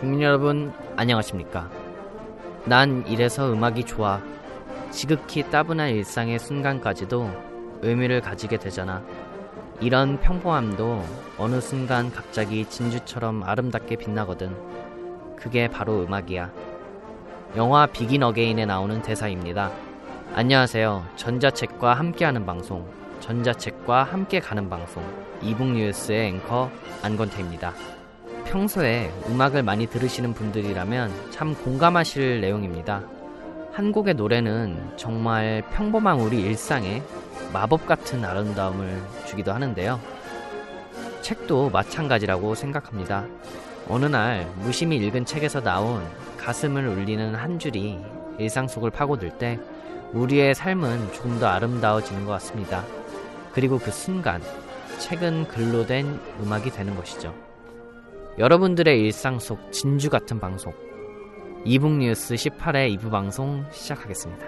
국민 0.00 0.22
여러분 0.22 0.72
안녕하십니까? 0.96 1.68
난 2.64 3.04
이래서 3.06 3.52
음악이 3.52 3.84
좋아 3.84 4.18
지극히 4.90 5.42
따분한 5.50 5.90
일상의 5.90 6.38
순간까지도 6.38 7.30
의미를 7.82 8.22
가지게 8.22 8.56
되잖아. 8.56 9.02
이런 9.78 10.18
평범함도 10.18 11.04
어느 11.36 11.60
순간 11.60 12.10
갑자기 12.10 12.64
진주처럼 12.64 13.42
아름답게 13.42 13.96
빛나거든. 13.96 14.56
그게 15.36 15.68
바로 15.68 16.02
음악이야. 16.02 16.50
영화 17.56 17.84
비긴 17.84 18.22
어게인에 18.22 18.64
나오는 18.64 19.02
대사입니다. 19.02 19.70
안녕하세요. 20.34 21.04
전자책과 21.16 21.92
함께하는 21.92 22.46
방송 22.46 22.88
전자책과 23.20 24.04
함께 24.04 24.40
가는 24.40 24.70
방송 24.70 25.04
이북뉴스의 25.42 26.28
앵커 26.28 26.70
안건태입니다. 27.02 27.74
평소에 28.44 29.12
음악을 29.28 29.62
많이 29.62 29.86
들으시는 29.86 30.34
분들이라면 30.34 31.30
참 31.30 31.54
공감하실 31.54 32.40
내용입니다. 32.40 33.02
한 33.72 33.92
곡의 33.92 34.14
노래는 34.14 34.92
정말 34.96 35.62
평범한 35.72 36.20
우리 36.20 36.42
일상에 36.42 37.02
마법 37.52 37.86
같은 37.86 38.24
아름다움을 38.24 39.00
주기도 39.26 39.52
하는데요. 39.52 40.00
책도 41.22 41.70
마찬가지라고 41.70 42.54
생각합니다. 42.54 43.26
어느 43.88 44.06
날 44.06 44.50
무심히 44.56 44.96
읽은 44.96 45.24
책에서 45.24 45.60
나온 45.62 46.04
가슴을 46.36 46.86
울리는 46.86 47.34
한 47.34 47.58
줄이 47.58 47.98
일상 48.38 48.68
속을 48.68 48.90
파고들 48.90 49.38
때 49.38 49.58
우리의 50.12 50.54
삶은 50.54 51.12
조금 51.12 51.38
더 51.38 51.46
아름다워지는 51.46 52.24
것 52.24 52.32
같습니다. 52.32 52.84
그리고 53.52 53.78
그 53.78 53.90
순간 53.90 54.42
책은 54.98 55.48
글로 55.48 55.86
된 55.86 56.20
음악이 56.40 56.70
되는 56.70 56.94
것이죠. 56.96 57.34
여러분들의 58.40 58.98
일상 59.02 59.38
속 59.38 59.70
진주 59.70 60.08
같은 60.08 60.40
방송 60.40 60.72
이북 61.66 61.98
뉴스 61.98 62.34
18회 62.34 62.96
2부 62.96 63.10
방송 63.10 63.66
시작하겠습니다. 63.70 64.46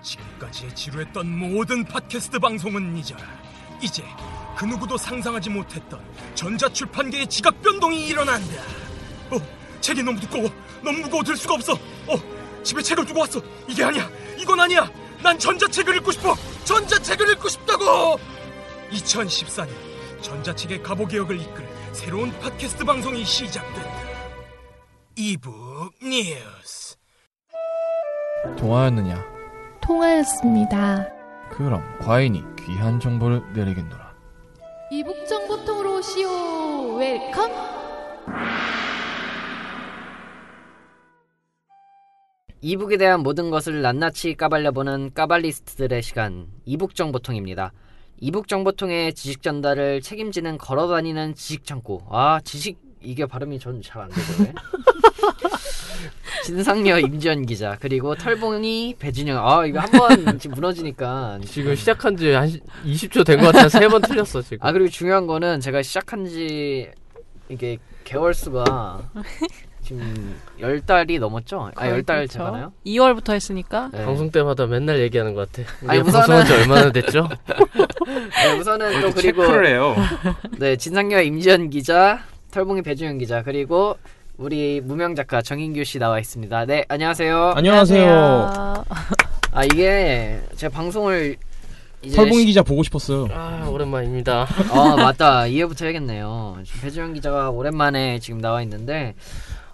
지금까지 0.00 0.74
지루했던 0.74 1.38
모든 1.38 1.84
팟캐스트 1.84 2.38
방송은 2.38 2.96
잊어라. 2.96 3.22
이제 3.82 4.02
그 4.56 4.64
누구도 4.64 4.96
상상하지 4.96 5.50
못했던 5.50 6.00
전자출판계의 6.34 7.26
지각 7.26 7.60
변동이 7.60 8.06
일어난다. 8.06 8.62
어, 9.30 9.36
책이 9.82 10.02
너무 10.04 10.18
두꺼워. 10.18 10.50
너무 10.82 11.00
무거워 11.00 11.22
들 11.22 11.36
수가 11.36 11.56
없어. 11.56 11.74
어, 11.74 12.39
집에 12.62 12.82
책을 12.82 13.06
두고 13.06 13.20
왔어. 13.20 13.40
이게 13.68 13.84
아니야. 13.84 14.08
이건 14.38 14.60
아니야. 14.60 14.90
난 15.22 15.38
전자책을 15.38 15.96
읽고 15.96 16.12
싶어. 16.12 16.34
전자책을 16.64 17.32
읽고 17.32 17.48
싶다고. 17.48 18.18
2014년 18.90 19.68
전자책의 20.22 20.82
가보 20.82 21.06
개혁을 21.06 21.40
이끌 21.40 21.68
새로운 21.92 22.30
팟캐스트 22.40 22.84
방송이 22.84 23.24
시작된다. 23.24 24.00
이북 25.16 25.92
뉴스. 26.02 26.96
통화였느냐? 28.58 29.24
통화였습니다. 29.80 31.08
그럼 31.50 31.82
과인이 32.00 32.42
귀한 32.64 33.00
정보를 33.00 33.42
내리겠노라. 33.52 34.14
이북 34.90 35.26
정보통으로 35.26 35.98
오시오. 35.98 36.96
Welcome. 36.96 37.79
e-book에 42.62 42.96
대한 42.98 43.20
모든 43.20 43.50
것을 43.50 43.80
낱낱이 43.82 44.34
까발려보는 44.34 45.12
까발리스트들의 45.14 46.02
시간 46.02 46.46
이북 46.66 46.94
정보통입니다. 46.94 47.72
이북 48.20 48.48
정보통의 48.48 49.14
지식 49.14 49.42
전달을 49.42 50.02
책임지는 50.02 50.58
걸어다니는 50.58 51.34
지식 51.34 51.64
창고. 51.64 52.02
아 52.10 52.38
지식 52.44 52.78
이게 53.00 53.24
발음이 53.24 53.58
전 53.58 53.80
잘 53.80 54.02
안 54.02 54.10
되거든요. 54.10 54.52
진상녀 56.44 56.98
임지연 56.98 57.46
기자 57.46 57.76
그리고 57.80 58.14
털봉이 58.14 58.96
배진영. 58.98 59.38
아 59.46 59.64
이거 59.64 59.80
한 59.80 59.90
번 59.90 60.38
지금 60.38 60.54
무너지니까 60.56 61.38
지금 61.46 61.74
시작한 61.74 62.16
지 62.16 62.32
한 62.34 62.50
20초 62.84 63.24
된 63.24 63.40
것 63.40 63.52
같아. 63.54 63.68
세 63.70 63.88
번 63.88 64.02
틀렸어, 64.02 64.42
지금. 64.42 64.58
아 64.60 64.72
그리고 64.72 64.90
중요한 64.90 65.26
거는 65.26 65.60
제가 65.60 65.80
시작한 65.82 66.26
지 66.26 66.90
이게 67.48 67.78
개월 68.04 68.34
수가 68.34 69.00
지금 69.94 70.36
열 70.60 70.80
달이 70.80 71.18
넘었죠? 71.18 71.70
아 71.74 71.88
열달 71.88 72.18
그렇죠. 72.18 72.32
제가나요? 72.34 72.72
2월부터 72.86 73.32
했으니까 73.32 73.90
네. 73.92 74.04
방송 74.04 74.30
때마다 74.30 74.66
맨날 74.66 75.00
얘기하는 75.00 75.34
것 75.34 75.50
같아. 75.50 75.68
아니, 75.88 76.00
우선은- 76.00 76.12
방송한 76.12 76.46
지 76.46 76.52
얼마나 76.52 76.92
됐죠? 76.92 77.28
네, 78.06 78.58
우선은 78.58 79.00
또 79.00 79.10
그리고 79.12 79.42
체크를 79.42 79.66
해요. 79.66 79.96
네 80.58 80.76
진상녀 80.76 81.22
임지연 81.22 81.70
기자, 81.70 82.20
털봉이 82.52 82.82
배주영 82.82 83.18
기자 83.18 83.42
그리고 83.42 83.96
우리 84.38 84.80
무명 84.80 85.14
작가 85.16 85.42
정인규 85.42 85.82
씨 85.84 85.98
나와 85.98 86.20
있습니다. 86.20 86.66
네 86.66 86.84
안녕하세요. 86.88 87.54
안녕하세요. 87.56 88.84
아 89.52 89.64
이게 89.64 90.40
제가 90.56 90.72
방송을 90.72 91.36
설봉희 92.08 92.40
시- 92.40 92.46
기자 92.46 92.62
보고 92.62 92.82
싶었어요. 92.84 93.26
아, 93.32 93.66
오랜만입니다. 93.68 94.46
아 94.70 94.96
맞다 94.96 95.46
이해부터 95.48 95.84
해야겠네요. 95.86 96.58
배주영 96.80 97.12
기자가 97.14 97.50
오랜만에 97.50 98.20
지금 98.20 98.40
나와 98.40 98.62
있는데 98.62 99.14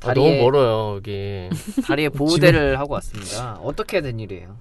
아, 0.05 0.15
너무 0.15 0.37
멀어요, 0.37 0.97
여기. 0.97 1.49
다리에 1.87 2.09
보호대를 2.11 2.79
하고 2.79 2.95
왔습니다. 2.95 3.55
어떻게 3.63 4.01
된 4.01 4.21
일이에요? 4.21 4.59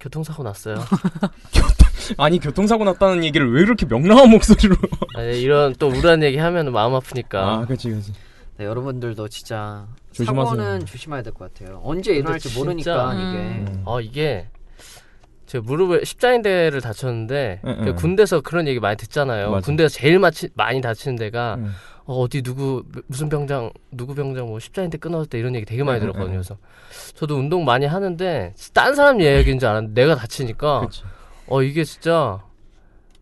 교통사고 0.00 0.42
났어요. 0.42 0.76
아니 2.18 2.40
교통사고 2.40 2.84
났다는 2.84 3.22
얘기를 3.24 3.52
왜 3.52 3.64
그렇게 3.64 3.86
명랑한 3.86 4.30
목소리로? 4.30 4.74
아니, 5.16 5.40
이런 5.40 5.74
또 5.78 5.88
우울한 5.88 6.22
얘기 6.22 6.38
하면 6.38 6.72
마음 6.72 6.94
아프니까. 6.94 7.52
아, 7.60 7.64
그렇지, 7.64 7.88
그렇지. 7.90 8.12
네, 8.58 8.64
여러분들도 8.64 9.28
진짜 9.28 9.86
조심하세요. 10.12 10.44
사고는 10.44 10.86
조심해야 10.86 11.22
될 11.22 11.32
것 11.32 11.52
같아요. 11.54 11.80
언제 11.84 12.12
일어날지 12.14 12.48
진짜- 12.48 12.58
모르니까 12.58 13.12
음. 13.12 13.18
이게 13.18 13.72
음. 13.72 13.82
어, 13.84 14.00
이게 14.00 14.48
제가 15.46 15.62
무릎을 15.64 16.04
십자인대를 16.04 16.80
다쳤는데 16.80 17.60
응, 17.64 17.76
그 17.84 17.90
응. 17.90 17.94
군대에서 17.96 18.40
그런 18.40 18.66
얘기 18.66 18.80
많이 18.80 18.96
듣잖아요. 18.96 19.50
맞아. 19.50 19.64
군대에서 19.66 19.94
제일 19.94 20.18
마치, 20.18 20.48
많이 20.54 20.80
다치는 20.80 21.16
데가 21.16 21.56
응. 21.58 21.70
어, 22.04 22.20
어디 22.20 22.42
누구 22.42 22.82
무슨 23.06 23.28
병장 23.28 23.70
누구 23.90 24.14
병장 24.14 24.46
뭐 24.46 24.58
십자인대 24.58 24.98
끊어졌다 24.98 25.38
이런 25.38 25.54
얘기 25.54 25.64
되게 25.64 25.82
많이 25.84 25.98
응, 26.00 26.02
응, 26.06 26.12
들었거든요. 26.12 26.38
응. 26.38 26.42
그래서 26.42 26.56
저도 27.14 27.36
운동 27.36 27.64
많이 27.64 27.86
하는데 27.86 28.54
딴 28.72 28.94
사람 28.94 29.20
얘기인 29.20 29.58
줄 29.58 29.68
알았는데 29.68 30.00
내가 30.00 30.16
다치니까. 30.16 30.88
어 31.48 31.62
이게 31.62 31.84
진짜 31.84 32.40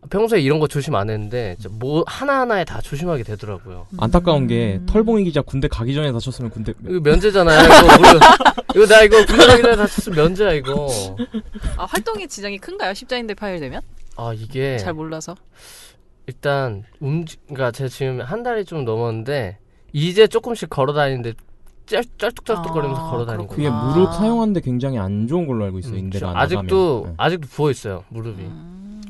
평소에 0.09 0.39
이런 0.41 0.59
거 0.59 0.67
조심 0.67 0.95
안 0.95 1.09
했는데 1.11 1.55
뭐 1.69 2.03
하나 2.07 2.41
하나에 2.41 2.63
다 2.65 2.81
조심하게 2.81 3.21
되더라고요. 3.23 3.85
안타까운 3.99 4.47
게 4.47 4.77
음. 4.81 4.85
털봉희 4.87 5.23
기자 5.25 5.41
군대 5.41 5.67
가기 5.67 5.93
전에 5.93 6.11
다쳤으면 6.11 6.49
군대 6.49 6.73
이거 6.87 6.99
면제잖아요. 7.01 7.59
이거, 7.63 7.75
우리- 8.01 8.81
이거 8.83 8.85
나 8.87 9.01
이거 9.03 9.23
군대 9.25 9.45
가기 9.45 9.61
전에 9.61 9.75
다쳤으면 9.75 10.17
면제야 10.17 10.53
이거. 10.53 10.87
아, 11.77 11.85
활동의 11.85 12.27
지장이 12.27 12.57
큰가요? 12.57 12.93
십자인대 12.95 13.35
파열되면? 13.35 13.81
아 14.17 14.33
이게 14.35 14.77
잘 14.77 14.93
몰라서. 14.93 15.35
일단 16.27 16.83
움직 16.99 17.41
그러니까 17.47 17.71
제가 17.71 17.87
지금 17.89 18.21
한 18.21 18.43
달이 18.43 18.65
좀 18.65 18.85
넘었는데 18.85 19.57
이제 19.93 20.27
조금씩 20.27 20.69
걸어 20.69 20.93
다니는데 20.93 21.33
쩔- 21.85 22.03
쩔뚝쩔뚝거리면서 22.17 23.07
아, 23.07 23.11
걸어 23.11 23.25
다니고 23.25 23.47
그게 23.47 23.67
아. 23.67 23.71
무릎 23.71 24.13
사용하는데 24.13 24.61
굉장히 24.61 24.97
안 24.97 25.27
좋은 25.27 25.45
걸로 25.47 25.65
알고 25.65 25.79
있어요. 25.79 25.93
음, 25.95 25.99
인대가 25.99 26.29
안 26.29 26.37
아직도. 26.37 27.03
네. 27.07 27.13
아직도 27.17 27.47
부어 27.49 27.71
있어요 27.71 28.03
무릎이. 28.09 28.41
음. 28.43 29.01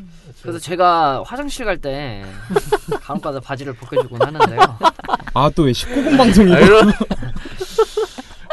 그래서 0.41 0.57
제가 0.57 1.21
화장실 1.23 1.65
갈 1.65 1.77
때 1.77 2.23
간혹가다 3.03 3.41
바지를 3.41 3.73
벗겨주곤 3.73 4.21
하는데요. 4.23 4.59
아 5.35 5.49
또 5.51 5.63
왜 5.65 5.71
19금 5.71 6.17
방송이 6.17 6.51
아, 6.53 6.59
이런 6.59 6.91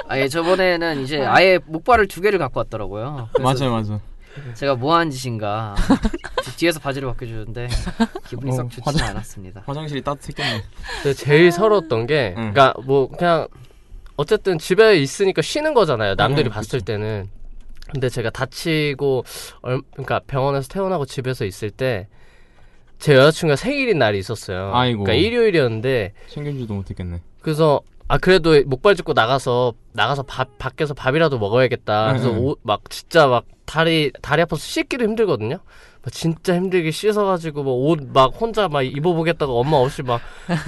아예 0.09 0.29
저번에는 0.29 1.03
이제 1.03 1.23
아예 1.25 1.59
목발을 1.67 2.07
두 2.09 2.21
개를 2.21 2.39
갖고 2.39 2.59
왔더라고요. 2.61 3.29
맞아요, 3.41 3.73
맞아. 3.73 4.01
제가 4.55 4.75
뭐 4.75 4.95
하는 4.97 5.11
짓인가 5.11 5.75
뒤에서 6.57 6.81
바지를 6.81 7.09
벗겨주는데 7.09 7.69
기분이 8.29 8.51
어, 8.53 8.55
썩 8.57 8.71
좋지 8.71 8.83
화장- 8.85 9.09
않았습니다. 9.09 9.63
화장실이 9.67 10.03
따뜻했겠네. 10.03 10.63
제일 11.17 11.53
서러웠던 11.53 12.07
게 12.07 12.35
응. 12.37 12.53
그러니까 12.53 12.75
뭐 12.85 13.09
그냥 13.09 13.49
어쨌든 14.17 14.59
집에 14.59 14.97
있으니까 14.99 15.43
쉬는 15.43 15.75
거잖아요. 15.75 16.15
남들이 16.17 16.47
응, 16.49 16.53
봤을 16.53 16.81
때는 16.81 17.29
근데 17.93 18.09
제가 18.09 18.31
다치고 18.31 19.25
얼, 19.63 19.81
그러니까 19.93 20.21
병원에서 20.27 20.69
퇴원하고 20.69 21.05
집에서 21.07 21.45
있을 21.45 21.71
때 21.71 22.09
제 22.99 23.15
여자친구가 23.15 23.55
생일인 23.55 24.01
날이 24.01 24.19
있었어요. 24.19 24.73
아이고. 24.75 25.05
그러니까 25.05 25.25
일요일이었는데 25.25 26.15
챙겨주지도 26.31 26.75
못했겠네. 26.75 27.21
그래서 27.41 27.81
아 28.09 28.19
그래도 28.19 28.61
목발 28.67 28.97
짚고 28.97 29.13
나가서 29.13 29.75
나가서 29.93 30.25
밥 30.25 30.59
밖에서 30.59 30.95
밥이라도 30.95 31.39
먹어야겠다. 31.39 32.09
그래서. 32.09 32.31
옷막 32.33 32.91
진짜 32.91 33.29
막 33.29 33.45
다리 33.67 34.11
다리 34.21 34.43
아파서 34.43 34.61
씻기도 34.61 35.05
힘들거든요. 35.05 35.61
막 36.09 36.13
진짜 36.13 36.55
힘들게 36.55 36.91
씻어가지고 36.91 37.63
뭐 37.63 37.91
옷 37.91 38.01
막 38.13 38.33
혼자 38.41 38.69
막 38.69 38.83
입어보겠다고 38.83 39.61
엄마 39.61 39.77
없이 39.77 40.03
막 40.03 40.21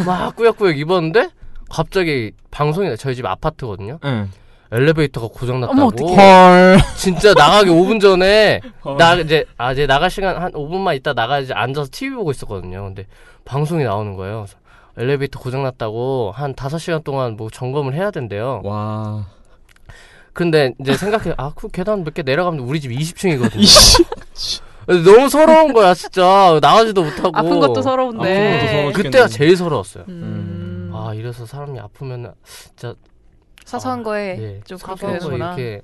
막 0.07 0.37
꾸역꾸역 0.37 0.79
입었는데 0.79 1.31
갑자기 1.71 2.33
방송이 2.51 2.95
저희 2.97 3.15
집 3.15 3.25
아파트거든요. 3.27 3.99
응. 4.05 4.31
엘리베이터가 4.73 5.29
고장났다고. 5.33 5.81
어머, 5.81 5.87
어떡해. 5.87 6.15
헐. 6.15 6.79
진짜 6.97 7.33
나가기 7.35 7.71
5분 7.71 8.01
전에 8.01 8.61
헐. 8.85 8.97
나 8.99 9.15
이제 9.17 9.45
아 9.57 9.73
이제 9.73 9.87
나갈 9.87 10.11
시간 10.11 10.37
한 10.41 10.53
5분만 10.53 10.95
있다 10.97 11.13
나가야지 11.15 11.53
앉아서 11.53 11.89
TV 11.91 12.15
보고 12.17 12.31
있었거든요. 12.31 12.85
근데 12.85 13.07
방송이 13.45 13.83
나오는 13.85 14.15
거예요. 14.17 14.45
그래서 14.47 14.59
엘리베이터 14.99 15.41
고장 15.41 15.63
났다고 15.63 16.33
한 16.35 16.55
5시간 16.55 17.03
동안 17.03 17.37
뭐 17.37 17.49
점검을 17.51 17.95
해야 17.95 18.11
된대요. 18.11 18.61
와. 18.65 19.27
근데 20.33 20.73
이제 20.81 20.97
생각해 20.97 21.35
아 21.37 21.51
그 21.55 21.69
계단 21.69 22.05
몇 22.05 22.15
개 22.15 22.23
내려가면 22.23 22.61
우리 22.61 22.81
집 22.81 22.91
20층이거든요. 22.91 23.61
너무 25.05 25.29
서러운 25.29 25.73
거야 25.73 25.95
진짜 25.95 26.59
나가지도 26.61 27.03
못하고 27.05 27.31
아픈 27.35 27.61
것도 27.61 27.71
아픈 27.73 27.83
서러운데. 27.83 28.59
것도 28.61 28.71
서러워 28.73 28.93
그때가 28.93 29.29
제일 29.29 29.57
서러웠어요. 29.57 30.05
음. 30.09 30.91
아 30.93 31.13
이래서 31.15 31.47
사람이 31.47 31.79
아프면 31.79 32.33
진짜 32.45 32.95
사소한 33.65 34.03
거에 34.03 34.37
예, 34.41 34.61
좀거 34.67 34.95
되는구나. 34.97 35.55
이렇게 35.55 35.83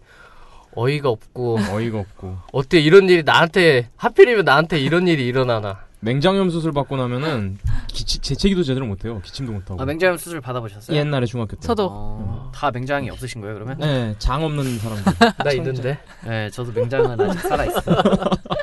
어이가 0.74 1.08
없고 1.08 1.58
어이가 1.72 1.98
없고. 2.00 2.36
어떻게 2.52 2.80
이런 2.80 3.08
일이 3.08 3.22
나한테 3.22 3.88
하필이면 3.96 4.44
나한테 4.44 4.78
이런 4.80 5.06
일이 5.08 5.24
일어나나. 5.26 5.86
맹장염 6.00 6.50
수술 6.50 6.72
받고 6.72 6.96
나면은 6.96 7.58
기치, 7.88 8.18
재채기도 8.18 8.62
제대로 8.62 8.86
못해요. 8.86 9.20
기침도 9.22 9.52
못하고. 9.52 9.80
아 9.80 9.84
맹장염 9.86 10.18
수술 10.18 10.40
받아보셨어요? 10.40 10.96
옛날에 10.96 11.24
중학교 11.26 11.56
때. 11.56 11.66
저도 11.66 11.88
어, 11.90 12.52
다 12.54 12.70
맹장이 12.70 13.08
없으신 13.10 13.40
거예요 13.40 13.54
그러면? 13.54 13.78
네, 13.78 14.14
장 14.18 14.44
없는 14.44 14.78
사람들. 14.78 15.12
나 15.44 15.52
있는데. 15.52 15.98
네, 16.24 16.50
저도 16.50 16.72
맹장은 16.72 17.18
아직 17.20 17.40
살아 17.40 17.64
있어요. 17.64 17.96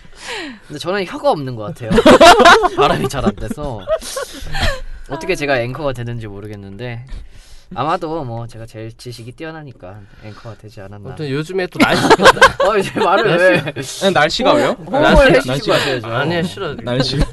근데 0.67 0.79
저는 0.79 1.05
혀가 1.05 1.31
없는 1.31 1.55
것 1.55 1.63
같아요. 1.63 1.89
발음이 2.75 3.07
잘 3.09 3.23
안 3.25 3.35
돼서 3.35 3.79
어떻게 5.09 5.35
제가 5.35 5.59
앵커가 5.59 5.93
되는지 5.93 6.27
모르겠는데 6.27 7.05
아마도 7.75 8.23
뭐 8.23 8.45
제가 8.45 8.65
제일 8.67 8.95
지식이 8.95 9.31
뛰어나니까 9.31 9.99
앵커가 10.23 10.55
되지 10.57 10.79
않았나. 10.81 11.09
아무튼 11.09 11.27
요즘에 11.29 11.65
또 11.67 11.79
날씨 11.79 12.03
어 12.67 12.77
이제 12.77 12.99
말을 12.99 13.25
왜 13.37 13.61
네, 13.73 14.11
날씨가 14.13 14.53
왜요? 14.53 14.71
호응을 14.85 15.35
해주시고 15.35 15.53
날씨가- 15.55 15.71
하셔야죠. 15.73 16.07
아니야 16.07 16.43
싫어. 16.43 16.75
날씨가. 16.75 17.25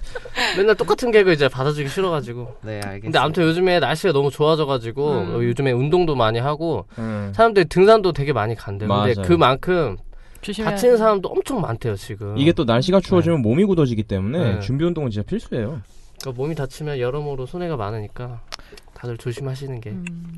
맨날 0.57 0.75
똑같은 0.77 1.11
개그 1.11 1.33
이제 1.33 1.49
받아주기 1.49 1.89
싫어가지고. 1.91 2.57
네 2.63 2.77
알겠습니다. 2.77 3.01
근데 3.03 3.19
아무튼 3.19 3.43
요즘에 3.45 3.81
날씨가 3.81 4.13
너무 4.15 4.31
좋아져가지고 4.31 5.11
음. 5.13 5.35
어, 5.37 5.43
요즘에 5.43 5.73
운동도 5.73 6.15
많이 6.15 6.39
하고 6.39 6.87
음. 6.99 7.33
사람들이 7.37 7.67
등산도 7.69 8.13
되게 8.13 8.33
많이 8.33 8.55
간대요. 8.55 8.89
근데. 8.89 9.21
그만큼 9.23 9.99
조심해야 10.41 10.71
다치는 10.73 10.97
사람도 10.97 11.29
엄청 11.29 11.61
많대요 11.61 11.97
지금. 11.97 12.37
이게 12.39 12.53
또 12.53 12.65
날씨가 12.65 13.01
추워지면 13.01 13.43
몸이 13.43 13.65
굳어지기 13.65 14.05
때문에 14.05 14.55
네. 14.55 14.61
준비 14.61 14.85
운동은 14.85 15.11
진짜 15.11 15.27
필수예요. 15.27 15.83
그러니까 16.21 16.43
몸이 16.43 16.55
다치면 16.55 16.99
여러모로 16.99 17.47
손해가 17.47 17.77
많으니까 17.77 18.43
다들 18.95 19.17
조심하시는 19.19 19.81
게. 19.81 19.91
음. 19.91 20.37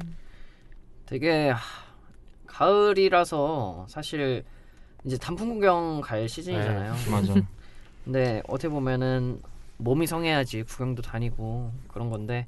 되게 1.06 1.50
하, 1.50 1.58
가을이라서 2.46 3.87
사실 3.88 4.44
이제 5.04 5.16
단풍 5.19 5.54
구경 5.54 6.00
갈 6.00 6.28
시즌이잖아요. 6.28 6.94
맞아. 7.10 7.34
근데 8.05 8.43
어떻게 8.48 8.69
보면은 8.69 9.40
몸이 9.78 10.06
성해야지 10.06 10.62
구경도 10.62 11.02
다니고 11.02 11.72
그런 11.88 12.10
건데 12.10 12.46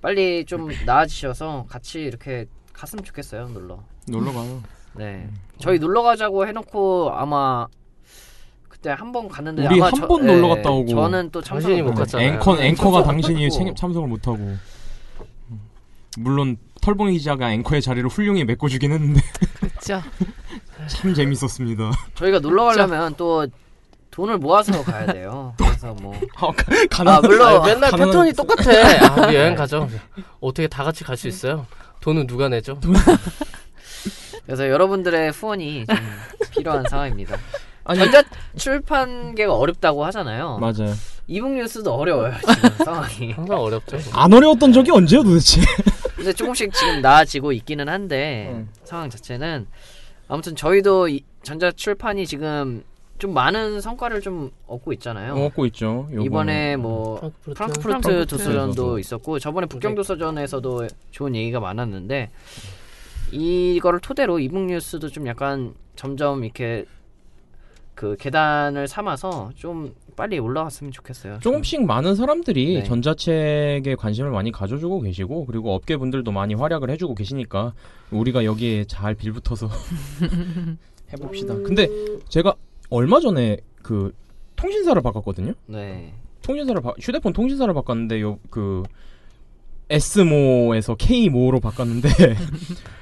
빨리 0.00 0.44
좀 0.44 0.68
나아지셔서 0.86 1.66
같이 1.68 2.00
이렇게 2.02 2.46
갔으면 2.72 3.04
좋겠어요 3.04 3.48
놀러. 3.48 3.82
놀러 4.08 4.32
가요. 4.32 4.62
네, 4.94 5.28
저희 5.58 5.78
놀러 5.78 6.02
가자고 6.02 6.46
해놓고 6.46 7.12
아마 7.14 7.66
그때 8.68 8.90
한 8.90 9.12
번 9.12 9.28
갔는데 9.28 9.66
우리 9.66 9.76
아마 9.76 9.86
한 9.86 9.92
저- 9.94 10.06
번 10.06 10.26
네, 10.26 10.34
놀러 10.34 10.48
갔다 10.48 10.70
오고 10.70 10.88
저는 10.88 11.30
또 11.30 11.40
당신이 11.40 11.76
참석을 11.76 11.82
못못 11.82 11.98
갔잖아요. 11.98 12.28
앵커 12.34 12.58
앵커가 12.62 13.02
참석을 13.04 13.04
당신이. 13.34 13.50
참, 13.50 13.74
참석을 13.74 14.08
못 14.08 14.26
하고. 14.26 14.56
물론 16.18 16.56
털봉이 16.80 17.12
기자가 17.18 17.52
앵커의 17.52 17.82
자리를 17.82 18.08
훌륭히 18.08 18.44
메꿔주긴 18.44 18.90
했는데 18.92 19.20
그렇죠. 19.60 20.02
참 20.88 21.14
재밌었습니다. 21.14 21.90
저희가 22.14 22.40
놀러 22.40 22.64
가려면 22.64 23.14
또 23.16 23.46
돈을 24.10 24.38
모아서 24.38 24.82
가야 24.82 25.06
돼요. 25.06 25.54
그래서 25.58 25.94
뭐 26.02 26.12
가난 26.90 27.14
아, 27.14 27.20
물론 27.20 27.46
아니, 27.62 27.74
맨날 27.74 27.90
가능한- 27.92 28.06
패턴이 28.06 28.32
똑같아. 28.32 28.70
아, 29.28 29.34
여행 29.34 29.54
가죠. 29.54 29.88
어떻게 30.40 30.66
다 30.66 30.82
같이 30.82 31.04
갈 31.04 31.16
수 31.16 31.28
있어요? 31.28 31.66
돈은 32.00 32.26
누가 32.26 32.48
내죠? 32.48 32.80
그래서 34.46 34.68
여러분들의 34.68 35.30
후원이 35.32 35.86
좀 35.86 35.96
필요한 36.52 36.84
상황입니다. 36.88 37.36
아니 37.84 37.98
전자 38.00 38.22
출판계가 38.56 39.54
어렵다고 39.54 40.04
하잖아요. 40.06 40.58
맞아요. 40.58 40.94
이북 41.26 41.52
뉴스도 41.52 41.92
어려워요 41.94 42.34
지금 42.40 42.70
상황이. 42.84 43.32
항상 43.32 43.60
어렵죠. 43.60 43.98
안 44.12 44.32
어려웠던 44.32 44.72
적이 44.72 44.90
언제요 44.92 45.22
도대체? 45.22 45.60
근데 46.16 46.32
조금씩 46.32 46.72
지금 46.72 47.00
나아지고 47.00 47.52
있기는 47.52 47.88
한데 47.88 48.50
음. 48.52 48.68
상황 48.84 49.08
자체는 49.08 49.66
아무튼 50.28 50.54
저희도 50.54 51.08
이 51.08 51.22
전자 51.42 51.72
출판이 51.72 52.26
지금 52.26 52.84
좀 53.18 53.32
많은 53.34 53.80
성과를 53.80 54.20
좀 54.20 54.50
얻고 54.66 54.92
있잖아요. 54.94 55.34
얻고 55.34 55.66
있죠. 55.66 56.08
요번에. 56.10 56.24
이번에 56.24 56.76
뭐 56.76 57.16
프랑크푸르트. 57.20 57.54
프랑크푸르트 57.54 57.82
프랑크푸르트. 57.82 58.26
도서전도 58.36 58.98
있었고 58.98 59.38
저번에 59.38 59.66
북경 59.66 59.94
도서전에서도 59.94 60.88
좋은 61.10 61.34
얘기가 61.34 61.60
많았는데 61.60 62.30
이거를 63.32 64.00
토대로 64.00 64.38
이북 64.38 64.66
뉴스도 64.66 65.08
좀 65.08 65.26
약간 65.26 65.74
점점 65.96 66.44
이렇게 66.44 66.84
그 67.94 68.16
계단을 68.16 68.88
삼아서 68.88 69.50
좀 69.56 69.94
빨리 70.16 70.38
올라갔으면 70.38 70.90
좋겠어요. 70.90 71.38
조금씩 71.40 71.84
많은 71.84 72.14
사람들이 72.14 72.74
네. 72.76 72.84
전자책에 72.84 73.94
관심을 73.98 74.30
많이 74.30 74.50
가져주고 74.50 75.00
계시고 75.02 75.46
그리고 75.46 75.74
업계 75.74 75.96
분들도 75.96 76.32
많이 76.32 76.54
활약을 76.54 76.90
해주고 76.90 77.14
계시니까 77.14 77.74
우리가 78.10 78.44
여기에 78.44 78.84
잘 78.84 79.14
빌붙어서 79.14 79.68
해봅시다. 81.12 81.54
근데 81.56 81.88
제가 82.28 82.54
얼마 82.88 83.20
전에 83.20 83.58
그 83.82 84.14
통신사를 84.56 85.00
바꿨거든요. 85.02 85.52
네. 85.66 86.14
통신사를 86.42 86.80
바, 86.80 86.94
휴대폰 87.00 87.32
통신사를 87.32 87.72
바꿨는데 87.72 88.20
요그 88.20 88.82
S모에서 89.90 90.94
K모로 90.94 91.60
바꿨는데 91.60 92.08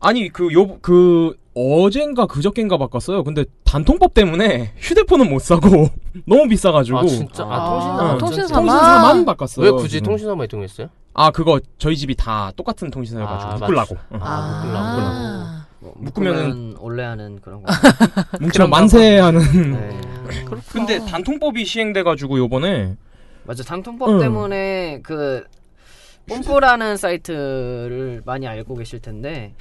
아니 0.00 0.28
그 0.28 0.48
요 0.52 0.78
그 0.80 1.36
어젠가 1.58 2.26
그저께인가 2.26 2.76
바꿨어요. 2.76 3.24
근데 3.24 3.44
단통법 3.64 4.12
때문에 4.12 4.72
휴대폰은 4.76 5.30
못 5.30 5.40
사고 5.40 5.88
너무 6.26 6.46
비싸가지고 6.48 6.98
아 6.98 7.06
진짜? 7.06 7.44
아, 7.44 7.48
아, 7.48 8.18
통신사 8.18 8.54
통신사만? 8.54 8.66
통신사만 8.66 9.24
바꿨어요. 9.24 9.64
왜 9.64 9.70
굳이 9.72 9.88
지금. 9.88 10.04
통신사만 10.08 10.44
이동했어요? 10.44 10.88
아 11.14 11.30
그거 11.30 11.58
저희 11.78 11.96
집이 11.96 12.14
다 12.14 12.52
똑같은 12.56 12.90
통신사여가지고 12.90 13.50
아, 13.50 13.54
묶으려고 13.56 13.96
응. 14.12 14.18
아, 14.20 14.60
묶으려고. 14.62 14.78
아, 14.78 15.66
뭐 15.80 15.94
묶으면은- 15.94 16.48
묶으면 16.48 16.76
원래 16.78 17.02
하는 17.04 17.40
그런 17.40 17.62
거. 17.62 17.72
뭉치면 18.40 18.68
만세하는 18.68 19.40
네. 19.72 20.00
근데 20.72 20.98
단통법이 21.06 21.64
시행돼가지고 21.64 22.36
요번에 22.38 22.96
맞아. 23.44 23.62
단통법 23.64 24.10
응. 24.10 24.18
때문에 24.18 25.00
그 25.02 25.42
뽐뿌라는 26.28 26.96
사이트를 26.98 28.20
많이 28.26 28.46
알고 28.46 28.74
계실 28.74 29.00
텐데 29.00 29.54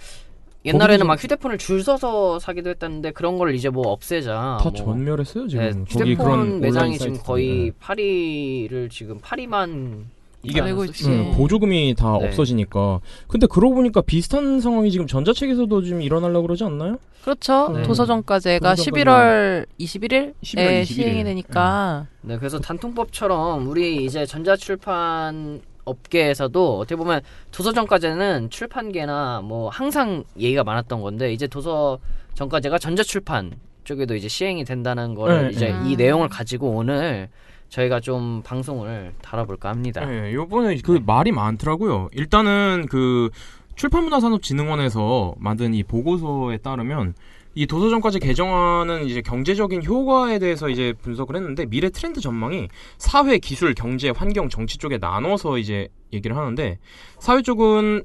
옛날에는 0.65 1.05
막 1.07 1.21
휴대폰을 1.23 1.57
줄 1.57 1.83
서서 1.83 2.39
사기도 2.39 2.69
했다는데 2.71 3.11
그런 3.11 3.37
걸 3.37 3.53
이제 3.55 3.69
뭐 3.69 3.87
없애자. 3.89 4.57
다 4.61 4.63
뭐 4.63 4.73
전멸했어요 4.73 5.47
지금 5.47 5.63
네, 5.63 5.71
휴대폰 5.87 6.15
그런 6.17 6.59
매장이 6.61 6.97
지금. 6.97 7.17
거의 7.23 7.65
네. 7.65 7.71
파리를 7.79 8.89
지금 8.89 9.19
파리만 9.21 10.05
이게. 10.43 10.61
응, 10.61 11.31
보조금이 11.35 11.95
다 11.97 12.17
네. 12.19 12.27
없어지니까 12.27 12.99
근데 13.27 13.47
그러고 13.47 13.75
보니까 13.75 14.01
비슷한 14.01 14.59
상황이 14.59 14.91
지금 14.91 15.07
전자책에서도 15.07 15.81
지금 15.83 16.01
일어나려고 16.01 16.43
그러지 16.47 16.63
않나요? 16.63 16.97
그렇죠. 17.23 17.69
네. 17.69 17.81
도서정가제가 17.81 18.75
도서정가제. 18.75 18.91
11월 19.03 19.65
21일에 19.79 20.33
11월 20.43 20.81
21일. 20.81 20.85
시행이 20.85 21.23
되니까 21.23 22.05
네, 22.21 22.37
그래서 22.37 22.59
단통법처럼 22.59 23.67
우리 23.67 24.05
이제 24.05 24.25
전자출판 24.27 25.61
업계에서도 25.85 26.79
어떻게 26.79 26.95
보면 26.95 27.21
도서정가제는 27.51 28.49
출판계나 28.49 29.41
뭐 29.43 29.69
항상 29.69 30.23
얘기가 30.37 30.63
많았던 30.63 31.01
건데 31.01 31.31
이제 31.31 31.47
도서정가제가 31.47 32.79
전자 32.79 33.03
출판 33.03 33.53
쪽에도 33.83 34.15
이제 34.15 34.27
시행이 34.27 34.65
된다는 34.65 35.13
거를 35.13 35.43
네, 35.43 35.49
이제 35.51 35.71
네. 35.71 35.89
이 35.89 35.95
내용을 35.95 36.27
가지고 36.27 36.71
오늘 36.71 37.29
저희가 37.69 37.99
좀 37.99 38.41
방송을 38.43 39.13
다뤄볼까 39.21 39.69
합니다. 39.69 40.05
네, 40.05 40.33
요번에 40.33 40.77
그 40.83 40.99
말이 41.05 41.31
많더라고요. 41.31 42.09
일단은 42.13 42.87
그 42.89 43.29
출판문화산업진흥원에서 43.75 45.35
만든 45.37 45.73
이 45.73 45.83
보고서에 45.83 46.57
따르면 46.57 47.13
이 47.57 47.65
도서정까지 47.65 48.19
개정안은 48.19 49.05
이제 49.05 49.21
경제적인 49.21 49.85
효과에 49.85 50.39
대해서 50.39 50.67
이제 50.67 50.93
분석을 51.01 51.37
했는데 51.37 51.65
미래 51.65 51.89
트렌드 51.89 52.19
전망이 52.19 52.67
사회, 52.97 53.37
기술, 53.37 53.73
경제, 53.73 54.09
환경, 54.09 54.49
정치 54.49 54.77
쪽에 54.77 54.97
나눠서 54.97 55.57
이제 55.57 55.87
얘기를 56.11 56.35
하는데 56.35 56.77
사회 57.17 57.41
쪽은 57.41 58.03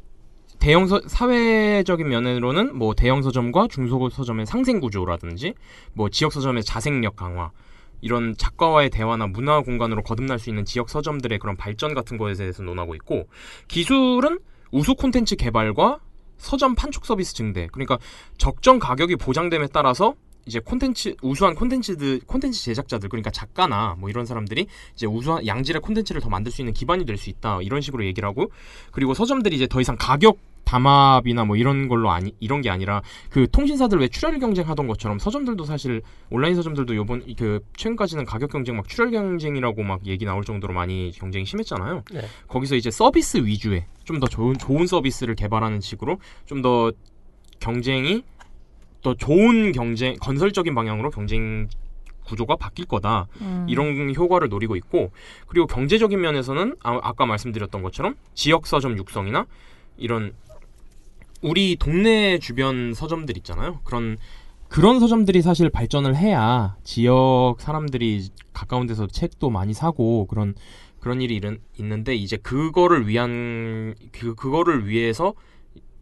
대형 0.61 0.87
서, 0.87 1.00
사회적인 1.04 2.09
면으로는 2.09 2.78
뭐 2.78 2.95
대형 2.95 3.23
서점과 3.23 3.66
중소 3.69 4.09
서점의 4.11 4.47
상생 4.47 4.78
구조라든지 4.78 5.54
뭐 5.95 6.11
지역 6.11 6.33
서점의 6.33 6.62
자생력 6.62 7.16
강화 7.16 7.50
이런 8.02 8.37
작가와의 8.37 8.90
대화나 8.90 9.26
문화 9.26 9.62
공간으로 9.62 10.02
거듭날 10.02 10.38
수 10.38 10.49
있는 10.49 10.64
지역 10.64 10.90
서점들의 10.90 11.38
그런 11.40 11.57
발전 11.57 11.92
같은 11.92 12.19
거에 12.19 12.35
대해서 12.35 12.62
논하고 12.62 12.95
있고 12.95 13.26
기술은 13.69 14.38
우수 14.71 14.95
콘텐츠 14.95 15.35
개발과 15.35 15.99
서점 16.40 16.75
판촉 16.75 17.06
서비스 17.06 17.35
증대. 17.35 17.68
그러니까 17.70 17.99
적정 18.38 18.78
가격이 18.78 19.16
보장됨에 19.16 19.68
따라서 19.73 20.14
이제 20.47 20.59
콘텐츠 20.59 21.14
우수한 21.23 21.54
콘텐츠들 21.54 22.20
콘텐츠 22.26 22.62
제작자들 22.62 23.11
그러니까 23.11 23.30
작가나 23.30 23.94
뭐 23.99 24.09
이런 24.09 24.25
사람들이 24.25 24.66
이제 24.94 25.06
우수한 25.06 25.47
양질의 25.47 25.82
콘텐츠를 25.82 26.20
더 26.23 26.30
만들 26.30 26.50
수 26.50 26.62
있는 26.62 26.73
기반이 26.73 27.04
될 27.04 27.18
수 27.18 27.28
있다 27.28 27.61
이런 27.61 27.82
식으로 27.82 28.06
얘기를 28.06 28.26
하고 28.26 28.50
그리고 28.90 29.12
서점들이 29.12 29.54
이제 29.54 29.66
더 29.66 29.82
이상 29.82 29.97
가격 29.99 30.38
담합이나 30.71 31.45
뭐 31.45 31.57
이런 31.57 31.89
걸로 31.89 32.12
아니 32.12 32.33
이런 32.39 32.61
게 32.61 32.71
아니라 32.71 33.03
그 33.29 33.49
통신사들 33.50 33.99
왜 33.99 34.07
출혈 34.07 34.39
경쟁하던 34.39 34.87
것처럼 34.87 35.19
서점들도 35.19 35.65
사실 35.65 36.00
온라인 36.31 36.55
서점들도 36.55 36.95
요번 36.95 37.25
그 37.37 37.59
최근까지는 37.77 38.25
가격 38.25 38.53
경쟁 38.53 38.77
막 38.77 38.89
출혈 38.89 39.11
경쟁이라고 39.11 39.83
막 39.83 40.07
얘기 40.07 40.25
나올 40.25 40.45
정도로 40.45 40.73
많이 40.73 41.11
경쟁이 41.12 41.45
심했잖아요. 41.45 42.05
네. 42.12 42.21
거기서 42.47 42.77
이제 42.77 42.91
서비스 42.91 43.39
위주의 43.39 43.85
좀 44.05 44.21
더 44.21 44.27
좋은 44.27 44.59
좋은 44.59 44.87
서비스를 44.87 45.35
개발하는 45.35 45.81
식으로 45.81 46.19
좀 46.47 46.62
더 46.62 46.93
경쟁이 47.59 48.23
더 49.03 49.15
좋은 49.15 49.73
경쟁 49.73 50.15
건설적인 50.21 50.75
방향으로 50.75 51.11
경쟁 51.11 51.69
구조가 52.27 52.57
바뀔 52.57 52.85
거다 52.87 53.27
음. 53.41 53.67
이런 53.69 54.15
효과를 54.15 54.49
노리고 54.49 54.77
있고 54.77 55.11
그리고 55.47 55.67
경제적인 55.67 56.21
면에서는 56.21 56.77
아, 56.83 57.00
아까 57.03 57.27
말씀드렸던 57.27 57.83
것처럼 57.83 58.15
지역 58.35 58.67
서점 58.67 58.97
육성이나 58.99 59.47
이런 59.97 60.33
우리 61.42 61.76
동네 61.76 62.38
주변 62.38 62.92
서점들 62.94 63.37
있잖아요. 63.38 63.80
그런 63.85 64.18
그런 64.68 65.00
서점들이 65.00 65.42
사실 65.42 65.68
발전을 65.68 66.16
해야 66.16 66.76
지역 66.85 67.56
사람들이 67.59 68.28
가까운 68.52 68.87
데서 68.87 69.06
책도 69.06 69.50
많이 69.50 69.73
사고 69.75 70.26
그런 70.26 70.54
그런 71.00 71.23
일이 71.23 71.37
일은, 71.37 71.59
있는데 71.78 72.14
이제 72.14 72.37
그거를 72.37 73.09
위한 73.09 73.94
그 74.12 74.35
그거를 74.35 74.87
위해서 74.87 75.35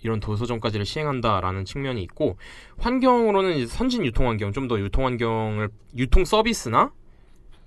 이런 0.03 0.21
도서점까지를 0.21 0.85
시행한다라는 0.85 1.65
측면이 1.65 2.03
있고 2.03 2.37
환경으로는 2.79 3.57
이제 3.57 3.67
선진 3.67 4.05
유통 4.05 4.29
환경 4.29 4.53
좀 4.53 4.69
더 4.69 4.79
유통 4.79 5.07
환경을 5.07 5.71
유통 5.97 6.25
서비스나 6.25 6.93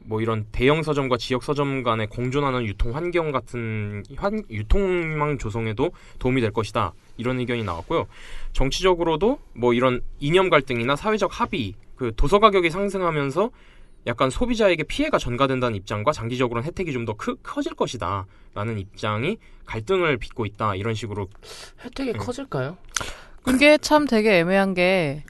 뭐 0.06 0.22
이런 0.22 0.46
대형 0.52 0.84
서점과 0.84 1.18
지역 1.18 1.44
서점 1.44 1.84
간에 1.84 2.06
공존하는 2.08 2.66
유통 2.66 2.96
환경 2.96 3.32
같은 3.32 4.04
환, 4.18 4.44
유통망 4.50 5.38
조성에도 5.38 5.92
도움이 6.20 6.42
될 6.42 6.52
것이다 6.52 6.94
이런 7.18 7.40
의견이 7.40 7.64
나왔고요 7.64 8.08
정치적으로도 8.54 9.40
뭐 9.54 9.74
이런 9.74 10.02
이념 10.20 10.50
갈등이나 10.50 10.96
사회적 10.96 11.40
합의 11.40 11.76
그 11.96 12.12
도서 12.16 12.40
가격이 12.40 12.70
상승하면서 12.72 13.52
약간 14.08 14.32
소비자에게 14.32 14.84
피해가 14.84 15.20
전가된다는 15.20 15.76
입장과 15.78 16.12
장기적으로는 16.12 16.66
혜택이 16.68 16.92
좀 16.92 17.06
더 17.06 17.14
커질 17.14 17.76
것이다 17.76 18.26
라는 18.54 18.78
입장이 18.80 19.38
갈등을 19.66 20.18
빚고 20.18 20.46
있다 20.46 20.76
이런 20.76 20.94
식으로 20.94 21.30
혜택이 21.84 22.12
음. 22.12 22.18
커질까요? 22.18 22.78
그게 23.44 23.78
참 23.78 24.06
되게 24.08 24.40
애매한 24.40 24.74
게 24.74 25.24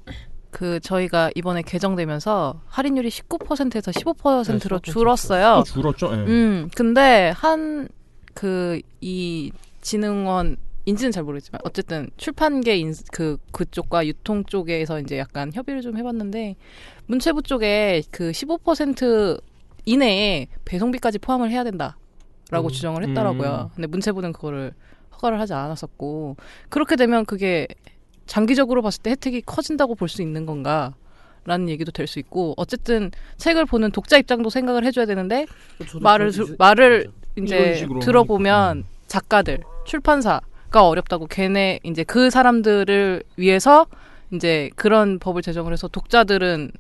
그 0.52 0.80
저희가 0.82 1.32
이번에 1.36 1.62
개정되면서 1.62 2.62
할인율이 2.68 3.10
19%에서 3.10 3.92
15%로 3.92 4.80
네, 4.80 4.92
줄었어요. 4.92 5.56
또 5.60 5.64
줄었죠 5.64 6.08
예. 6.12 6.16
음, 6.16 6.70
근데 6.76 7.32
한 7.36 7.88
그 8.34 8.80
이 9.02 9.52
진흥원 9.82 10.56
인지는 10.86 11.12
잘 11.12 11.24
모르겠지만 11.24 11.60
어쨌든 11.66 12.10
출판계 12.18 12.78
인, 12.78 12.94
그 13.12 13.38
그쪽과 13.52 14.06
유통 14.08 14.46
쪽에서 14.46 15.00
이제 15.02 15.18
약간 15.18 15.52
협의를 15.54 15.82
좀 15.82 15.98
해봤는데 15.98 16.56
문체부 17.08 17.44
쪽에 17.44 18.04
그 18.12 18.32
15% 18.32 19.42
이내에 19.86 20.48
배송비까지 20.66 21.20
포함을 21.20 21.50
해야 21.52 21.64
된다라고 21.64 21.96
음. 22.54 22.70
주장을 22.70 23.04
했더라고요. 23.10 23.70
음. 23.72 23.76
근데 23.76 23.88
문체부는 23.88 24.32
그거를 24.34 24.74
허가를 25.16 25.40
하지 25.40 25.54
않았었고 25.54 26.38
그렇게 26.70 26.96
되면 26.96 27.26
그게 27.26 27.68
장기적으로 28.26 28.82
봤을 28.82 29.02
때 29.02 29.12
혜택이 29.12 29.42
커진다고 29.42 29.96
볼 29.96 30.08
수 30.10 30.22
있는 30.22 30.46
건가? 30.46 30.94
라는 31.44 31.70
얘기도 31.70 31.92
될 31.92 32.06
수 32.06 32.20
있고 32.20 32.54
어쨌든 32.56 33.10
책을 33.38 33.66
보는 33.66 33.90
독자 33.92 34.18
입장도 34.20 34.52
생각을 34.52 34.86
해줘야 34.86 35.08
되는데 35.08 35.48
말을 36.00 36.32
들- 36.32 36.56
말을 36.60 37.08
이제 37.36 37.84
들어보면 38.02 38.70
하니까. 38.70 38.88
작가들 39.08 39.62
출판사가 39.86 40.88
어렵다고 40.88 41.26
걔네 41.26 41.80
이제 41.84 42.04
그 42.04 42.30
사람들을 42.30 43.24
위해서 43.38 43.88
이제 44.32 44.70
그런 44.76 45.18
법을 45.18 45.42
제정을 45.42 45.74
해서 45.74 45.88
독자들은 45.88 46.72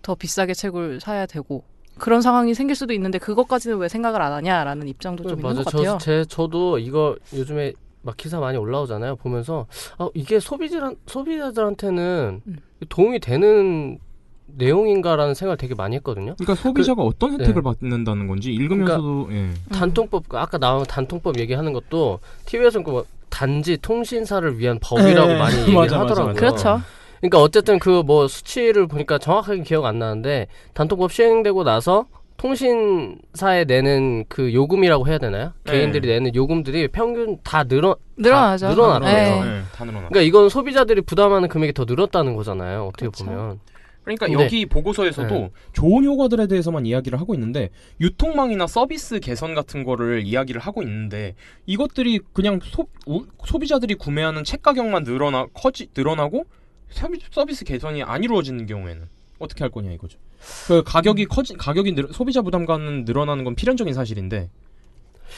더 0.00 0.14
비싸게 0.14 0.54
책을 0.54 1.00
사야 1.00 1.26
되고 1.26 1.64
그런 1.98 2.22
상황이 2.22 2.54
생길 2.54 2.76
수도 2.76 2.94
있는데 2.94 3.18
그것까지는 3.18 3.76
왜 3.76 3.88
생각을 3.88 4.22
안 4.22 4.32
하냐라는 4.32 4.88
입장도 4.88 5.24
좀 5.24 5.32
있는 5.32 5.42
맞아. 5.42 5.62
것 5.64 5.70
같아요. 5.70 5.98
저, 5.98 5.98
제, 5.98 6.24
저도 6.26 6.78
이거 6.78 7.14
요즘에 7.34 7.74
막 8.02 8.16
기사 8.16 8.40
많이 8.40 8.56
올라오잖아요. 8.58 9.16
보면서 9.16 9.66
아, 9.98 10.08
이게 10.14 10.40
소비자 10.40 10.92
소비자들한테는 11.06 12.42
음. 12.46 12.56
도움이 12.88 13.20
되는 13.20 13.98
내용인가라는 14.46 15.34
생각을 15.34 15.56
되게 15.56 15.74
많이 15.74 15.96
했거든요. 15.96 16.34
그러니까 16.38 16.54
소비자가 16.54 17.02
어떤 17.02 17.32
혜택을 17.32 17.54
네. 17.56 17.60
받는다는 17.62 18.26
건지 18.26 18.52
읽으면서도 18.52 19.28
예. 19.32 19.50
단통법 19.72 20.34
아까 20.34 20.58
나온 20.58 20.84
단통법 20.84 21.38
얘기하는 21.38 21.72
것도 21.72 22.20
TV에서 22.46 22.82
그 22.82 23.04
단지 23.28 23.76
통신사를 23.76 24.58
위한 24.58 24.78
법이라고 24.82 25.28
네. 25.28 25.38
많이 25.38 25.56
맞아, 25.58 25.60
얘기를 25.60 25.74
맞아, 25.76 26.00
하더라고요. 26.00 26.34
맞아. 26.34 26.40
그렇죠. 26.40 26.80
그러니까 27.20 27.42
어쨌든 27.42 27.78
그 27.78 28.02
뭐 28.02 28.26
수치를 28.28 28.86
보니까 28.86 29.18
정확하게 29.18 29.62
기억 29.62 29.84
안 29.84 29.98
나는데 29.98 30.46
단통법 30.72 31.12
시행되고 31.12 31.64
나서 31.64 32.06
통신사에 32.38 33.64
내는 33.64 34.24
그 34.28 34.54
요금이라고 34.54 35.06
해야 35.08 35.18
되나요? 35.18 35.52
네. 35.64 35.72
개인들이 35.72 36.08
내는 36.08 36.34
요금들이 36.34 36.88
평균 36.88 37.38
다 37.42 37.64
늘어 37.64 37.96
늘어나죠. 38.16 38.66
다 38.68 38.72
늘어났대요. 38.74 39.44
네. 39.44 39.50
예, 39.58 39.62
다 39.74 39.84
늘어나. 39.84 40.08
그러니까 40.08 40.20
이건 40.22 40.48
소비자들이 40.48 41.02
부담하는 41.02 41.48
금액이 41.48 41.72
더 41.74 41.84
늘었다는 41.84 42.34
거잖아요. 42.36 42.86
어떻게 42.86 43.06
그렇죠. 43.06 43.24
보면. 43.24 43.60
그러니까 44.04 44.26
근데- 44.26 44.44
여기 44.44 44.64
보고서에서도 44.64 45.34
네. 45.34 45.50
좋은 45.72 46.02
효과들에 46.04 46.46
대해서만 46.46 46.86
이야기를 46.86 47.20
하고 47.20 47.34
있는데 47.34 47.68
유통망이나 48.00 48.66
서비스 48.66 49.20
개선 49.20 49.54
같은 49.54 49.84
거를 49.84 50.22
이야기를 50.24 50.60
하고 50.62 50.82
있는데 50.82 51.34
이것들이 51.66 52.20
그냥 52.32 52.58
소, 52.62 52.86
우- 53.06 53.26
소비자들이 53.44 53.96
구매하는 53.96 54.44
책 54.44 54.62
가격만 54.62 55.02
늘어나 55.04 55.46
커지 55.52 55.88
늘어나고 55.94 56.46
서비, 56.88 57.18
서비스 57.30 57.64
개선이 57.66 58.02
안 58.02 58.24
이루어지는 58.24 58.64
경우에는 58.64 59.08
어떻게 59.38 59.64
할 59.64 59.70
거냐 59.70 59.90
이거죠. 59.92 60.18
그 60.66 60.82
가격이 60.84 61.26
커지 61.26 61.54
가격이 61.54 61.94
늘, 61.94 62.08
소비자 62.12 62.42
부담감은 62.42 63.04
늘어나는 63.04 63.44
건 63.44 63.54
필연적인 63.54 63.92
사실인데 63.94 64.50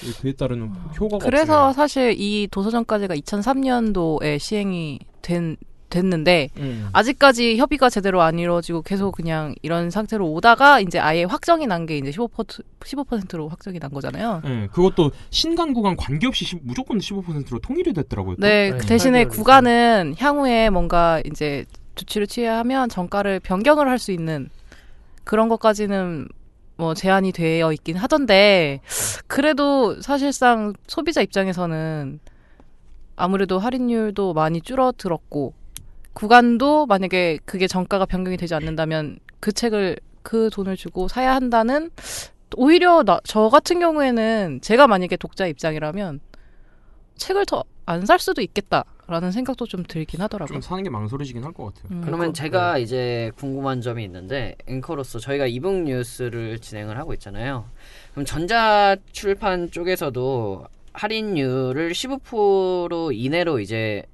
이- 0.05 0.13
그에 0.21 0.33
따른 0.33 0.71
효과가 0.99 1.25
그래서 1.25 1.67
없으면 1.69 1.73
사실 1.75 2.15
이 2.19 2.49
도서정까지가 2.51 3.15
2003년도에 3.17 4.39
시행이 4.39 5.01
된 5.23 5.57
됐는데 5.91 6.51
음. 6.59 6.89
아직까지 6.93 7.57
협의가 7.57 7.91
제대로 7.91 8.23
안 8.23 8.39
이루어지고 8.39 8.83
계속 8.83 9.11
그냥 9.11 9.57
이런 9.63 9.91
상태로 9.91 10.25
오다가 10.31 10.79
이제 10.79 11.01
아예 11.01 11.25
확정이 11.25 11.67
난 11.67 11.85
게 11.85 11.99
이제 11.99 12.13
15% 12.13 12.63
15%로 12.79 13.49
확정이 13.49 13.81
난 13.81 13.91
거잖아요. 13.91 14.41
예, 14.45 14.69
그것도 14.71 15.11
신간 15.31 15.75
구간 15.75 15.97
관계없이 15.97 16.45
시- 16.45 16.61
무조건 16.63 16.99
15%로 16.99 17.59
통일이 17.59 17.93
됐더라고요. 17.93 18.37
또. 18.37 18.41
네, 18.41 18.71
네, 18.71 18.79
그 18.79 18.87
대신에 18.87 19.25
팔개월이죠. 19.25 19.37
구간은 19.37 20.15
향후에 20.17 20.71
뭔가 20.71 21.21
이제 21.25 21.65
조치를 21.95 22.27
취해야 22.27 22.59
하면 22.59 22.89
정가를 22.89 23.41
변경을 23.41 23.89
할 23.89 23.99
수 23.99 24.13
있는 24.13 24.49
그런 25.25 25.49
것까지는 25.49 26.29
뭐 26.77 26.95
제한이 26.95 27.33
되어 27.33 27.73
있긴 27.73 27.97
하던데 27.97 28.81
그래도 29.27 30.01
사실상 30.01 30.73
소비자 30.87 31.21
입장에서는 31.21 32.21
아무래도 33.17 33.59
할인율도 33.59 34.33
많이 34.33 34.63
줄어들었고 34.63 35.53
구간도 36.15 36.87
만약에 36.87 37.39
그게 37.45 37.67
정가가 37.67 38.07
변경이 38.07 38.37
되지 38.39 38.55
않는다면 38.55 39.19
그 39.41 39.53
책을 39.53 39.99
그 40.23 40.49
돈을 40.51 40.77
주고 40.77 41.07
사야 41.09 41.35
한다는 41.35 41.91
오히려 42.57 43.03
나, 43.05 43.21
저 43.25 43.49
같은 43.49 43.79
경우에는 43.79 44.61
제가 44.63 44.87
만약에 44.87 45.17
독자 45.17 45.47
입장이라면 45.47 46.21
책을 47.17 47.47
더 47.47 47.65
안 47.87 48.07
살 48.07 48.21
수도 48.21 48.41
있겠다 48.41 48.85
라는 49.11 49.33
생각도 49.33 49.67
좀 49.67 49.83
들긴 49.83 50.21
하더라고요. 50.21 50.55
좀 50.55 50.61
사는 50.63 50.83
게 50.85 50.89
망설여지긴 50.89 51.43
할 51.45 51.53
것 51.53 51.75
같아요. 51.75 51.99
음. 51.99 52.03
그러면 52.05 52.33
제가 52.33 52.79
이제 52.79 53.33
궁금한 53.37 53.81
점이 53.81 54.05
있는데 54.05 54.55
앵커로서 54.69 55.19
저희가 55.19 55.47
이북 55.49 55.83
뉴스를 55.83 56.61
진행을 56.61 56.97
하고 56.97 57.13
있잖아요. 57.15 57.65
그럼 58.13 58.25
전자 58.25 58.97
출판 59.11 59.69
쪽에서도 59.73 60.65
할인율을 60.93 61.91
15% 61.93 63.11
이내로 63.13 63.59
이제 63.59 64.05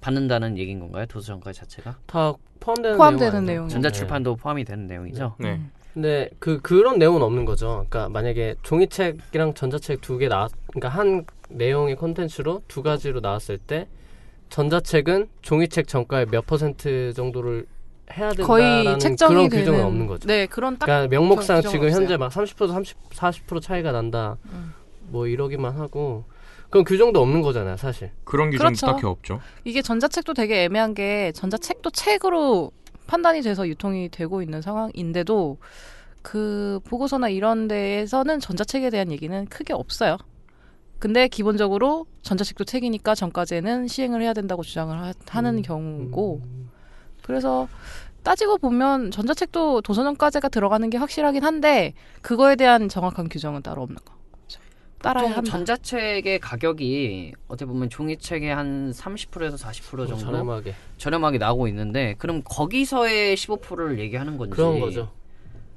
받는다는 0.00 0.58
얘기인 0.58 0.80
건가요? 0.80 1.06
도서정가 1.06 1.52
자체가? 1.52 1.96
다 2.06 2.32
포함되는 2.58 2.96
포함되는 2.96 3.32
내용 3.32 3.44
내용. 3.46 3.62
아니죠? 3.64 3.72
전자 3.74 3.90
출판도 3.90 4.34
포함이 4.36 4.64
되는 4.64 4.86
내용이죠. 4.88 5.34
네. 5.38 5.52
음. 5.52 5.70
근데 5.94 6.28
그 6.40 6.60
그런 6.60 6.98
내용은 6.98 7.22
없는 7.22 7.44
거죠. 7.44 7.84
그러니까 7.88 8.08
만약에 8.08 8.54
종이책이랑 8.62 9.54
전자책 9.54 10.00
두 10.00 10.18
개 10.18 10.28
나왔, 10.28 10.50
그러니까 10.68 10.88
한 10.88 11.24
내용의 11.50 11.96
콘텐츠로 11.96 12.62
두 12.68 12.82
가지로 12.82 13.20
나왔을 13.20 13.58
때 13.58 13.88
전자책은 14.50 15.28
종이책 15.42 15.88
정가의 15.88 16.26
몇 16.26 16.46
퍼센트 16.46 17.12
정도를 17.14 17.66
해야 18.12 18.32
된다라는 18.32 18.98
그런 18.98 19.48
되는 19.48 19.48
규정은 19.48 19.84
없는 19.84 20.06
거죠. 20.06 20.26
네, 20.26 20.46
그런 20.46 20.76
딱 20.76 20.86
그러니까 20.86 21.08
명목상 21.08 21.62
지금 21.62 21.90
현재 21.90 22.14
없어요. 22.14 22.44
막30% 22.44 22.68
30 22.68 23.10
40% 23.10 23.62
차이가 23.62 23.92
난다. 23.92 24.36
음. 24.46 24.74
뭐 25.08 25.26
이러기만 25.26 25.76
하고 25.76 26.24
그럼 26.70 26.84
규정도 26.84 27.20
없는 27.20 27.42
거잖아요, 27.42 27.76
사실. 27.76 28.10
그런 28.24 28.50
규정 28.50 28.66
그렇죠. 28.66 28.86
딱히 28.86 29.06
없죠. 29.06 29.40
이게 29.64 29.82
전자책도 29.82 30.34
되게 30.34 30.64
애매한 30.64 30.94
게 30.94 31.32
전자책도 31.32 31.90
책으로 31.90 32.72
판단이 33.06 33.42
돼서 33.42 33.66
유통이 33.66 34.08
되고 34.10 34.42
있는 34.42 34.62
상황인데도 34.62 35.58
그 36.22 36.80
보고서나 36.84 37.28
이런 37.28 37.66
데에서는 37.66 38.40
전자책에 38.40 38.90
대한 38.90 39.10
얘기는 39.10 39.46
크게 39.46 39.72
없어요. 39.72 40.16
근데 41.00 41.28
기본적으로 41.28 42.06
전자책도 42.22 42.64
책이니까 42.64 43.14
전까지는 43.14 43.88
시행을 43.88 44.22
해야 44.22 44.34
된다고 44.34 44.62
주장을 44.62 44.96
하, 44.96 45.40
는 45.40 45.56
음. 45.56 45.62
경우고 45.62 46.42
그래서 47.22 47.68
따지고 48.22 48.58
보면 48.58 49.10
전자책도 49.10 49.80
도서정가제가 49.80 50.50
들어가는 50.50 50.90
게 50.90 50.98
확실하긴 50.98 51.42
한데 51.42 51.94
그거에 52.20 52.54
대한 52.54 52.90
정확한 52.90 53.30
규정은 53.30 53.62
따로 53.62 53.82
없는 53.82 53.96
거. 54.04 54.20
따라야 55.02 55.28
보통 55.28 55.38
한다. 55.38 55.50
전자책의 55.50 56.40
가격이 56.40 57.32
어떻게 57.48 57.64
보면 57.64 57.88
종이책의 57.88 58.54
한 58.54 58.90
30%에서 58.90 59.56
40%뭐 59.56 60.06
정도 60.06 60.22
저렴하게 60.22 60.74
저렴하게 60.98 61.38
나오고 61.38 61.68
있는데 61.68 62.14
그럼 62.18 62.42
거기서의 62.44 63.34
15%를 63.36 63.98
얘기하는 63.98 64.36
건지 64.36 64.54
그런 64.54 64.78
거죠. 64.78 65.10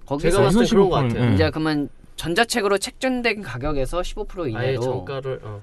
거기서 0.06 0.30
제가 0.30 0.44
봤을 0.44 0.65
때 0.65 0.70
그런 0.70 0.89
것 0.89 0.98
15%는, 0.98 1.08
같아요. 1.08 1.30
음. 1.30 1.34
이제 1.36 1.50
그러면 1.50 1.89
전자책으로 2.15 2.77
책정된 2.77 3.41
가격에서 3.41 4.01
15% 4.01 4.55
아예 4.55 4.67
이내로 4.70 4.82
정가를 4.82 5.39
어. 5.43 5.62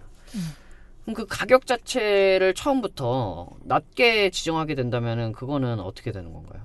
그럼 1.04 1.14
그 1.14 1.26
가격 1.26 1.66
자체를 1.66 2.54
처음부터 2.54 3.48
낮게 3.64 4.30
지정하게 4.30 4.74
된다면은 4.74 5.32
그거는 5.32 5.80
어떻게 5.80 6.12
되는 6.12 6.32
건가요? 6.32 6.62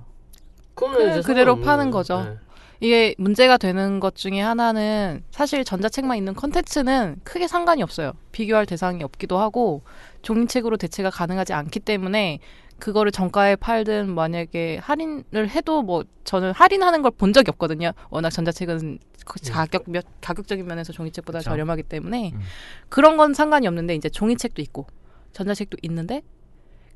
그거는 0.74 0.98
그- 0.98 1.10
이제 1.10 1.20
그대로 1.22 1.60
파는 1.60 1.90
거죠. 1.90 2.22
네. 2.24 2.36
이게 2.80 3.14
문제가 3.16 3.56
되는 3.56 4.00
것 4.00 4.14
중에 4.16 4.38
하나는 4.40 5.22
사실 5.30 5.64
전자책만 5.64 6.18
있는 6.18 6.34
컨텐츠는 6.34 7.20
크게 7.24 7.48
상관이 7.48 7.82
없어요. 7.82 8.12
비교할 8.32 8.66
대상이 8.66 9.02
없기도 9.02 9.38
하고 9.38 9.82
종이책으로 10.20 10.76
대체가 10.76 11.08
가능하지 11.08 11.54
않기 11.54 11.80
때문에 11.80 12.38
그거를 12.78 13.10
정가에 13.10 13.56
팔든 13.56 14.14
만약에 14.14 14.76
할인을 14.82 15.48
해도 15.48 15.80
뭐 15.82 16.04
저는 16.24 16.52
할인하는 16.52 17.00
걸 17.00 17.10
본 17.12 17.32
적이 17.32 17.48
없거든요. 17.52 17.92
워낙 18.10 18.28
전자책은 18.28 18.98
그 19.26 19.38
가격 19.50 19.84
몇 19.90 20.04
가격적인 20.22 20.66
면에서 20.66 20.92
종이책보다 20.92 21.40
그쵸. 21.40 21.50
저렴하기 21.50 21.82
때문에 21.82 22.30
음. 22.34 22.40
그런 22.88 23.16
건 23.16 23.34
상관이 23.34 23.66
없는데 23.66 23.94
이제 23.94 24.08
종이책도 24.08 24.62
있고 24.62 24.86
전자책도 25.32 25.76
있는데 25.82 26.22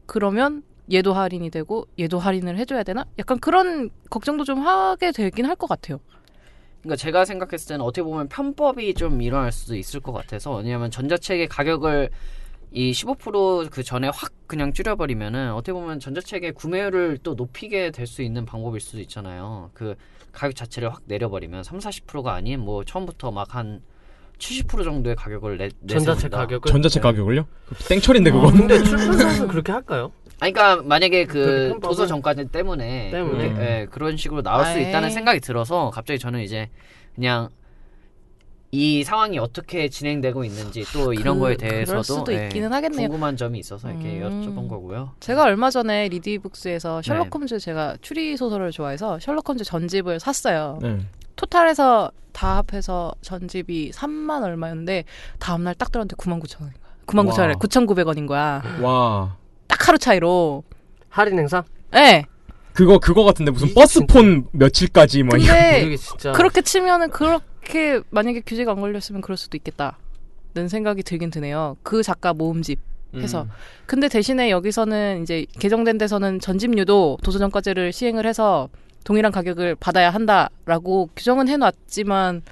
그러면 0.07 0.63
얘도 0.93 1.13
할인이 1.13 1.51
되고 1.51 1.87
얘도 1.99 2.19
할인을 2.19 2.57
해줘야 2.57 2.83
되나? 2.83 3.05
약간 3.19 3.39
그런 3.39 3.91
걱정도 4.09 4.45
좀 4.45 4.61
하게 4.67 5.13
되긴 5.13 5.45
할 5.47 5.57
것 5.57 5.69
같아요. 5.69 6.01
그러니까 6.81 6.97
제가 6.97 7.25
생각했을 7.27 7.69
때는 7.69 7.85
어떻게 7.85 8.03
보면 8.03 8.29
편법이 8.29 8.95
좀 8.95 9.21
일어날 9.21 9.53
수도 9.53 9.77
있을 9.77 10.01
것 10.01 10.13
같아서 10.13 10.57
왜냐하면 10.57 10.91
전자책의 10.91 11.49
가격을 11.49 12.09
이 12.73 12.93
15%그 12.93 13.83
전에 13.83 14.09
확 14.15 14.33
그냥 14.47 14.73
줄여버리면은 14.73 15.53
어떻게 15.53 15.73
보면 15.73 15.99
전자책의 16.01 16.53
구매율을 16.53 17.19
또 17.23 17.35
높이게 17.35 17.91
될 17.91 18.07
수 18.07 18.23
있는 18.23 18.45
방법일 18.47 18.81
수도 18.81 19.01
있잖아요. 19.01 19.71
그 19.75 19.95
가격 20.33 20.55
자체를 20.55 20.93
확 20.93 21.03
내려버리면 21.07 21.65
3, 21.65 21.79
40%가 21.79 22.33
아닌 22.35 22.61
뭐 22.61 22.85
처음부터 22.85 23.31
막 23.33 23.55
한 23.55 23.83
70% 24.39 24.85
정도의 24.85 25.17
가격을 25.17 25.59
내, 25.59 25.69
전자책 25.87 26.07
내세운다. 26.31 26.37
가격을 26.39 26.71
전자책 26.73 27.03
네. 27.03 27.09
가격을요? 27.11 27.47
땡처리인데 27.89 28.31
어, 28.31 28.33
그거. 28.35 28.51
근데 28.53 28.83
출판사에서 28.83 29.47
그렇게 29.49 29.71
할까요? 29.73 30.13
아니, 30.39 30.53
그러니까 30.55 30.83
만약에 30.83 31.27
그 31.27 31.73
편법을- 31.75 31.83
도서 31.83 32.07
정가제 32.07 32.45
때문에, 32.47 33.11
때문에. 33.11 33.49
그렇게, 33.51 33.63
예, 33.63 33.87
그런 33.91 34.17
식으로 34.17 34.41
나올 34.43 34.65
수 34.65 34.71
아이. 34.71 34.89
있다는 34.89 35.11
생각이 35.11 35.41
들어서 35.41 35.91
갑자기 35.91 36.19
저는 36.19 36.41
이제 36.41 36.71
그냥 37.15 37.51
이 38.73 39.03
상황이 39.03 39.37
어떻게 39.39 39.89
진행되고 39.89 40.45
있는지 40.45 40.85
또 40.93 41.13
이런 41.13 41.35
그- 41.37 41.41
거에 41.41 41.57
대해서도 41.57 42.03
수도 42.05 42.33
예, 42.33 42.45
있기는 42.45 42.73
하겠네요. 42.73 43.09
궁금한 43.09 43.37
점이 43.37 43.59
있어서 43.59 43.91
이렇게 43.91 44.21
음. 44.21 44.45
여쭤본 44.47 44.69
거고요. 44.69 45.11
제가 45.19 45.43
얼마 45.43 45.71
전에 45.71 46.09
리디북스에서 46.09 47.03
셜록 47.03 47.25
네. 47.25 47.31
홈즈 47.33 47.59
제가 47.59 47.97
추리 48.01 48.37
소설을 48.37 48.71
좋아해서 48.71 49.19
셜록 49.19 49.49
홈즈 49.49 49.65
전집을 49.65 50.21
샀어요. 50.21 50.79
네. 50.83 51.01
토탈해서 51.35 52.13
다 52.33 52.59
합해서 52.59 53.13
전집이 53.23 53.91
3만 53.93 54.45
얼마였는데 54.45 55.05
다음 55.41 55.65
날 55.65 55.75
딱 55.75 55.91
들었는데 55.91 56.15
9만 56.15 56.41
9천 56.41 56.61
원인 56.61 56.75
거야. 56.75 56.93
9만 57.07 57.29
9천 57.29 57.41
원에 57.41 57.53
와. 57.55 57.59
9,900원인 57.59 58.27
거야. 58.29 58.63
와. 58.83 59.37
딱 59.67 59.89
하루 59.89 59.99
차이로. 59.99 60.63
할인 61.09 61.41
행사? 61.41 61.65
예. 61.97 62.23
그거 62.73 62.99
그거 63.01 63.25
같은데 63.25 63.51
무슨 63.51 63.67
이- 63.69 63.75
버스폰 63.75 64.47
며칠까지 64.53 65.25
뭐 65.25 65.37
이거. 65.37 65.53
근데 65.53 65.97
그렇게 66.37 66.63
치면은 66.63 67.11
그렇 67.11 67.41
게 67.65 68.01
만약에 68.11 68.41
규제가 68.41 68.73
안 68.73 68.81
걸렸으면 68.81 69.21
그럴 69.21 69.37
수도 69.37 69.57
있겠다는 69.57 70.69
생각이 70.69 71.03
들긴 71.03 71.31
드네요. 71.31 71.77
그 71.83 72.03
작가 72.03 72.33
모음집 72.33 72.79
해서. 73.17 73.47
근데 73.87 74.09
대신에 74.09 74.51
여기서는 74.51 75.23
이제 75.23 75.45
개정된 75.59 75.99
데서는 75.99 76.39
전집류도 76.39 77.19
도서정가제를 77.23 77.93
시행을 77.93 78.27
해서 78.27 78.69
동일한 79.05 79.33
가격을 79.33 79.75
받아야 79.77 80.11
한다라고 80.11 81.11
규정은 81.17 81.49
해놨지만 81.49 82.43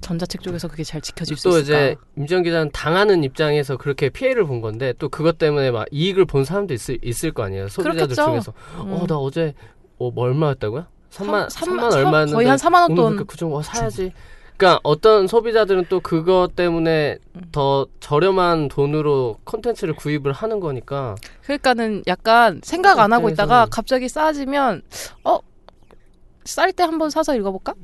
전자책 0.00 0.42
쪽에서 0.42 0.68
그게 0.68 0.84
잘 0.84 1.00
지켜질 1.00 1.36
수또 1.36 1.58
있을까? 1.58 1.62
이제 1.62 1.96
임지영 2.16 2.44
기자는 2.44 2.70
당하는 2.72 3.24
입장에서 3.24 3.76
그렇게 3.76 4.10
피해를 4.10 4.46
본 4.46 4.60
건데 4.60 4.94
또 4.98 5.08
그것 5.08 5.38
때문에 5.38 5.72
막 5.72 5.86
이익을 5.90 6.24
본 6.24 6.44
사람도 6.44 6.72
있을, 6.72 6.98
있을 7.02 7.32
거 7.32 7.42
아니에요 7.42 7.68
소비자들 7.68 8.14
그렇겠죠. 8.14 8.24
중에서 8.24 8.52
음. 8.84 8.92
어나 8.92 9.16
어제 9.16 9.54
어, 9.98 10.10
뭐 10.12 10.24
얼마였다고요? 10.24 10.86
3만 11.10 11.48
삼- 11.50 11.68
3만 11.76 11.90
삼- 11.90 12.04
얼마였는데 12.06 12.32
거의 12.34 12.46
한 12.48 12.56
4만 12.58 12.74
원 12.82 12.88
돈. 12.94 12.96
그러니까 12.96 13.24
그중 13.24 13.54
어 13.54 13.62
사야지. 13.62 14.12
그러니까 14.56 14.80
어떤 14.82 15.26
소비자들은 15.28 15.86
또 15.88 16.00
그것 16.00 16.56
때문에 16.56 17.18
음. 17.36 17.42
더 17.52 17.86
저렴한 18.00 18.68
돈으로 18.68 19.38
컨텐츠를 19.44 19.94
구입을 19.94 20.32
하는 20.32 20.58
거니까 20.58 21.14
그러니까는 21.42 22.02
약간 22.08 22.60
생각 22.64 22.98
안 22.98 23.12
하고 23.12 23.28
있다가 23.28 23.66
갑자기 23.70 24.08
싸지면 24.08 24.82
어? 25.24 25.38
쌀 26.44 26.72
때 26.72 26.82
한번 26.82 27.10
사서 27.10 27.36
읽어볼까? 27.36 27.74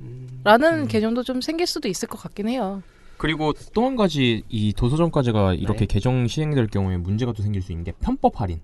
라는 0.43 0.83
음. 0.83 0.89
개념도 0.89 1.23
좀 1.23 1.41
생길 1.41 1.67
수도 1.67 1.87
있을 1.89 2.09
것 2.09 2.19
같긴 2.21 2.49
해요. 2.49 2.83
그리고 3.19 3.53
또 3.73 3.85
한 3.87 3.95
가지 3.95 4.43
이 4.49 4.73
도서정가제가 4.73 5.55
이렇게 5.55 5.81
네. 5.81 5.87
개정 5.87 6.27
시행될 6.27 6.67
경우에 6.67 6.97
문제가 6.97 7.33
또 7.33 7.43
생길 7.43 7.63
수 7.63 7.71
있는 7.73 7.85
게 7.85 7.93
편법 8.01 8.41
할인. 8.41 8.61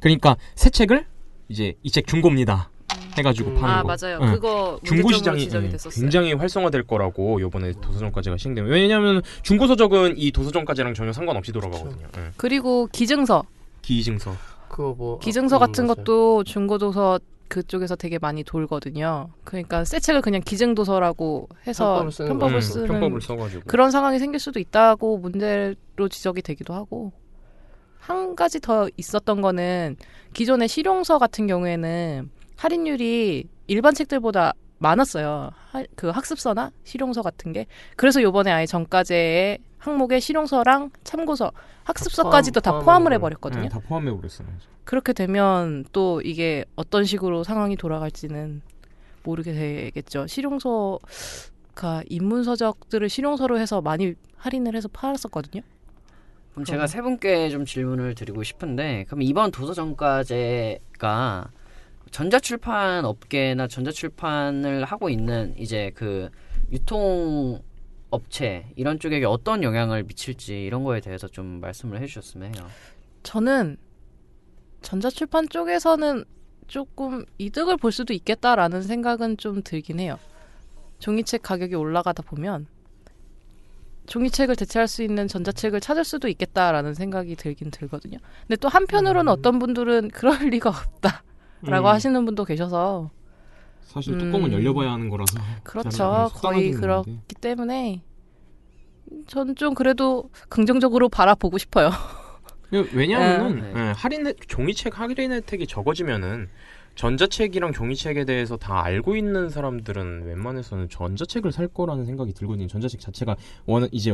그러니까 0.00 0.36
새 0.56 0.68
책을 0.68 1.06
이제 1.48 1.74
이 1.82 1.90
책 1.90 2.06
중고입니다. 2.06 2.70
해가지고 3.16 3.50
음. 3.50 3.54
파는 3.56 3.74
아 3.74 3.82
거. 3.82 3.96
맞아요. 3.96 4.18
응. 4.22 4.32
그거 4.32 4.78
중고 4.84 5.12
시장이. 5.12 5.48
굉장히 5.92 6.32
활성화될 6.32 6.84
거라고 6.84 7.40
요번에 7.40 7.72
도서정가제가 7.80 8.36
시행되면 8.36 8.70
왜냐하면 8.70 9.22
중고 9.42 9.66
서적은 9.66 10.14
이 10.16 10.30
도서정가제랑 10.32 10.94
전혀 10.94 11.12
상관없이 11.12 11.52
돌아가거든요. 11.52 12.06
예. 12.18 12.30
그리고 12.36 12.88
기증서, 12.92 13.44
기증서. 13.82 14.34
그거 14.68 14.94
뭐 14.96 15.18
기증서 15.20 15.58
음, 15.58 15.60
같은 15.60 15.86
맞아요. 15.86 15.94
것도 15.96 16.44
중고 16.44 16.78
도서 16.78 17.20
그쪽에서 17.48 17.94
되게 17.94 18.18
많이 18.18 18.42
돌거든요. 18.42 19.28
그러니까 19.44 19.84
새 19.84 20.00
책을 20.00 20.20
그냥 20.22 20.40
기증도서라고 20.44 21.48
해서 21.66 21.94
편법을 21.94 22.10
쓰는 22.12 22.28
편법을 22.30 22.54
음, 22.56 22.60
쓰는 22.60 22.86
편법을 22.88 23.20
써가지고. 23.20 23.62
그런 23.66 23.90
상황이 23.92 24.18
생길 24.18 24.40
수도 24.40 24.58
있다고 24.58 25.18
문제로 25.18 25.74
지적이 26.10 26.42
되기도 26.42 26.74
하고 26.74 27.12
한 28.00 28.34
가지 28.34 28.60
더 28.60 28.88
있었던 28.96 29.40
거는 29.40 29.96
기존의 30.32 30.68
실용서 30.68 31.18
같은 31.18 31.46
경우에는 31.46 32.30
할인율이 32.68 33.46
일반 33.66 33.92
책들보다 33.94 34.54
많았어요. 34.78 35.50
하- 35.70 35.84
그 35.96 36.08
학습서나 36.08 36.70
실용서 36.84 37.20
같은 37.20 37.52
게 37.52 37.66
그래서 37.96 38.22
요번에 38.22 38.50
아예 38.50 38.64
정가제의 38.64 39.58
항목에 39.78 40.18
실용서랑 40.18 40.90
참고서 41.04 41.52
학습서까지도 41.84 42.60
다 42.60 42.70
포함- 42.70 42.84
포함을 42.86 43.10
포함을 43.10 43.12
해버렸거든요. 43.16 43.62
네, 43.64 43.68
다 43.68 43.78
포함해 43.80 44.10
버렸어요. 44.16 44.48
그렇게 44.84 45.12
되면 45.12 45.84
또 45.92 46.22
이게 46.22 46.64
어떤 46.74 47.04
식으로 47.04 47.44
상황이 47.44 47.76
돌아갈지는 47.76 48.62
모르게 49.24 49.52
되겠죠. 49.52 50.26
실용서가 50.26 52.02
인문서적들을 52.08 53.10
실용서로 53.10 53.58
해서 53.58 53.82
많이 53.82 54.14
할인을 54.38 54.74
해서 54.74 54.88
팔았었거든요. 54.88 55.60
그럼 56.52 56.64
제가 56.64 56.86
세 56.86 57.02
분께 57.02 57.50
좀 57.50 57.66
질문을 57.66 58.14
드리고 58.14 58.42
싶은데 58.42 59.04
그럼 59.06 59.20
이번 59.22 59.50
도서정가제가 59.50 61.50
전자출판 62.14 63.04
업계나 63.04 63.66
전자출판을 63.66 64.84
하고 64.84 65.10
있는 65.10 65.52
이제 65.58 65.90
그 65.96 66.30
유통 66.70 67.60
업체 68.08 68.66
이런 68.76 69.00
쪽에 69.00 69.24
어떤 69.24 69.64
영향을 69.64 70.04
미칠지 70.04 70.62
이런 70.62 70.84
거에 70.84 71.00
대해서 71.00 71.26
좀 71.26 71.60
말씀을 71.60 72.00
해주셨으면 72.00 72.54
해요. 72.54 72.68
저는 73.24 73.78
전자출판 74.82 75.48
쪽에서는 75.48 76.24
조금 76.68 77.24
이득을 77.38 77.78
볼 77.78 77.90
수도 77.90 78.12
있겠다라는 78.12 78.82
생각은 78.82 79.36
좀 79.36 79.64
들긴 79.64 79.98
해요. 79.98 80.16
종이책 81.00 81.42
가격이 81.42 81.74
올라가다 81.74 82.22
보면 82.22 82.68
종이책을 84.06 84.54
대체할 84.54 84.86
수 84.86 85.02
있는 85.02 85.26
전자책을 85.26 85.80
찾을 85.80 86.04
수도 86.04 86.28
있겠다라는 86.28 86.94
생각이 86.94 87.34
들긴 87.34 87.72
들거든요. 87.72 88.18
근데 88.46 88.54
또 88.54 88.68
한편으로는 88.68 89.32
어떤 89.32 89.58
분들은 89.58 90.10
그럴 90.10 90.36
리가 90.50 90.70
없다 90.70 91.24
라고 91.64 91.88
음. 91.88 91.92
하시는 91.92 92.24
분도 92.24 92.44
계셔서 92.44 93.10
사실 93.82 94.14
음. 94.14 94.18
뚜껑은 94.18 94.52
열려봐야 94.52 94.92
하는 94.92 95.08
거라서. 95.08 95.38
그렇죠. 95.62 96.30
거의. 96.34 96.72
그렇기 96.72 97.18
때문에 97.40 98.02
전 99.26 99.54
좀 99.54 99.74
그래도 99.74 100.30
긍정적으로 100.48 101.08
바라보고 101.08 101.58
싶어요. 101.58 101.90
그 102.70 102.88
왜냐하면은 102.94 103.60
네. 103.60 103.72
예, 103.76 103.92
할인 103.94 104.26
혜- 104.26 104.34
종이책 104.48 104.98
할인 104.98 105.30
혜택이 105.32 105.66
적어지면은 105.66 106.48
전자책이랑 106.96 107.72
종이책에 107.72 108.24
대해서 108.24 108.56
다 108.56 108.82
알고 108.84 109.16
있는 109.16 109.48
사람들은 109.50 110.24
웬만해서는 110.26 110.88
전자책을 110.88 111.52
살 111.52 111.68
거라는 111.68 112.04
생각이 112.06 112.32
들거든요. 112.32 112.66
전자책 112.66 113.00
자체가 113.00 113.36
워낙 113.66 113.88
이제 113.92 114.12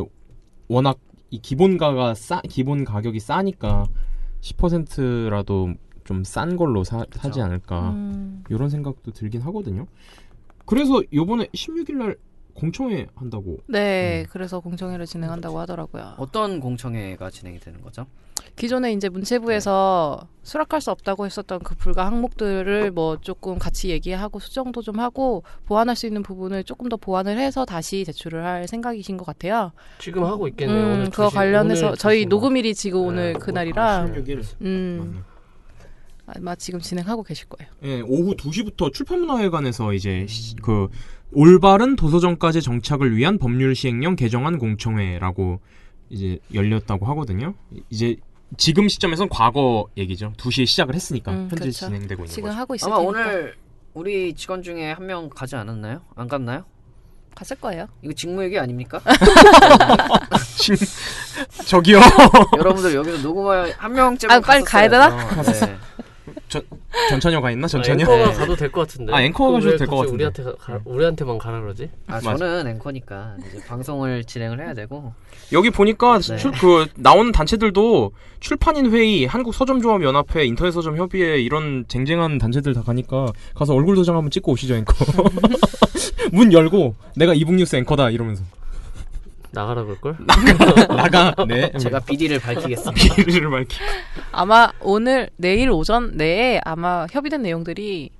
워낙 0.68 0.98
이 1.30 1.40
기본가가 1.40 2.14
싸 2.14 2.40
기본 2.48 2.84
가격이 2.84 3.20
싸니까 3.20 3.84
10%라도 4.40 5.74
좀 6.04 6.22
싼 6.24 6.56
걸로 6.56 6.84
사, 6.84 7.04
사지 7.12 7.40
않을까 7.40 7.90
음, 7.90 8.44
이런 8.48 8.68
생각도 8.70 9.12
들긴 9.12 9.40
하거든요. 9.42 9.86
그래서 10.66 11.02
요번에 11.12 11.46
16일 11.54 11.94
날 11.96 12.16
공청회 12.54 13.06
한다고 13.14 13.58
네, 13.66 14.22
음. 14.22 14.26
그래서 14.30 14.60
공청회를 14.60 15.06
진행한다고 15.06 15.58
하더라고요. 15.60 16.14
어떤 16.18 16.60
공청회가 16.60 17.30
진행이 17.30 17.58
되는 17.60 17.80
거죠? 17.80 18.06
기존에 18.56 18.92
이제 18.92 19.08
문체부에서 19.08 20.26
수락할 20.42 20.80
수 20.80 20.90
없다고 20.90 21.24
했었던 21.26 21.60
그 21.60 21.74
불가 21.74 22.06
항목들을 22.06 22.90
뭐 22.90 23.16
조금 23.20 23.58
같이 23.58 23.88
얘기하고 23.90 24.38
수정도 24.40 24.82
좀 24.82 24.98
하고 24.98 25.42
보완할 25.66 25.96
수 25.96 26.06
있는 26.06 26.22
부분을 26.22 26.64
조금 26.64 26.88
더 26.88 26.96
보완을 26.96 27.38
해서 27.38 27.64
다시 27.64 28.04
제출을 28.04 28.44
할 28.44 28.66
생각이신 28.68 29.16
것 29.16 29.24
같아요. 29.24 29.72
지금 29.98 30.24
하고 30.24 30.48
있겠네요. 30.48 30.76
음, 30.78 30.92
오늘 30.92 31.04
그거 31.10 31.28
2시, 31.28 31.34
관련해서 31.34 31.86
오늘 31.88 31.96
저희 31.96 32.24
2시 32.24 32.28
뭐. 32.28 32.38
녹음일이 32.38 32.74
지금 32.74 33.00
오늘 33.00 33.32
네, 33.34 33.38
그날이라 33.38 34.06
16일 34.06 34.44
음, 34.62 35.24
아마 36.34 36.54
지금 36.54 36.80
진행하고 36.80 37.22
계실 37.22 37.48
거예요. 37.48 37.70
예, 37.84 38.00
오후 38.02 38.34
2시부터 38.36 38.92
출판문화회관에서 38.92 39.92
이제 39.94 40.26
시- 40.28 40.56
그 40.56 40.88
올바른 41.32 41.96
도서정가제 41.96 42.60
정착을 42.60 43.16
위한 43.16 43.38
법률 43.38 43.74
시행령 43.74 44.16
개정안 44.16 44.58
공청회라고 44.58 45.60
이제 46.08 46.38
열렸다고 46.52 47.06
하거든요. 47.06 47.54
이제 47.88 48.16
지금 48.56 48.88
시점에선 48.88 49.28
과거 49.28 49.86
얘기죠. 49.96 50.32
2시에 50.36 50.66
시작을 50.66 50.94
했으니까 50.94 51.30
음, 51.32 51.36
현재 51.50 51.56
그렇죠. 51.56 51.86
진행되고 51.86 52.22
있는 52.24 52.34
지금 52.34 52.48
거죠. 52.48 52.58
하고 52.58 52.74
있을 52.74 52.88
아마 52.88 52.96
테니까 52.98 53.08
오늘 53.20 53.54
우리 53.94 54.34
직원 54.34 54.62
중에 54.62 54.92
한 54.92 55.06
명 55.06 55.28
가지 55.30 55.54
않았나요? 55.56 56.00
안 56.16 56.26
갔나요? 56.28 56.64
갔을 57.34 57.56
거예요. 57.56 57.86
이거 58.02 58.12
직무 58.12 58.42
얘기 58.42 58.58
아닙니까? 58.58 59.00
저기요. 61.66 62.00
여러분들 62.58 62.94
여기서 62.94 63.18
녹음할 63.22 63.72
한 63.76 63.92
명쯤은 63.92 64.34
아, 64.34 64.40
빨리 64.40 64.64
가야 64.64 64.88
되나? 64.88 65.08
갔었어야죠. 65.28 65.66
네. 65.66 65.78
전찬여 67.08 67.40
가 67.40 67.50
있나? 67.50 67.64
아, 67.64 67.68
전찬여? 67.68 68.00
앵커가 68.02 68.26
네. 68.30 68.32
가도 68.34 68.56
될 68.56 68.70
것 68.72 68.80
같은데. 68.82 69.12
아, 69.12 69.22
앵커가 69.22 69.52
가셔도 69.52 69.76
될것 69.76 69.98
갑자기 69.98 70.22
같은데. 70.24 70.42
우리한테 70.42 70.42
가, 70.42 70.54
가- 70.78 70.80
우리한테만 70.84 71.38
가라 71.38 71.60
그러지? 71.60 71.90
아. 72.08 72.20
저는 72.20 72.66
앵커니까 72.66 73.36
이제 73.48 73.64
방송을 73.66 74.24
진행을 74.24 74.60
해야 74.60 74.74
되고 74.74 75.12
여기 75.52 75.70
보니까 75.70 76.18
네. 76.20 76.36
출, 76.36 76.50
그 76.52 76.86
나오는 76.96 77.30
단체들도 77.32 78.12
출판인 78.40 78.90
회의, 78.90 79.26
한국 79.26 79.54
서점조합 79.54 80.02
연합회, 80.02 80.44
인터넷 80.44 80.70
서점 80.72 80.96
협의회 80.96 81.40
이런 81.40 81.84
쟁쟁한 81.88 82.38
단체들 82.38 82.74
다 82.74 82.82
가니까 82.82 83.26
가서 83.54 83.74
얼굴 83.74 83.94
도장 83.96 84.16
한번 84.16 84.30
찍고 84.30 84.52
오시죠 84.52 84.74
앵커. 84.76 84.94
문 86.32 86.52
열고 86.52 86.94
내가 87.16 87.34
이북뉴스 87.34 87.76
앵커다 87.76 88.10
이러면서 88.10 88.42
나가라 89.52 89.82
그럴걸? 89.84 90.16
나가. 90.96 91.34
네. 91.46 91.70
제가 91.78 92.00
비리를 92.00 92.38
밝히겠습니다. 92.38 93.14
비리를 93.16 93.50
밝히. 93.50 93.78
아마 94.32 94.70
오늘 94.80 95.30
내일 95.36 95.70
오전 95.70 96.16
내에 96.16 96.60
아마 96.64 97.06
협의된 97.10 97.42
내용들이 97.42 98.10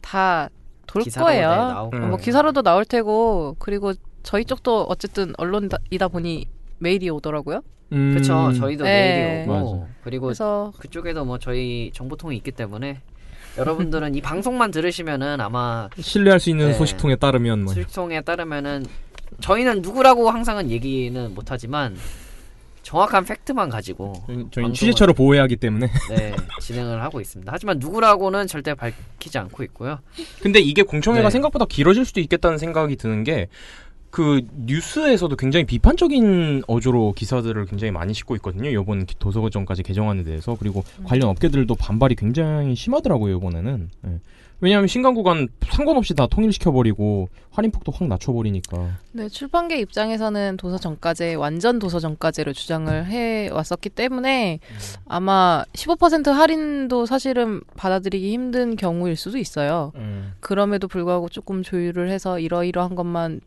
다 0.00 0.48
돌 0.86 1.02
거예요. 1.04 1.90
네. 1.92 1.98
음. 1.98 2.08
뭐 2.10 2.16
기사로도 2.18 2.62
나올 2.62 2.84
테고 2.84 3.56
그리고 3.58 3.92
저희 4.22 4.44
쪽도 4.44 4.84
어쨌든 4.88 5.32
언론이다 5.36 6.08
보니 6.10 6.46
메일이 6.78 7.10
오더라고요. 7.10 7.60
음, 7.92 8.12
그렇죠. 8.12 8.52
저희도 8.52 8.84
네. 8.84 9.44
메일이 9.46 9.50
오고 9.50 9.80
맞아. 9.80 9.92
그리고 10.04 10.26
그래서 10.26 10.72
그쪽에도 10.78 11.24
뭐 11.24 11.38
저희 11.38 11.90
정보통이 11.94 12.36
있기 12.36 12.52
때문에 12.52 13.00
여러분들은 13.58 14.14
이 14.14 14.20
방송만 14.20 14.70
들으시면은 14.70 15.40
아마 15.40 15.88
신뢰할 15.98 16.40
수 16.40 16.50
있는 16.50 16.68
네. 16.68 16.72
소식통에 16.74 17.16
따르면 17.16 17.64
뭐. 17.64 17.72
수익통에 17.74 18.20
따르면은 18.20 18.84
저희는 19.40 19.82
누구라고 19.82 20.30
항상은 20.30 20.70
얘기는 20.70 21.34
못하지만 21.34 21.96
정확한 22.82 23.24
팩트만 23.24 23.68
가지고 23.68 24.12
저희- 24.52 24.72
취재처를 24.72 25.12
보호해야 25.14 25.42
하기 25.42 25.56
때문에. 25.56 25.88
네, 26.10 26.34
진행을 26.60 27.02
하고 27.02 27.20
있습니다. 27.20 27.50
하지만 27.52 27.78
누구라고는 27.80 28.46
절대 28.46 28.74
밝히지 28.74 29.38
않고 29.38 29.64
있고요. 29.64 29.98
근데 30.40 30.60
이게 30.60 30.82
공청회가 30.82 31.28
네. 31.28 31.32
생각보다 31.32 31.64
길어질 31.66 32.04
수도 32.04 32.20
있겠다는 32.20 32.58
생각이 32.58 32.96
드는 32.96 33.24
게 33.24 33.48
그 34.08 34.40
뉴스에서도 34.64 35.36
굉장히 35.36 35.66
비판적인 35.66 36.62
어조로 36.68 37.12
기사들을 37.12 37.66
굉장히 37.66 37.90
많이 37.90 38.14
싣고 38.14 38.34
있거든요. 38.36 38.70
이번 38.70 39.04
기- 39.04 39.14
도서관까지 39.18 39.82
개정안에 39.82 40.22
대해서 40.22 40.56
그리고 40.58 40.84
관련 41.04 41.28
업계들도 41.28 41.74
반발이 41.74 42.14
굉장히 42.14 42.74
심하더라고요. 42.76 43.36
이번에는. 43.36 43.90
예. 44.06 44.10
왜냐하면 44.60 44.88
신간 44.88 45.14
구간 45.14 45.48
상관없이 45.70 46.14
다 46.14 46.26
통일시켜 46.26 46.72
버리고 46.72 47.28
할인폭도 47.50 47.92
확 47.92 48.08
낮춰버리니까. 48.08 48.98
네, 49.12 49.28
출판계 49.28 49.78
입장에서는 49.80 50.56
도서 50.56 50.78
정가제 50.78 51.34
완전 51.34 51.78
도서 51.78 52.00
정가제를 52.00 52.54
주장을 52.54 53.06
해 53.06 53.48
왔었기 53.50 53.90
때문에 53.90 54.60
아마 55.06 55.64
15% 55.74 56.32
할인도 56.32 57.04
사실은 57.06 57.60
받아들이기 57.76 58.32
힘든 58.32 58.76
경우일 58.76 59.16
수도 59.16 59.36
있어요. 59.38 59.92
그럼에도 60.40 60.88
불구하고 60.88 61.28
조금 61.28 61.62
조율을 61.62 62.08
해서 62.08 62.38
이러이러한 62.38 62.94
것만 62.94 63.40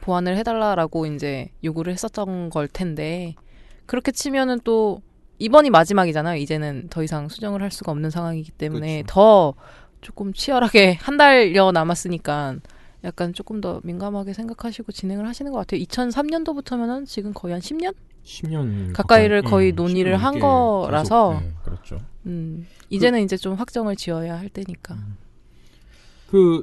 보완을 0.00 0.36
해달라라고 0.38 1.06
이제 1.06 1.50
요구를 1.64 1.92
했었던 1.92 2.48
걸 2.48 2.68
텐데 2.68 3.34
그렇게 3.84 4.12
치면은 4.12 4.60
또 4.64 5.02
이번이 5.38 5.70
마지막이잖아요. 5.70 6.36
이제는 6.40 6.88
더 6.90 7.02
이상 7.02 7.28
수정을 7.28 7.62
할 7.62 7.70
수가 7.70 7.92
없는 7.92 8.10
상황이기 8.10 8.52
때문에 8.52 9.02
그쵸. 9.02 9.14
더 9.14 9.54
조금 10.00 10.32
치열하게 10.32 10.94
한 11.02 11.16
달여 11.16 11.72
남았으니까 11.72 12.56
약간 13.04 13.32
조금 13.32 13.60
더 13.60 13.80
민감하게 13.84 14.32
생각하시고 14.32 14.92
진행을 14.92 15.26
하시는 15.26 15.52
것 15.52 15.58
같아요. 15.58 15.80
2003년도부터면은 15.82 17.06
지금 17.06 17.32
거의 17.32 17.52
한 17.52 17.60
10년? 17.60 17.94
10년 18.24 18.92
가까이를 18.92 19.42
거의 19.42 19.72
논의를 19.72 20.16
한 20.16 20.38
거라서. 20.38 21.40
그렇죠. 21.64 22.00
음, 22.26 22.66
이제는 22.90 23.22
이제 23.22 23.36
좀 23.36 23.54
확정을 23.54 23.96
지어야 23.96 24.38
할 24.38 24.48
때니까. 24.48 24.98
그 26.28 26.62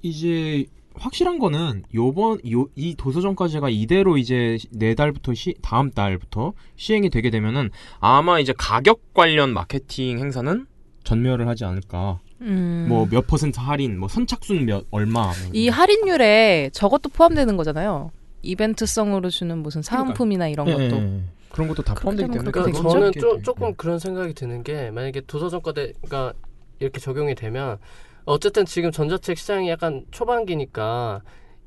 이제 0.00 0.66
확실한 0.94 1.38
거는 1.38 1.84
요번 1.94 2.38
요, 2.50 2.66
이 2.74 2.94
도서정까지가 2.96 3.70
이대로 3.70 4.18
이제 4.18 4.58
네 4.70 4.94
달부터 4.94 5.34
시, 5.34 5.54
다음 5.62 5.90
달부터 5.90 6.52
시행이 6.76 7.10
되게 7.10 7.30
되면은 7.30 7.70
아마 8.00 8.40
이제 8.40 8.52
가격 8.56 9.14
관련 9.14 9.52
마케팅 9.54 10.18
행사는 10.18 10.66
전멸을 11.04 11.48
하지 11.48 11.64
않을까. 11.64 12.20
음. 12.42 12.86
뭐몇 12.88 13.26
퍼센트 13.26 13.58
할인, 13.60 13.98
뭐 13.98 14.08
선착순 14.08 14.66
몇 14.66 14.84
얼마. 14.90 15.32
뭐이 15.46 15.68
할인율에 15.68 16.70
저것도 16.72 17.08
포함되는 17.10 17.56
거잖아요. 17.56 18.10
이벤트성으로 18.42 19.30
주는 19.30 19.58
무슨 19.58 19.82
사은품이나 19.82 20.48
이런 20.48 20.68
예, 20.68 20.72
것도. 20.72 20.96
예, 20.96 21.00
예. 21.00 21.22
그런 21.50 21.68
것도 21.68 21.82
다 21.82 21.94
포함되기 21.94 22.30
때문에 22.30 22.50
그러니까? 22.50 22.88
저는 22.88 23.12
좀 23.12 23.36
돼. 23.36 23.42
조금 23.42 23.74
그런 23.74 23.98
생각이 23.98 24.32
드는 24.34 24.62
게 24.62 24.90
만약에 24.90 25.20
도서정가가 25.26 26.32
이렇게 26.80 26.98
적용이 26.98 27.34
되면 27.34 27.78
어쨌든 28.24 28.64
지금 28.64 28.90
전자책 28.90 29.36
시장이 29.36 29.68
약간 29.68 30.04
초반기니까 30.10 31.20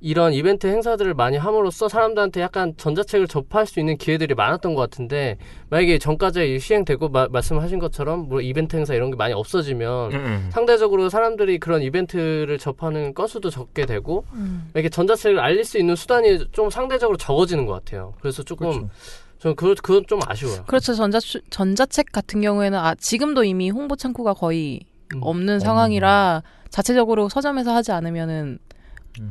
이런 0.05 0.33
이벤트 0.33 0.67
행사들을 0.67 1.15
많이 1.15 1.35
함으로써 1.35 1.89
사람들한테 1.89 2.39
약간 2.39 2.75
전자책을 2.77 3.27
접할 3.27 3.65
수 3.65 3.79
있는 3.79 3.97
기회들이 3.97 4.35
많았던 4.35 4.75
것 4.75 4.81
같은데 4.81 5.37
만약에 5.71 5.97
전까지 5.97 6.59
시행되고 6.59 7.09
마- 7.09 7.27
말씀하신 7.27 7.79
것처럼 7.79 8.29
뭐 8.29 8.39
이벤트 8.39 8.75
행사 8.75 8.93
이런 8.93 9.09
게 9.09 9.17
많이 9.17 9.33
없어지면 9.33 10.11
음, 10.11 10.15
음. 10.15 10.49
상대적으로 10.51 11.09
사람들이 11.09 11.57
그런 11.57 11.81
이벤트를 11.81 12.59
접하는 12.59 13.15
건수도 13.15 13.49
적게 13.49 13.87
되고 13.87 14.25
음. 14.33 14.69
이렇게 14.75 14.89
전자책을 14.89 15.39
알릴 15.39 15.65
수 15.65 15.79
있는 15.79 15.95
수단이 15.95 16.51
좀 16.51 16.69
상대적으로 16.69 17.17
적어지는 17.17 17.65
것 17.65 17.73
같아요. 17.73 18.13
그래서 18.21 18.43
조금 18.43 18.69
그렇죠. 18.69 18.89
저는 19.39 19.55
그 19.55 19.73
그건 19.73 20.05
좀 20.05 20.19
아쉬워요. 20.27 20.65
그렇죠. 20.67 20.93
전자 20.93 21.17
전자책 21.49 22.11
같은 22.11 22.41
경우에는 22.41 22.77
아, 22.77 22.93
지금도 22.93 23.43
이미 23.43 23.71
홍보 23.71 23.95
창구가 23.95 24.35
거의 24.35 24.81
음. 25.15 25.21
없는 25.23 25.59
상황이라 25.61 26.43
자체적으로 26.69 27.27
서점에서 27.27 27.73
하지 27.73 27.91
않으면은 27.91 28.59
음. 28.61 28.74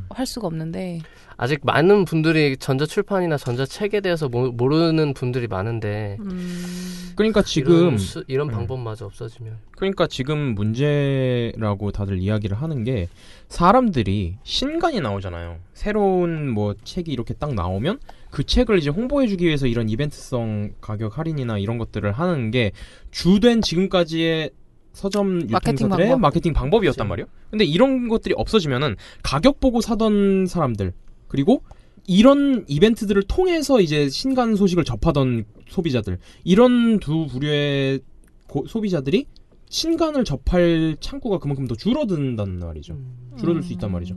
할 0.09 0.25
수가 0.25 0.47
없는데 0.47 0.99
아직 1.37 1.59
많은 1.63 2.05
분들이 2.05 2.55
전자 2.57 2.85
출판이나 2.85 3.37
전자 3.37 3.65
책에 3.65 4.01
대해서 4.01 4.29
모, 4.29 4.51
모르는 4.51 5.13
분들이 5.13 5.47
많은데 5.47 6.17
음, 6.21 7.11
그러니까 7.15 7.41
지금 7.41 7.73
이런, 7.75 7.97
수- 7.97 8.23
이런 8.27 8.49
음. 8.49 8.53
방법마저 8.53 9.05
없어지면 9.05 9.57
그러니까 9.77 10.07
지금 10.07 10.55
문제라고 10.55 11.91
다들 11.91 12.19
이야기를 12.19 12.57
하는 12.61 12.83
게 12.83 13.09
사람들이 13.49 14.37
신간이 14.43 15.01
나오잖아요. 15.01 15.57
새로운 15.73 16.49
뭐 16.49 16.73
책이 16.83 17.11
이렇게 17.11 17.33
딱 17.33 17.53
나오면 17.53 17.99
그 18.31 18.43
책을 18.43 18.77
이제 18.79 18.89
홍보해주기 18.89 19.45
위해서 19.45 19.67
이런 19.67 19.87
이벤트성 19.89 20.73
가격 20.81 21.17
할인이나 21.17 21.57
이런 21.57 21.77
것들을 21.77 22.11
하는 22.11 22.51
게 22.51 22.71
주된 23.11 23.61
지금까지의 23.61 24.51
서점 24.95 25.47
마케팅 25.49 25.73
유통사들의 25.73 26.09
방법. 26.09 26.21
마케팅 26.21 26.53
방법이었단. 26.53 27.07
말이에요. 27.07 27.27
근데 27.51 27.65
이런 27.65 28.07
것들이 28.07 28.33
없어지면은 28.37 28.95
가격 29.23 29.59
보고 29.59 29.81
사던 29.81 30.45
사람들 30.47 30.93
그리고 31.27 31.61
이런 32.07 32.63
이벤트들을 32.67 33.21
통해서 33.23 33.81
이제 33.81 34.09
신간 34.09 34.55
소식을 34.55 34.83
접하던 34.85 35.45
소비자들 35.67 36.17
이런 36.43 36.99
두 36.99 37.27
부류의 37.27 37.99
고- 38.47 38.65
소비자들이 38.67 39.25
신간을 39.69 40.23
접할 40.23 40.95
창구가 40.99 41.39
그만큼 41.39 41.67
더 41.67 41.75
줄어든다는 41.75 42.59
말이죠. 42.59 42.93
음. 42.93 43.31
줄어들 43.37 43.63
수 43.63 43.73
있단 43.73 43.91
말이죠. 43.91 44.15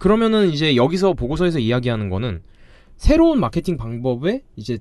그러면은 0.00 0.50
이제 0.50 0.74
여기서 0.76 1.14
보고서에서 1.14 1.60
이야기하는 1.60 2.08
거는 2.10 2.42
새로운 2.96 3.38
마케팅 3.40 3.76
방법에 3.76 4.42
이제 4.56 4.78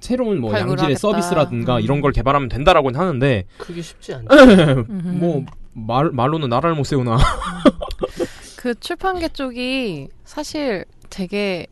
새로운 0.00 0.40
뭐 0.40 0.52
양질의 0.52 0.78
하겠다. 0.82 0.98
서비스라든가 0.98 1.76
음. 1.76 1.80
이런 1.82 2.00
걸 2.00 2.12
개발하면 2.12 2.48
된다라고는 2.48 2.98
하는데 2.98 3.44
크기 3.58 3.82
쉽지 3.82 4.14
않죠. 4.14 4.28
뭐 4.90 5.44
말, 5.74 6.10
말로는 6.10 6.48
나라를 6.48 6.74
못 6.76 6.84
세우나 6.84 7.16
그 8.56 8.74
출판계 8.78 9.28
쪽이 9.30 10.08
사실 10.24 10.84
되게 11.10 11.66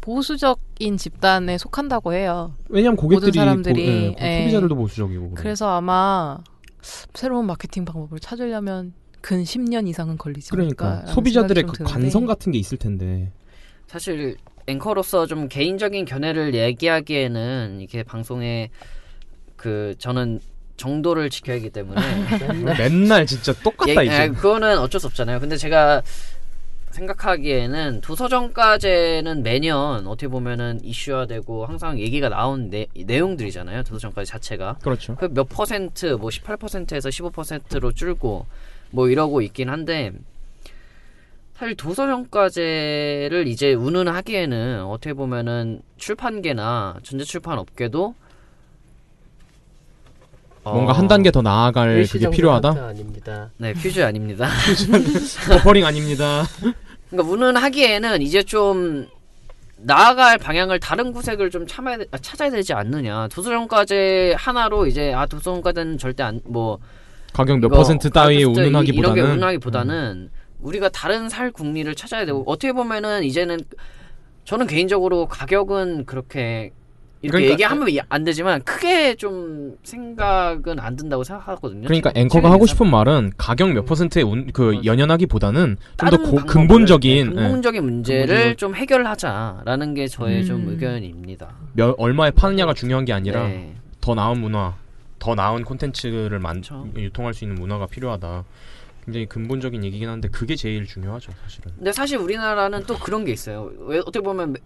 보수적인 0.00 0.96
집단에 0.96 1.58
속한다고 1.58 2.12
해요. 2.12 2.52
왜냐면 2.68 2.96
고객들이 2.96 3.32
사람들이, 3.32 3.74
보- 3.74 3.80
예, 3.90 4.16
예. 4.20 4.40
소비자들도 4.42 4.74
보수적이고. 4.74 5.34
그래서 5.34 5.68
아마 5.76 6.38
새로운 7.14 7.46
마케팅 7.46 7.84
방법을 7.84 8.18
찾으려면 8.18 8.92
근 9.20 9.44
10년 9.44 9.86
이상은 9.86 10.18
걸리지 10.18 10.50
그러니까 10.50 11.06
소비자들의 11.06 11.62
그 11.64 11.72
드는데. 11.74 11.92
관성 11.92 12.26
같은 12.26 12.50
게 12.50 12.58
있을 12.58 12.76
텐데 12.78 13.30
사실 13.86 14.36
앵커로서 14.66 15.26
좀 15.26 15.48
개인적인 15.48 16.04
견해를 16.04 16.54
얘기하기에는 16.54 17.78
이게 17.80 18.02
방송에 18.02 18.70
그 19.56 19.94
저는 19.98 20.40
정도를 20.76 21.30
지켜야 21.30 21.56
하기 21.56 21.70
때문에 21.70 22.00
맨날 22.78 23.26
진짜 23.26 23.52
똑같다 23.52 24.02
예, 24.02 24.06
이제 24.06 24.14
아, 24.14 24.28
그거는 24.28 24.78
어쩔 24.78 25.00
수 25.00 25.06
없잖아요. 25.06 25.38
근데 25.40 25.56
제가 25.56 26.02
생각하기에는 26.90 28.00
도서정가제는 28.02 29.42
매년 29.42 30.06
어떻게 30.06 30.28
보면은 30.28 30.80
이슈화되고 30.84 31.64
항상 31.66 31.98
얘기가 31.98 32.28
나온 32.28 32.68
내, 32.70 32.86
내용들이잖아요. 32.94 33.82
도서정가제 33.84 34.26
자체가 34.30 34.76
그렇죠. 34.82 35.14
그 35.16 35.28
몇 35.32 35.48
퍼센트 35.48 36.06
뭐 36.06 36.28
18%에서 36.28 37.08
15%로 37.08 37.92
줄고 37.92 38.46
뭐 38.90 39.08
이러고 39.08 39.40
있긴 39.40 39.70
한데 39.70 40.12
사실 41.62 41.76
도서정가제를 41.76 43.44
이제 43.46 43.72
운운하기에는 43.72 44.82
어떻게 44.82 45.14
보면은 45.14 45.80
출판계나 45.96 46.96
전자출판 47.04 47.56
업계도 47.56 48.16
뭔가 50.64 50.90
어, 50.90 50.96
한 50.96 51.06
단계 51.06 51.30
더 51.30 51.40
나아갈 51.40 52.04
그게 52.10 52.28
필요하다. 52.30 52.70
아닙니다. 52.88 53.50
네 53.58 53.72
퓨즈 53.74 54.02
아닙니다. 54.02 54.48
버퍼링 55.50 55.86
아닙니다. 55.86 56.42
그러니까 57.10 57.32
운운하기에는 57.32 58.22
이제 58.22 58.42
좀 58.42 59.06
나아갈 59.76 60.38
방향을 60.38 60.80
다른 60.80 61.12
구색을 61.12 61.50
좀 61.50 61.64
참아야 61.68 61.98
되- 61.98 62.06
아, 62.10 62.18
찾아야 62.18 62.50
되지 62.50 62.72
않느냐. 62.72 63.28
도서정가제 63.28 64.34
하나로 64.36 64.88
이제 64.88 65.12
아 65.14 65.26
도서정가제는 65.26 65.98
절대 65.98 66.24
안 66.24 66.40
뭐 66.44 66.80
가격 67.32 67.60
몇 67.60 67.68
퍼센트 67.68 68.10
따위에 68.10 68.42
가격 68.44 68.50
이런 68.56 68.84
게 68.84 68.90
운운하기보다는 68.90 69.22
음. 69.22 69.30
운운하기보다는 69.30 70.30
우리가 70.62 70.88
다른 70.88 71.28
살 71.28 71.50
국리를 71.50 71.92
찾아야 71.94 72.24
되고 72.24 72.42
어떻게 72.46 72.72
보면은 72.72 73.24
이제는 73.24 73.58
저는 74.44 74.66
개인적으로 74.66 75.26
가격은 75.26 76.06
그렇게 76.06 76.72
이렇게 77.24 77.30
그러니까- 77.46 77.52
얘기하면 77.52 77.88
이- 77.90 78.00
안 78.08 78.24
되지만 78.24 78.62
크게 78.62 79.14
좀 79.14 79.76
생각은 79.84 80.80
안 80.80 80.96
든다고 80.96 81.22
생각하거든요. 81.22 81.82
그러니까 81.86 82.10
앵커가 82.16 82.50
하고. 82.50 82.66
싶은 82.66 82.90
말은 82.90 83.32
가격 83.36 83.72
몇 83.72 83.84
퍼센트에 83.86 84.22
운, 84.22 84.50
그. 84.52 84.80
연연하기보다는 84.84 85.76
좀 85.98 86.10
더 86.10 86.44
근본적인 86.46 87.26
네, 87.26 87.30
예, 87.30 87.42
근본적인 87.44 87.84
문제를 87.84 88.54
근본적- 88.54 88.58
좀 88.58 88.74
해결하자라는 88.74 89.94
게 89.94 90.08
저의 90.08 90.44
좀 90.44 90.62
음. 90.62 90.70
의견입니다. 90.70 91.54
몇, 91.74 91.94
얼마에 91.96 92.32
파느냐가 92.32 92.74
중요한 92.74 93.04
게 93.04 93.12
아니라 93.12 93.44
네. 93.46 93.72
더 94.00 94.16
나은 94.16 94.40
문화, 94.40 94.74
더 95.20 95.36
나은 95.36 95.62
콘텐츠를 95.62 96.40
만, 96.40 96.54
그렇죠. 96.60 96.88
유통할 96.96 97.34
수 97.34 97.44
있는 97.44 97.56
문화가 97.60 97.86
필요하다. 97.86 98.44
굉장히 99.04 99.26
근본적인 99.26 99.82
얘기긴 99.84 100.08
한데 100.08 100.28
그게 100.28 100.54
제일 100.56 100.86
중요하죠, 100.86 101.32
사실은. 101.42 101.72
근데 101.76 101.92
사실 101.92 102.18
우리나라는 102.18 102.84
또 102.86 102.96
그런 102.98 103.24
게 103.24 103.32
있어요. 103.32 103.70
왜 103.80 103.98
어떻게 103.98 104.20
보면 104.20 104.52
미- 104.52 104.60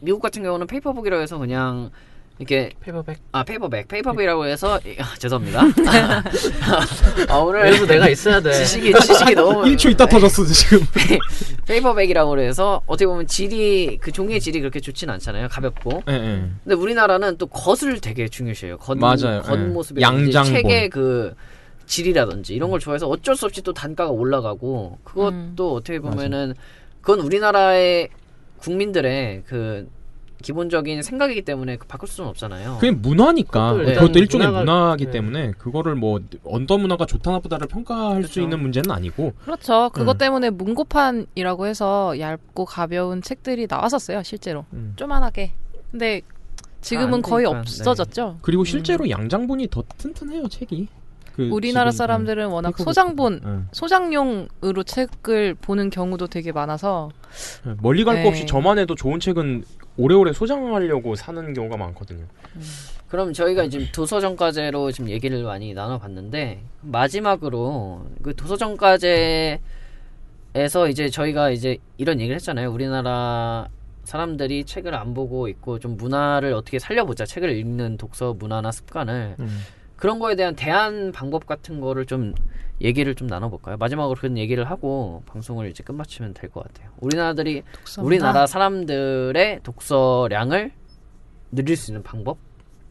미국 0.00 0.20
같은 0.20 0.42
경우는 0.42 0.66
paper 0.66 0.86
book이라고 0.86 1.22
해서 1.22 1.38
그냥 1.38 1.90
이렇게 2.38 2.70
paperback. 2.80 3.18
아 3.32 3.42
paperback 3.44 3.88
paper 3.88 4.09
book이라고 4.09 4.46
해서 4.46 4.74
아, 4.98 5.14
죄송합니다. 5.18 5.62
아, 7.28 7.36
오늘 7.38 7.62
그래서 7.62 7.86
내가 7.86 8.08
있어야 8.08 8.40
돼. 8.40 8.52
지식이 8.52 8.92
지식이 8.94 9.34
너무 9.34 9.62
1초 9.70 9.90
있다 9.92 10.06
터졌어, 10.06 10.44
지금. 10.44 10.80
paperback이라고 11.66 12.38
해서 12.40 12.80
어떻게 12.86 13.06
보면 13.06 13.26
질이 13.26 13.98
그 14.00 14.10
종이의 14.12 14.40
질이 14.40 14.60
그렇게 14.60 14.80
좋진 14.80 15.10
않잖아요. 15.10 15.48
가볍고. 15.48 16.02
예, 16.08 16.12
예. 16.12 16.44
근데 16.64 16.74
우리나라는 16.76 17.38
또 17.38 17.46
겉을 17.46 18.00
되게 18.00 18.28
중요시해요. 18.28 18.78
겉 18.78 18.98
맞아요. 18.98 19.42
겉모습이 19.42 20.00
예. 20.00 20.02
양장본. 20.02 20.52
책의 20.52 20.90
그 20.90 21.34
질이라든지 21.88 22.54
이런 22.54 22.70
걸 22.70 22.78
좋아해서 22.78 23.08
어쩔 23.08 23.34
수 23.34 23.46
없이 23.46 23.62
또 23.62 23.72
단가가 23.72 24.10
올라가고 24.10 24.98
그것도 25.04 25.72
음. 25.72 25.76
어떻게 25.76 25.98
보면은 25.98 26.54
그건 27.00 27.20
우리나라의 27.20 28.08
국민들의 28.58 29.42
그 29.46 29.88
기본적인 30.40 31.02
생각이기 31.02 31.42
때문에 31.42 31.76
그 31.78 31.86
바꿀 31.88 32.08
수는 32.08 32.28
없잖아요. 32.30 32.76
그게 32.78 32.92
문화니까 32.92 33.72
그것도 33.72 33.84
그것도, 33.86 34.06
일단 34.06 34.22
일종의 34.22 34.46
문화가- 34.48 34.58
문화기 34.60 35.04
네. 35.06 35.10
때문에 35.10 35.50
그거를 35.58 35.96
뭐 35.96 36.20
어느 36.44 36.78
문화가 36.78 37.06
좋다 37.06 37.32
나쁘다를 37.32 37.66
평가할 37.66 38.22
수 38.22 38.34
그렇죠. 38.34 38.40
있는 38.42 38.60
문제는 38.60 38.88
아니고 38.92 39.32
그렇죠. 39.42 39.90
그것 39.92 40.16
음. 40.16 40.18
때문에 40.18 40.50
문고판이라고 40.50 41.66
해서 41.66 42.14
얇고 42.20 42.66
가벼운 42.66 43.20
책들이 43.20 43.66
나왔었어요, 43.68 44.22
실제로. 44.22 44.64
음. 44.74 44.92
쪼만하게. 44.94 45.52
근데 45.90 46.20
지금은 46.82 47.14
안 47.14 47.22
거의 47.22 47.44
되니까, 47.44 47.60
없어졌죠. 47.60 48.38
그리고 48.42 48.62
실제로 48.62 49.10
양장본이 49.10 49.68
더 49.70 49.82
튼튼해요 49.96 50.46
책이. 50.48 50.86
그 51.38 51.44
음. 51.44 51.52
우리나라 51.52 51.92
지금, 51.92 51.98
사람들은 51.98 52.48
워낙 52.48 52.70
paper 52.70 52.77
book 52.77 52.82
소장본, 52.82 53.40
예. 53.46 53.68
소장용으로 53.70 54.82
책을 54.84 55.54
보는 55.54 55.88
경우도 55.90 56.26
되게 56.26 56.50
많아서 56.50 57.10
예, 57.64 57.76
멀리 57.80 58.02
갈거 58.02 58.22
네. 58.22 58.28
없이 58.28 58.44
저만 58.44 58.80
해도 58.80 58.96
좋은 58.96 59.20
책은 59.20 59.62
오래오래 59.96 60.32
소장하려고 60.32 61.14
사는 61.14 61.54
경우가 61.54 61.76
많거든요. 61.76 62.24
그럼 63.08 63.32
저희가 63.32 63.68
지금 63.68 63.86
도서정가제로 63.92 64.90
지금 64.90 65.10
얘기를 65.10 65.44
많이 65.44 65.74
나눠봤는데 65.74 66.60
마지막으로 66.80 68.04
그 68.20 68.34
도서정가제에서 68.34 69.60
이제 70.90 71.08
저희가 71.08 71.50
이제 71.50 71.78
이런 71.98 72.18
얘기를 72.18 72.34
했잖아요. 72.34 72.72
우리나라 72.72 73.68
사람들이 74.02 74.64
책을 74.64 74.92
안 74.92 75.14
보고 75.14 75.46
있고 75.46 75.78
좀 75.78 75.96
문화를 75.96 76.52
어떻게 76.52 76.80
살려보자. 76.80 77.26
책을 77.26 77.56
읽는 77.58 77.96
독서 77.96 78.34
문화나 78.34 78.72
습관을 78.72 79.36
음. 79.38 79.60
그런 79.98 80.18
거에 80.20 80.36
대한 80.36 80.54
대안 80.54 81.12
방법 81.12 81.44
같은 81.46 81.80
거를 81.80 82.06
좀 82.06 82.32
얘기를 82.80 83.14
좀 83.16 83.26
나눠볼까요? 83.26 83.76
마지막으로 83.76 84.16
그런 84.18 84.38
얘기를 84.38 84.64
하고 84.70 85.22
방송을 85.26 85.68
이제 85.68 85.82
끝마치면 85.82 86.34
될 86.34 86.48
것 86.50 86.62
같아요. 86.64 86.88
우리나라들이 87.00 87.62
독서 87.72 88.02
우리나라 88.02 88.46
사람들의 88.46 89.60
독서량을 89.64 90.70
늘릴 91.50 91.76
수 91.76 91.90
있는 91.90 92.02
방법? 92.04 92.38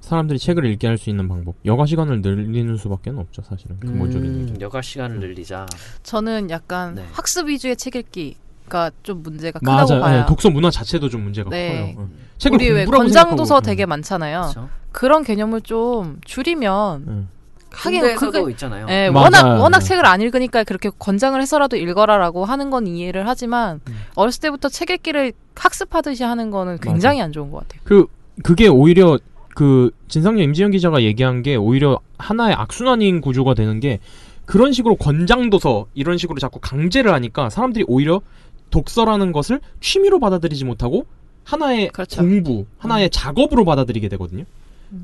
사람들이 0.02 0.38
책을 0.38 0.66
읽게 0.66 0.88
할 0.88 0.98
수 0.98 1.10
있는 1.10 1.28
방법. 1.30 1.56
여가 1.66 1.86
시간을 1.86 2.22
늘리는 2.22 2.76
수밖에 2.78 3.10
없죠 3.12 3.42
사실은 3.42 3.80
근본적인 3.80 4.30
음, 4.30 4.50
얘기. 4.50 4.62
여가 4.62 4.82
시간을 4.82 5.20
늘리자. 5.22 5.66
저는 6.04 6.50
약간 6.50 6.96
네. 6.96 7.06
학습 7.14 7.48
위주의 7.48 7.76
책 7.78 7.96
읽기가 7.96 8.92
좀 9.04 9.24
문제가 9.24 9.60
크다고 9.60 9.88
맞아요. 9.94 10.02
봐요. 10.04 10.22
예, 10.22 10.26
독서 10.28 10.50
문화 10.50 10.70
자체도 10.70 11.08
좀 11.10 11.24
문제가 11.24 11.50
네. 11.50 11.94
커요. 11.96 12.08
예. 12.12 12.27
책을 12.38 12.56
우리 12.58 12.70
왜 12.70 12.86
공부라고 12.86 13.04
권장 13.04 13.24
생각하고, 13.24 13.36
도서 13.38 13.58
예. 13.58 13.66
되게 13.66 13.86
많잖아요. 13.86 14.42
그렇죠. 14.42 14.70
그런 14.92 15.24
개념을 15.24 15.62
좀 15.62 16.20
줄이면 16.26 17.06
예. 17.08 17.38
하긴 17.72 18.02
군대에서도 18.02 18.32
그게 18.32 18.52
있잖아요. 18.52 18.88
예, 18.90 19.10
맞아요. 19.10 19.24
워낙 19.24 19.62
워낙 19.62 19.80
네. 19.80 19.86
책을 19.86 20.06
안 20.06 20.22
읽으니까 20.22 20.64
그렇게 20.64 20.90
권장을 20.98 21.40
해서라도 21.40 21.76
읽어라라고 21.76 22.46
하는 22.46 22.70
건 22.70 22.88
이해를 22.88 23.28
하지만 23.28 23.82
음. 23.88 23.98
어렸을 24.16 24.42
때부터 24.42 24.70
책 24.70 24.90
읽기를 24.90 25.34
학습하듯이 25.56 26.24
하는 26.24 26.50
거는 26.50 26.80
굉장히 26.80 27.22
안 27.22 27.32
좋은 27.32 27.52
것 27.52 27.60
같아요. 27.60 27.82
그 27.84 28.08
그게 28.44 28.68
오히려 28.68 29.20
그 29.56 29.92
진상녀 30.08 30.44
임지영 30.44 30.72
기자가 30.72 31.02
얘기한 31.02 31.42
게 31.42 31.56
오히려 31.56 32.00
하나의 32.18 32.54
악순환인 32.56 33.22
구조가 33.22 33.54
되는 33.54 33.80
게 33.80 34.00
그런 34.46 34.72
식으로 34.72 34.96
권장 34.96 35.50
도서 35.50 35.88
이런 35.94 36.18
식으로 36.18 36.40
자꾸 36.40 36.60
강제를 36.60 37.14
하니까 37.14 37.50
사람들이 37.50 37.86
오히려 37.88 38.22
독서라는 38.70 39.32
것을 39.32 39.60
취미로 39.82 40.20
받아들이지 40.20 40.64
못하고 40.66 41.06
하나의 41.52 41.90
그렇죠. 41.90 42.22
공부, 42.22 42.66
하나의 42.78 43.10
작업으로 43.10 43.64
받아들이게 43.66 44.10
되거든요. 44.10 44.44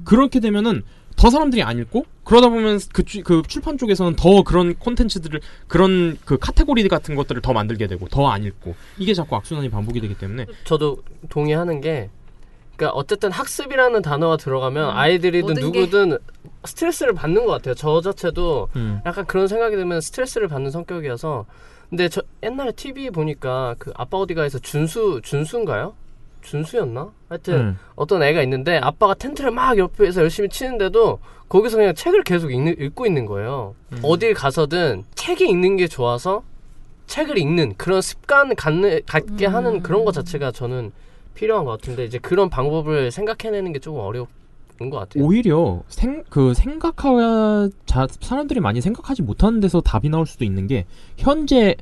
그렇게 0.04 0.40
되면은 0.40 0.84
더 1.16 1.30
사람들이 1.30 1.62
안 1.64 1.78
읽고 1.80 2.06
그러다 2.24 2.50
보면 2.50 2.80
그, 2.92 3.04
주- 3.04 3.22
그 3.24 3.44
출판 3.48 3.78
쪽에서는 3.78 4.16
더 4.16 4.44
그런 4.44 4.76
콘텐츠들을 4.76 5.40
그런 5.68 6.18
그 6.26 6.38
카테고리 6.38 6.88
같은 6.88 7.16
것들을 7.16 7.42
더 7.42 7.54
만들게 7.54 7.88
되고 7.88 8.08
더 8.08 8.28
안 8.30 8.44
읽고 8.44 8.76
이게 8.98 9.14
자꾸 9.14 9.36
악순환이 9.36 9.70
반복이 9.70 10.02
되기 10.02 10.16
때문에 10.18 10.48
저도 10.66 10.98
동의하는 11.30 11.82
게 11.82 12.10
그러니까 12.76 12.98
어쨌든 12.98 13.32
학습이라는 13.32 14.02
단어가 14.02 14.36
들어가면 14.38 14.90
음, 14.90 14.98
아이들이든 14.98 15.48
모든 15.50 15.72
게- 15.72 15.80
누구든 15.82 16.18
스트레스를 16.66 17.14
받는 17.14 17.46
것 17.46 17.52
같아요. 17.52 17.76
저 17.76 18.02
자체도 18.02 18.70
음. 18.76 19.00
약간 19.06 19.26
그런 19.26 19.48
생각이 19.48 19.76
들면 19.76 20.02
스트레스를 20.02 20.48
받는 20.48 20.72
성격이어서 20.72 21.46
근데 21.90 22.10
저 22.10 22.22
옛날에 22.42 22.72
TV 22.72 23.12
보니까 23.12 23.76
그 23.78 23.92
아빠 23.96 24.18
어디가에서 24.18 24.60
준수 24.60 25.22
준수인가요? 25.24 25.94
준수였나? 26.44 27.12
하여튼 27.30 27.54
음. 27.54 27.78
어떤 27.96 28.22
애가 28.22 28.42
있는데 28.44 28.78
아빠가 28.78 29.14
텐트를 29.14 29.52
막 29.52 29.78
옆에서 29.78 30.22
열심히 30.22 30.50
치는데도 30.50 31.20
거기서 31.50 31.78
그냥 31.78 31.94
책을 31.96 32.24
계속 32.24 32.52
읽는, 32.52 32.76
읽고 32.80 33.06
있는 33.06 33.26
거예요. 33.26 33.76
음. 33.92 34.00
어딜 34.04 34.34
가서든 34.34 35.04
책이 35.16 35.48
읽는 35.50 35.78
게 35.78 35.88
좋아서 35.88 36.44
책을 37.08 37.38
읽는 37.38 37.76
그런 37.78 38.02
습관 38.02 38.56
갖는, 38.56 39.02
갖게 39.06 39.46
하는 39.46 39.84
그런 39.84 40.06
것 40.06 40.14
자체가 40.14 40.52
저는 40.52 40.92
필요한 41.36 41.66
것 41.66 41.72
같은데 41.72 42.06
이제 42.06 42.18
그런 42.20 42.50
방법을 42.50 43.12
생각해내는 43.12 43.74
게 43.74 43.80
조금 43.80 44.00
어려운 44.02 44.28
것 44.80 44.92
같아요. 44.92 45.24
오히려 45.24 45.84
생, 45.88 46.24
그 46.30 46.54
생각하 46.54 47.70
자, 47.86 48.08
사람들이 48.22 48.60
많이 48.60 48.82
생각하지 48.82 49.22
못하는 49.22 49.60
데서 49.60 49.82
답이 49.82 50.10
나올 50.10 50.26
수도 50.26 50.46
있는 50.46 50.68
게 50.68 50.86
현재 51.18 51.76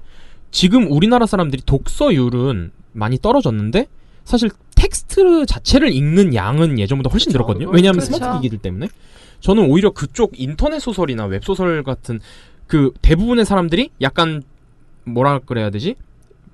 지금 0.51 0.91
우리나라 0.91 1.25
사람들이 1.25 1.63
독서율은 1.65 2.71
많이 2.93 3.17
떨어졌는데 3.17 3.87
사실 4.23 4.49
텍스트 4.75 5.45
자체를 5.45 5.91
읽는 5.91 6.33
양은 6.33 6.79
예전보다 6.79 7.09
훨씬 7.11 7.31
늘었거든요. 7.31 7.69
왜냐하면 7.69 7.99
그렇죠. 7.99 8.17
스마트 8.17 8.37
기기들 8.41 8.59
때문에. 8.59 8.87
저는 9.39 9.69
오히려 9.69 9.91
그쪽 9.91 10.39
인터넷 10.39 10.79
소설이나 10.79 11.25
웹 11.25 11.43
소설 11.43 11.83
같은 11.83 12.19
그 12.67 12.91
대부분의 13.01 13.45
사람들이 13.45 13.89
약간 14.01 14.43
뭐라 15.03 15.39
그래야 15.39 15.69
되지? 15.69 15.95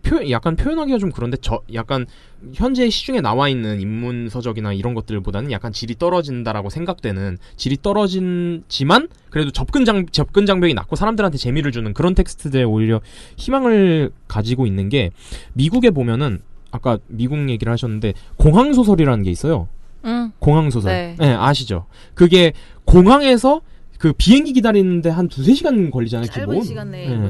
표 0.04 0.30
약간 0.30 0.56
표현하기가 0.56 0.98
좀 1.00 1.12
그런데 1.12 1.38
저 1.42 1.62
약간 1.74 2.06
현재 2.54 2.90
시중에 2.90 3.20
나와 3.20 3.50
있는 3.50 3.82
인문 3.82 4.30
서적이나 4.30 4.72
이런 4.72 4.94
것들보다는 4.94 5.52
약간 5.52 5.74
질이 5.74 5.96
떨어진다라고 5.96 6.70
생각되는 6.70 7.38
질이 7.58 7.78
떨어진지만 7.82 9.10
그래도 9.30 9.52
접근 9.52 9.84
장 9.84 10.06
접근 10.06 10.46
장벽이 10.46 10.74
낮고 10.74 10.96
사람들한테 10.96 11.38
재미를 11.38 11.72
주는 11.72 11.94
그런 11.94 12.16
텍스트들에 12.16 12.64
오히려 12.64 13.02
희망을 13.36 14.12
가지고 14.28 14.66
있는 14.66 14.88
게 14.88 15.12
미국에 15.54 15.90
보면은 15.90 16.40
아까 16.72 16.98
미국 17.08 17.50
얘기를 17.50 17.72
하셨는데 17.72 18.14
공항 18.36 18.74
소설이라는 18.74 19.24
게 19.24 19.32
있어요. 19.32 19.68
응. 20.06 20.32
공항 20.40 20.70
소설. 20.70 20.92
네. 20.92 21.16
네, 21.20 21.34
아시죠? 21.34 21.86
그게 22.14 22.54
공항에서 22.86 23.62
그 23.98 24.14
비행기 24.14 24.54
기다리는데 24.54 25.10
한 25.10 25.28
두세 25.28 25.54
시간 25.54 25.90
걸리잖아요, 25.90 26.28
짧은 26.28 26.50
기본. 26.50 26.64
시간 26.64 26.92
내에 26.92 27.10
네. 27.10 27.30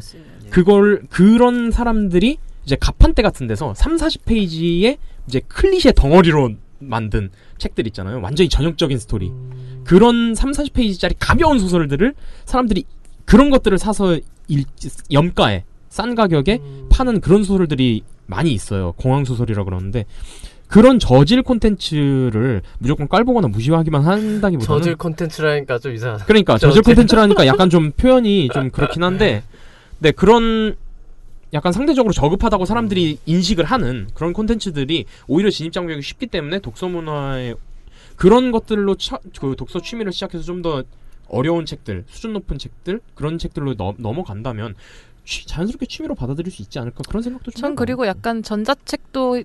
그걸 0.50 1.04
그런 1.10 1.72
사람들이 1.72 2.38
이제 2.66 2.76
가판대 2.76 3.22
같은 3.22 3.48
데서 3.48 3.74
3, 3.74 3.96
40페이지의 3.96 4.98
이제 5.28 5.42
클리셰 5.48 5.94
덩어리로 5.94 6.52
만든 6.80 7.30
책들 7.58 7.88
있잖아요. 7.88 8.22
완전히 8.22 8.50
전형적인 8.50 9.00
스토리. 9.00 9.32
그런 9.84 10.36
3, 10.36 10.52
40페이지짜리 10.52 11.16
가벼운 11.18 11.60
소설들을 11.60 12.14
사람들이 12.46 12.84
그런 13.26 13.50
것들을 13.50 13.78
사서 13.78 14.20
일, 14.48 14.66
염가에 15.12 15.64
싼 15.90 16.16
가격에 16.16 16.60
파는 16.90 17.22
그런 17.22 17.44
소설들이 17.44 18.04
많이 18.28 18.52
있어요. 18.52 18.94
공항 18.94 19.26
소설이라 19.26 19.64
그러는데 19.64 20.06
그런 20.68 21.00
저질 21.00 21.44
콘텐츠를 21.44 22.62
무조건 22.78 23.08
깔보거나 23.08 23.48
무시하기만 23.48 24.04
한다기보다는 24.04 24.82
저질 24.82 24.96
콘텐츠라니까 24.98 25.80
좀 25.80 25.94
이상하다. 25.94 26.26
그러니까 26.26 26.58
저질 26.60 26.82
콘텐츠라니까 26.82 27.48
약간 27.48 27.70
좀 27.70 27.92
표현이 27.92 28.50
좀 28.54 28.70
그렇긴 28.70 29.04
한데 29.04 29.44
네 30.00 30.12
그런 30.12 30.76
약간 31.54 31.72
상대적으로 31.72 32.14
저급하다고 32.14 32.66
사람들이 32.66 33.20
인식을 33.26 33.64
하는 33.64 34.08
그런 34.14 34.34
콘텐츠들이 34.34 35.06
오히려 35.28 35.50
진입 35.50 35.72
장벽이 35.72 36.02
쉽기 36.02 36.28
때문에 36.28 36.60
독서 36.60 36.90
문화에 36.90 37.56
그런 38.18 38.52
것들로 38.52 38.96
차, 38.96 39.20
그 39.40 39.56
독서 39.58 39.82
취미를 39.82 40.12
시작해서 40.12 40.44
좀 40.44 40.62
더 40.62 40.84
어려운 41.30 41.66
책들, 41.66 42.06
수준 42.08 42.34
높은 42.34 42.58
책들 42.58 43.02
그런 43.16 43.38
책들로 43.38 43.76
넘, 43.76 43.96
넘어간다면 43.98 44.76
취- 45.28 45.46
자연스럽게 45.46 45.86
취미로 45.88 46.16
받아들일 46.16 46.52
수 46.52 46.62
있지 46.62 46.80
않을까 46.80 47.04
그런 47.08 47.22
생각도 47.22 47.52
좀 47.52 47.62
전. 47.62 47.76
그리고 47.76 48.08
약간 48.08 48.42
전자책도 48.42 49.44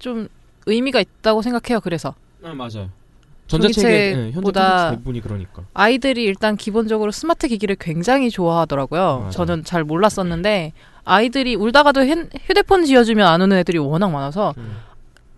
좀 0.00 0.28
의미가 0.66 1.00
있다고 1.00 1.42
생각해요. 1.42 1.80
그래서 1.80 2.14
아 2.42 2.52
맞아요. 2.52 2.90
전자책의 3.46 3.92
예, 4.14 4.30
현재 4.32 4.52
대부분이 4.90 5.20
그러니까. 5.20 5.62
아이들이 5.74 6.24
일단 6.24 6.56
기본적으로 6.56 7.10
스마트 7.10 7.48
기기를 7.48 7.76
굉장히 7.78 8.30
좋아하더라고요. 8.30 9.18
맞아요. 9.18 9.30
저는 9.30 9.64
잘 9.64 9.84
몰랐었는데 9.84 10.72
아이들이 11.04 11.54
울다가도 11.56 12.02
핸- 12.02 12.28
휴대폰 12.46 12.84
지어주면 12.84 13.26
안 13.26 13.40
오는 13.40 13.56
애들이 13.56 13.78
워낙 13.78 14.10
많아서 14.10 14.54
음. 14.58 14.76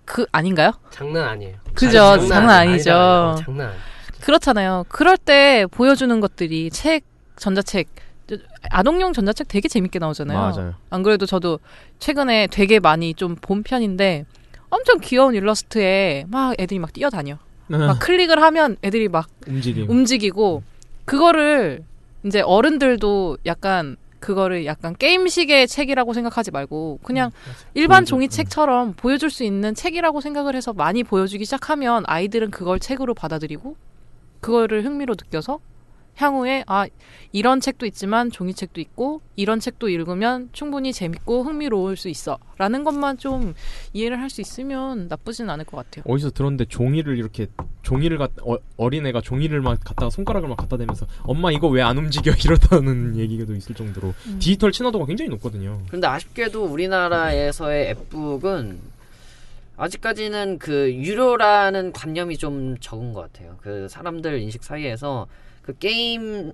그 0.04 0.26
아닌가요? 0.32 0.72
장난 0.90 1.24
아니에요. 1.28 1.56
그죠? 1.74 2.18
장난 2.28 2.50
아니- 2.50 2.70
아니죠. 2.72 2.90
아니다, 2.92 3.28
아니다. 3.30 3.44
장난 3.44 3.66
아니에요. 3.68 3.82
그렇잖아요. 4.20 4.84
그럴 4.88 5.16
때 5.16 5.66
보여주는 5.70 6.18
것들이 6.20 6.70
책, 6.70 7.04
전자책, 7.36 7.88
아동용 8.70 9.12
전자책 9.12 9.48
되게 9.48 9.68
재밌게 9.68 9.98
나오잖아요. 9.98 10.38
맞아요. 10.38 10.74
안 10.90 11.02
그래도 11.02 11.26
저도 11.26 11.58
최근에 11.98 12.48
되게 12.50 12.78
많이 12.80 13.14
좀 13.14 13.36
본 13.40 13.62
편인데 13.62 14.24
엄청 14.70 14.98
귀여운 15.00 15.34
일러스트에 15.34 16.24
막 16.28 16.54
애들이 16.58 16.78
막 16.78 16.92
뛰어다녀. 16.92 17.36
막 17.68 17.98
클릭을 18.00 18.40
하면 18.42 18.76
애들이 18.82 19.08
막 19.08 19.28
움직임. 19.46 19.88
움직이고 19.90 20.62
그거를 21.04 21.84
이제 22.24 22.40
어른들도 22.40 23.38
약간 23.46 23.96
그거를 24.20 24.66
약간 24.66 24.94
게임식의 24.96 25.66
책이라고 25.66 26.12
생각하지 26.12 26.52
말고 26.52 27.00
그냥 27.02 27.32
일반 27.74 28.02
보여줘, 28.02 28.10
종이책처럼 28.10 28.92
보여줄 28.94 29.30
수 29.30 29.42
있는 29.42 29.74
책이라고 29.74 30.20
생각을 30.20 30.54
해서 30.54 30.72
많이 30.72 31.02
보여주기 31.02 31.44
시작하면 31.44 32.04
아이들은 32.06 32.50
그걸 32.52 32.78
책으로 32.78 33.14
받아들이고 33.14 33.74
그거를 34.40 34.84
흥미로 34.84 35.14
느껴서 35.14 35.58
향후에 36.16 36.62
아 36.66 36.86
이런 37.32 37.60
책도 37.60 37.86
있지만 37.86 38.30
종이책도 38.30 38.80
있고 38.82 39.22
이런 39.34 39.60
책도 39.60 39.88
읽으면 39.88 40.50
충분히 40.52 40.92
재밌고 40.92 41.42
흥미로울 41.42 41.96
수 41.96 42.08
있어라는 42.10 42.84
것만 42.84 43.16
좀 43.18 43.54
이해를 43.94 44.20
할 44.20 44.28
수 44.28 44.40
있으면 44.40 45.08
나쁘진 45.08 45.50
않을 45.50 45.64
것 45.66 45.76
같아요. 45.78 46.04
어디서 46.10 46.30
들었는데 46.30 46.66
종이를 46.66 47.18
이렇게 47.18 47.46
종이를 47.82 48.16
갖 48.18 48.30
어, 48.42 48.56
어린애가 48.78 49.20
종이를 49.20 49.60
막 49.60 49.78
갖다가 49.82 50.08
손가락을 50.10 50.48
막 50.48 50.56
갖다 50.56 50.76
대면서 50.76 51.06
엄마 51.22 51.50
이거 51.50 51.68
왜 51.68 51.82
안 51.82 51.98
움직여 51.98 52.32
이러다는 52.44 53.16
얘기도 53.16 53.54
있을 53.54 53.74
정도로 53.74 54.08
음. 54.26 54.38
디지털 54.38 54.70
친화도가 54.72 55.06
굉장히 55.06 55.28
높거든요. 55.30 55.80
근데 55.90 56.06
아쉽게도 56.06 56.64
우리나라에서의 56.64 57.90
앱북은 57.90 58.78
아직까지는 59.76 60.58
그 60.58 60.92
유료라는 60.94 61.92
관념이 61.92 62.36
좀 62.38 62.76
적은 62.78 63.12
것 63.12 63.20
같아요. 63.32 63.56
그 63.62 63.88
사람들 63.88 64.38
인식 64.40 64.62
사이에서 64.62 65.26
그 65.62 65.76
게임 65.78 66.52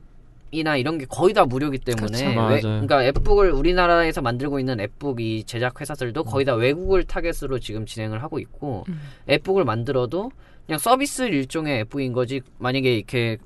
이나 0.51 0.77
이런 0.77 0.97
게 0.97 1.05
거의 1.07 1.35
다 1.35 1.45
무료기 1.45 1.77
때문에 1.79 2.07
그쵸. 2.35 2.49
외-. 2.49 2.61
그러니까 2.63 3.05
앱북을 3.05 3.51
우리나라에서 3.51 4.23
만들고 4.23 4.59
있는 4.59 4.81
앱북 4.81 5.21
이 5.21 5.45
제작 5.45 5.79
회사들도 5.81 6.25
거의 6.25 6.47
다 6.47 6.55
외국을 6.55 7.05
타겟으로 7.05 7.59
지금 7.59 7.85
진행을 7.85 8.23
하고 8.23 8.39
있고 8.39 8.85
음. 8.89 8.99
앱북을 9.29 9.65
만들어도 9.67 10.31
그냥 10.67 10.79
서비스 10.79 11.23
일종의 11.23 11.81
앱북인 11.81 12.15
거지 12.15 12.41
만약에 12.59 12.95
이렇게 12.97 13.37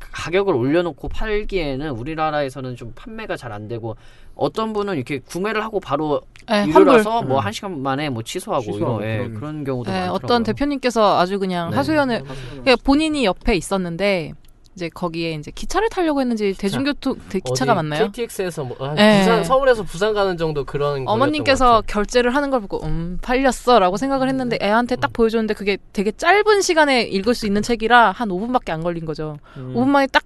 가격을 0.00 0.54
올려놓고 0.54 1.08
팔기에는 1.08 1.90
우리나라에서는 1.90 2.76
좀 2.76 2.92
판매가 2.96 3.36
잘 3.36 3.52
안 3.52 3.68
되고 3.68 3.96
어떤 4.34 4.72
분은 4.72 4.96
이렇게 4.96 5.18
구매를 5.20 5.62
하고 5.62 5.78
바로 5.78 6.20
네, 6.48 6.66
유료라서 6.66 7.10
환불. 7.10 7.28
뭐 7.28 7.38
음. 7.38 7.44
한 7.44 7.52
시간 7.52 7.80
만에 7.80 8.10
뭐 8.10 8.22
취소하고, 8.24 8.62
취소하고 8.72 9.00
이런 9.02 9.08
예, 9.12 9.16
그런- 9.18 9.34
그런 9.34 9.64
경우도 9.64 9.90
네, 9.90 9.96
많더라고요. 10.00 10.14
어떤 10.24 10.42
대표님께서 10.42 11.18
아주 11.18 11.38
그냥 11.38 11.70
네. 11.70 11.76
하소연을 11.76 12.22
그러니까 12.24 12.76
본인이 12.84 13.24
옆에 13.24 13.54
있었는데 13.56 14.32
이제 14.76 14.88
거기에 14.88 15.32
이제 15.34 15.50
기차를 15.54 15.88
타려고 15.88 16.20
했는지 16.20 16.52
대중교통 16.58 17.16
대- 17.28 17.38
기차가 17.40 17.74
맞나요? 17.74 18.10
KTX에서 18.10 18.64
뭐 18.64 18.76
아, 18.80 18.94
네. 18.94 19.20
부산 19.20 19.44
서울에서 19.44 19.82
부산 19.84 20.12
가는 20.14 20.36
정도 20.36 20.64
그런 20.64 21.06
어머님께서 21.06 21.82
결제를 21.86 22.34
하는 22.34 22.50
걸 22.50 22.60
보고 22.60 22.84
음 22.84 23.18
팔렸어라고 23.22 23.96
생각을 23.96 24.28
했는데 24.28 24.58
애한테 24.60 24.96
딱 24.96 25.12
보여줬는데 25.12 25.54
그게 25.54 25.78
되게 25.92 26.10
짧은 26.10 26.60
시간에 26.62 27.02
읽을 27.02 27.34
수 27.34 27.46
있는 27.46 27.62
책이라 27.62 28.10
한 28.12 28.28
5분밖에 28.28 28.70
안 28.70 28.82
걸린 28.82 29.04
거죠. 29.04 29.38
음. 29.56 29.74
5분 29.76 29.86
만에 29.86 30.06
딱 30.08 30.24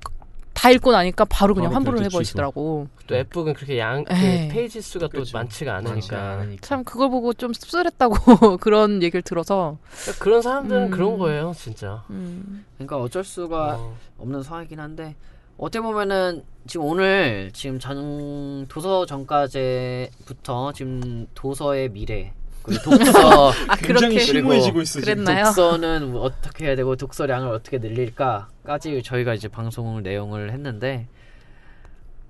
다 0.58 0.70
읽고 0.70 0.90
나니까 0.90 1.24
바로 1.26 1.54
그냥 1.54 1.70
바로 1.70 1.84
환불을 1.84 2.04
해버리시더라고. 2.06 2.88
또 3.06 3.14
앱북은 3.14 3.54
그렇게 3.54 3.78
양 3.78 4.02
그. 4.02 4.12
페이지 4.50 4.80
수가 4.80 5.06
또 5.06 5.20
그치. 5.20 5.32
많지가 5.32 5.76
않으니까 5.76 6.46
참 6.62 6.82
그걸 6.82 7.10
보고 7.10 7.32
좀 7.32 7.52
씁쓸했다고 7.52 8.56
그런 8.58 9.00
얘기를 9.00 9.22
들어서 9.22 9.78
그러니까 10.02 10.24
그런 10.24 10.42
사람들은 10.42 10.82
음. 10.86 10.90
그런 10.90 11.16
거예요 11.16 11.52
진짜 11.56 12.02
음. 12.10 12.64
그러니까 12.74 12.98
어쩔 12.98 13.22
수가 13.22 13.76
어. 13.78 13.96
없는 14.18 14.42
상황이긴 14.42 14.80
한데 14.80 15.14
어떻게 15.58 15.80
보면은 15.80 16.44
지금 16.66 16.86
오늘 16.86 17.50
지금 17.52 17.78
전 17.78 18.66
도서 18.66 19.06
전과제부터 19.06 20.72
지금 20.72 21.28
도서의 21.34 21.90
미래 21.90 22.32
그리고 22.68 22.82
독서 22.82 23.50
아 23.68 23.76
굉장히 23.76 24.16
그렇게 24.16 24.18
심오해지고 24.20 24.82
있어 24.82 25.00
지금. 25.00 25.14
그랬나요? 25.24 25.44
독서는 25.46 26.12
뭐 26.12 26.22
어떻게 26.22 26.66
해야 26.66 26.76
되고 26.76 26.94
독서량을 26.94 27.48
어떻게 27.50 27.78
늘릴까까지 27.78 29.02
저희가 29.02 29.34
이제 29.34 29.48
방송 29.48 30.02
내용을 30.02 30.52
했는데 30.52 31.08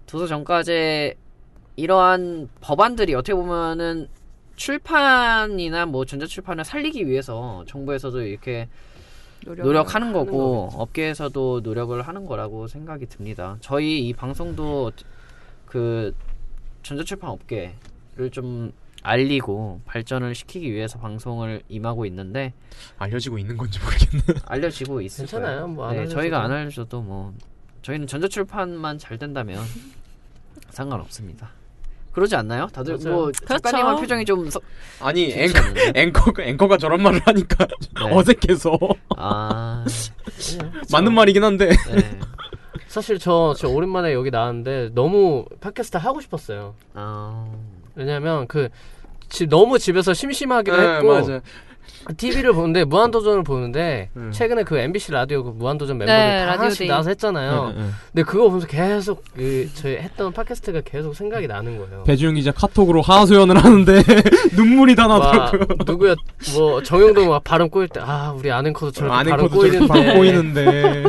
도서 0.06 0.26
전과제 0.26 1.14
이러한 1.76 2.48
법안들이 2.60 3.14
어떻게 3.14 3.34
보면은 3.34 4.08
출판이나 4.56 5.86
뭐 5.86 6.04
전자출판을 6.04 6.64
살리기 6.64 7.06
위해서 7.06 7.64
정부에서도 7.68 8.22
이렇게 8.22 8.68
노력하는 9.46 10.12
거고 10.12 10.68
업계에서도 10.72 11.60
노력을 11.62 12.00
하는 12.02 12.26
거라고 12.26 12.66
생각이 12.66 13.06
듭니다. 13.06 13.56
저희 13.60 14.08
이 14.08 14.12
방송도 14.12 14.90
그 15.64 16.12
전자출판 16.82 17.30
업계를 17.30 18.30
좀 18.32 18.72
알리고 19.02 19.80
발전을 19.86 20.34
시키기 20.34 20.72
위해서 20.72 20.98
방송을 20.98 21.62
임하고 21.68 22.04
있는데 22.06 22.52
알려지고 22.98 23.38
있는 23.38 23.56
건지 23.56 23.78
모르겠네. 23.80 24.40
알려지고 24.46 25.00
있을 25.02 25.26
괜찮아요. 25.26 25.54
거예요. 25.56 25.68
뭐안 25.68 25.96
네. 25.96 26.06
저희가 26.06 26.42
안 26.42 26.52
알려줘도 26.52 27.00
뭐 27.02 27.32
저희는 27.82 28.06
전자출판만 28.06 28.98
잘 28.98 29.18
된다면 29.18 29.62
상관없습니다. 30.70 31.50
그러지 32.12 32.34
않나요? 32.34 32.66
다들 32.66 32.98
맞아요. 33.04 33.14
뭐 33.14 33.32
작가님의 33.32 33.84
그렇죠. 33.84 34.00
표정이 34.00 34.24
좀 34.24 34.50
서... 34.50 34.60
아니 35.00 35.32
앵커? 35.32 35.60
앵커가 35.94 36.42
앵커가 36.42 36.76
저런 36.76 37.02
말을 37.02 37.20
하니까 37.24 37.66
네. 37.66 37.76
어색해서 38.12 38.76
아 39.16 39.84
맞는 40.90 41.14
말이긴 41.14 41.44
한데 41.44 41.68
네. 41.68 42.20
사실 42.88 43.18
저, 43.18 43.54
저 43.56 43.68
오랜만에 43.68 44.14
여기 44.14 44.30
나왔는데 44.30 44.90
너무 44.94 45.44
팟캐스트 45.60 45.98
하고 45.98 46.20
싶었어요. 46.20 46.74
아 46.94 47.46
왜냐면 47.98 48.46
그 48.46 48.68
집 49.30 49.50
너무 49.50 49.78
집에서 49.78 50.14
심심하기도 50.14 50.74
네, 50.74 50.82
했고 50.96 51.08
맞아. 51.12 51.40
TV를 52.16 52.54
보는데 52.54 52.84
무한도전을 52.84 53.42
보는데 53.42 54.08
음. 54.16 54.30
최근에 54.32 54.62
그 54.62 54.78
MBC 54.78 55.12
라디오 55.12 55.44
그 55.44 55.50
무한도전 55.50 55.98
멤버들 55.98 56.14
네, 56.18 56.38
다 56.38 56.46
라디오 56.46 56.60
하나씩 56.62 56.78
day. 56.78 56.88
나와서 56.88 57.10
했잖아요. 57.10 57.72
네, 57.76 57.82
네. 57.82 57.88
근데 58.12 58.22
그거 58.22 58.44
보면서 58.44 58.66
계속 58.66 59.22
그 59.36 59.68
저희 59.74 59.96
했던 59.96 60.32
팟캐스트가 60.32 60.80
계속 60.86 61.14
생각이 61.14 61.46
나는 61.46 61.76
거예요. 61.76 62.04
배주영 62.04 62.36
기자 62.36 62.52
카톡으로 62.52 63.02
하소연을 63.02 63.62
하는데 63.62 64.02
눈물이 64.56 64.94
다 64.94 65.06
와, 65.06 65.18
나더라고요. 65.18 65.66
누구야 65.86 66.14
뭐 66.54 66.82
정영도 66.82 67.28
막 67.28 67.44
발음 67.44 67.68
꼬일 67.68 67.88
때 67.88 68.00
아 68.00 68.32
우리 68.34 68.50
아는 68.50 68.72
코도 68.72 68.92
저렇게 68.92 69.86
발음 69.86 70.14
꼬이는데 70.14 71.04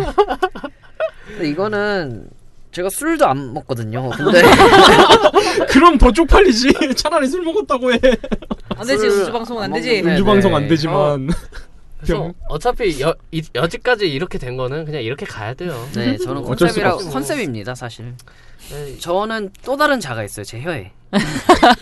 이거는 1.44 2.28
제가 2.72 2.90
술도 2.90 3.26
안 3.26 3.54
먹거든요. 3.54 4.10
근데 4.12 4.42
그럼 5.70 5.98
더 5.98 6.12
쪽팔리지. 6.12 6.94
차라리 6.96 7.28
술 7.28 7.42
먹었다고 7.42 7.94
해. 7.94 8.00
안 8.76 8.86
되지 8.88 9.10
술 9.10 9.22
우주 9.24 9.32
방송은 9.32 9.64
안안 9.64 9.74
되지. 9.82 10.02
음주 10.02 10.10
네, 10.10 10.24
방송 10.24 10.52
네. 10.52 10.58
안 10.58 10.68
되지만 10.68 11.30
그래서 12.00 12.14
병. 12.24 12.34
어차피 12.48 13.02
여, 13.02 13.14
이, 13.32 13.42
여지까지 13.56 14.10
이렇게 14.10 14.38
된 14.38 14.56
거는 14.56 14.86
그냥 14.86 15.02
이렇게 15.02 15.26
가야 15.26 15.54
돼요. 15.54 15.88
네 15.96 16.16
저는 16.18 16.44
컨셉이라. 16.44 16.98
컨셉입니다 16.98 17.74
사실. 17.76 18.14
네, 18.72 18.98
저는 19.00 19.50
또 19.64 19.76
다른 19.76 20.00
자가 20.00 20.24
있어요 20.24 20.44
제 20.44 20.62
혀에. 20.62 20.92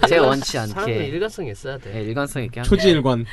제가 0.08 0.26
원치 0.26 0.54
사람들 0.54 0.80
않게 0.80 1.06
일관성이 1.08 1.52
있어야 1.52 1.78
돼. 1.78 1.92
네, 1.92 2.02
일관성 2.04 2.44
있게. 2.44 2.62
초지일관. 2.62 3.26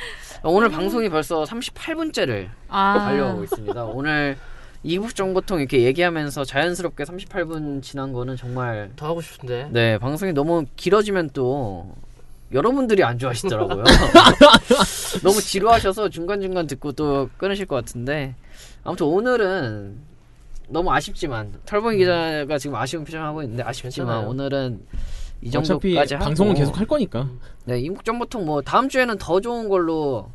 오늘 0.43 0.67
방송이 0.69 1.07
벌써 1.07 1.43
38분째를 1.45 2.49
아 2.67 2.99
달려가고 2.99 3.45
있습니다. 3.45 3.85
오늘 3.85 4.37
이국 4.85 5.15
정보통 5.15 5.59
이렇게 5.59 5.81
얘기하면서 5.81 6.45
자연스럽게 6.45 7.05
38분 7.05 7.81
지난 7.81 8.13
거는 8.13 8.35
정말 8.37 8.91
더 8.95 9.07
하고 9.07 9.19
싶은데. 9.19 9.67
네 9.71 9.97
방송이 9.97 10.31
너무 10.31 10.63
길어지면 10.75 11.31
또 11.33 11.95
여러분들이 12.53 13.03
안 13.03 13.17
좋아하시더라고요. 13.17 13.83
너무 15.23 15.41
지루하셔서 15.41 16.09
중간 16.09 16.39
중간 16.39 16.67
듣고 16.67 16.91
또 16.91 17.27
끊으실 17.37 17.65
것 17.65 17.75
같은데 17.77 18.35
아무튼 18.83 19.07
오늘은 19.07 19.97
너무 20.69 20.91
아쉽지만 20.91 21.51
털봉이 21.65 21.97
기자가 21.97 22.59
지금 22.59 22.75
아쉬운 22.75 23.03
표정 23.03 23.23
하고 23.23 23.41
있는데 23.41 23.63
아쉽지만 23.63 24.07
괜찮아요. 24.07 24.29
오늘은 24.29 24.85
이 25.41 25.49
정도까지 25.49 26.13
하고 26.13 26.25
방송은 26.25 26.53
계속 26.53 26.77
할 26.77 26.85
거니까. 26.85 27.27
네 27.63 27.79
이국 27.79 28.05
정보통 28.05 28.45
뭐 28.45 28.61
다음 28.61 28.87
주에는 28.87 29.17
더 29.17 29.41
좋은 29.41 29.67
걸로 29.67 30.29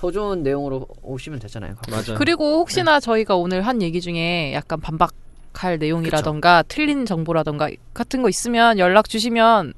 더 0.00 0.10
좋은 0.10 0.42
내용으로 0.42 0.86
오시면 1.02 1.40
되잖아요. 1.40 1.74
맞아. 1.90 2.14
그리고 2.14 2.56
혹시나 2.60 3.00
저희가 3.00 3.36
오늘 3.36 3.60
한 3.66 3.82
얘기 3.82 4.00
중에 4.00 4.50
약간 4.54 4.80
반박 4.80 5.12
할 5.52 5.78
내용이라던가 5.78 6.62
틀린 6.68 7.04
정보라던가 7.04 7.68
같은 7.92 8.22
거 8.22 8.30
있으면 8.30 8.78
연락 8.78 9.10
주시면 9.10 9.74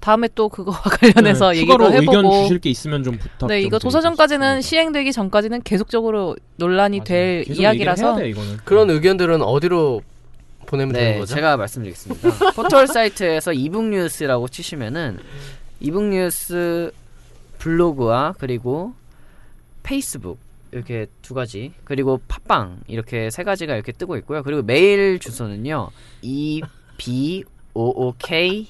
다음에 0.00 0.28
또 0.34 0.48
그거와 0.48 0.76
관련해서 0.98 1.52
네, 1.52 1.60
추가로 1.60 1.92
의견 1.94 2.02
해보고 2.24 2.42
주실 2.42 2.58
게 2.58 2.68
있으면 2.70 3.04
좀 3.04 3.16
부탁. 3.16 3.46
네 3.46 3.60
좀 3.60 3.66
이거 3.68 3.78
도서전까지는. 3.78 4.60
시행되기 4.60 5.12
전까지는 5.12 5.62
계속적으로 5.62 6.34
논란이 6.56 6.98
맞아요. 6.98 7.04
될 7.04 7.44
계속 7.44 7.60
이야기라서 7.60 8.02
얘기를 8.08 8.16
해야 8.16 8.24
돼, 8.24 8.28
이거는. 8.30 8.56
그런 8.64 8.90
의견들은 8.90 9.40
어디로 9.42 10.00
보내면 10.66 10.94
되는 10.94 11.12
네, 11.12 11.18
거죠? 11.20 11.34
제가 11.36 11.56
말씀드리겠습니다. 11.58 12.50
포털 12.56 12.88
사이트에서 12.88 13.52
이북뉴스라고 13.52 14.48
치시면은 14.48 15.18
이북뉴스 15.78 16.90
블로그와 17.58 18.34
그리고 18.38 18.94
페이스북 19.90 20.38
이렇게 20.70 21.06
두 21.20 21.34
가지 21.34 21.72
그리고 21.82 22.20
팟빵 22.28 22.82
이렇게 22.86 23.28
세 23.30 23.42
가지가 23.42 23.74
이렇게 23.74 23.90
뜨고 23.90 24.16
있고요. 24.18 24.44
그리고 24.44 24.62
메일 24.62 25.18
주소는요. 25.18 25.90
e 26.22 26.62
b 26.96 27.42
o 27.74 27.88
o 27.88 28.14
k 28.16 28.68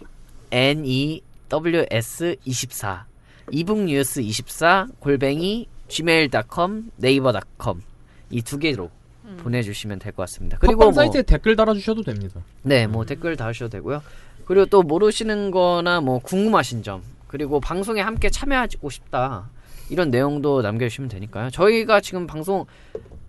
n 0.51 0.87
e 0.87 1.21
w 1.51 1.85
s 1.91 2.37
24 2.47 3.05
이북뉴스 3.51 4.21
24 4.23 4.87
골뱅이 4.99 5.69
gmail.com 5.89 6.91
네이버.com 6.97 7.83
이 8.31 8.41
두 8.41 8.59
개로 8.59 8.91
보내주시면 9.41 9.99
될 9.99 10.13
것 10.13 10.23
같습니다. 10.23 10.57
그리고 10.59 10.79
팟빵 10.79 10.87
뭐 10.87 10.93
사이트에 10.95 11.23
댓글 11.23 11.55
달아주셔도 11.55 12.03
됩니다. 12.03 12.41
네, 12.63 12.87
뭐 12.87 13.05
댓글 13.05 13.37
달으셔도 13.37 13.69
되고요. 13.69 14.03
그리고 14.47 14.65
또 14.67 14.83
모르시는 14.83 15.51
거나 15.51 16.01
뭐 16.01 16.19
궁금하신 16.21 16.83
점, 16.83 17.03
그리고 17.27 17.61
방송에 17.61 18.01
함께 18.01 18.31
참여하고 18.31 18.89
싶다. 18.89 19.51
이런 19.91 20.11
내용도 20.11 20.63
남겨주시면 20.63 21.09
되니까요. 21.11 21.51
저희가 21.51 22.01
지금 22.01 22.27
방송, 22.27 22.65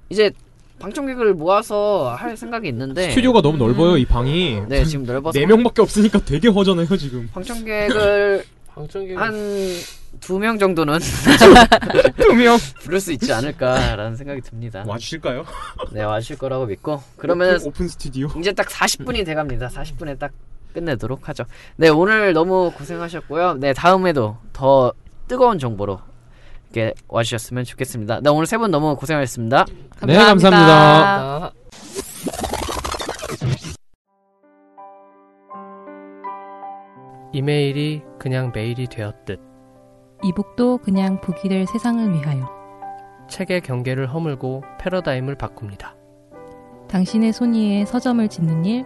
이제 0.09 0.31
방청객을 0.79 1.33
모아서 1.33 2.13
할 2.17 2.37
생각이 2.37 2.67
있는데. 2.69 3.09
스튜디오가 3.09 3.41
너무 3.41 3.57
넓어요 3.57 3.97
이 3.97 4.05
방이. 4.05 4.61
네, 4.67 4.85
지금 4.85 5.05
넓어서. 5.05 5.37
네 5.37 5.45
명밖에 5.45 5.81
없으니까 5.81 6.19
되게 6.23 6.47
허전해요 6.47 6.95
지금. 6.97 7.29
방청객을 7.33 8.43
방청객 8.73 9.17
한두 9.19 10.39
명 10.39 10.57
정도는 10.57 10.99
두 12.17 12.33
명. 12.35 12.57
부를 12.81 12.99
수 12.99 13.11
있지 13.11 13.33
않을까라는 13.33 14.15
생각이 14.15 14.41
듭니다. 14.41 14.83
와주실까요? 14.87 15.45
네, 15.91 16.03
와주실 16.03 16.37
거라고 16.37 16.65
믿고. 16.67 17.01
그러면 17.17 17.55
오픈, 17.55 17.67
오픈 17.67 17.87
스튜디오. 17.87 18.27
이제 18.39 18.51
딱 18.51 18.67
40분이 18.67 19.25
돼갑니다. 19.25 19.67
40분에 19.67 20.17
딱 20.17 20.31
끝내도록 20.73 21.27
하죠. 21.29 21.43
네, 21.75 21.89
오늘 21.89 22.33
너무 22.33 22.71
고생하셨고요. 22.77 23.55
네, 23.55 23.73
다음에도 23.73 24.37
더 24.53 24.93
뜨거운 25.27 25.59
정보로 25.59 25.99
이렇게 26.73 26.93
와주셨으면 27.07 27.65
좋겠습니다. 27.65 28.21
네, 28.21 28.29
오늘 28.29 28.45
세 28.45 28.57
분 28.57 28.71
너무 28.71 28.95
고생하셨습니다. 28.95 29.65
네, 30.07 30.15
감사합니다. 30.15 30.71
아, 31.45 31.51
이메일이 37.33 38.01
그냥 38.19 38.51
메일이 38.53 38.87
되었듯 38.87 39.39
이북도 40.23 40.79
그냥 40.79 41.19
북이 41.21 41.49
될 41.49 41.65
세상을 41.65 42.13
위하여 42.13 42.49
책의 43.29 43.61
경계를 43.61 44.07
허물고 44.13 44.63
패러다임을 44.79 45.35
바꿉니다. 45.35 45.95
당신의 46.89 47.31
손 47.31 47.53
위에 47.53 47.85
서점을 47.85 48.27
짓는 48.27 48.65
일, 48.65 48.85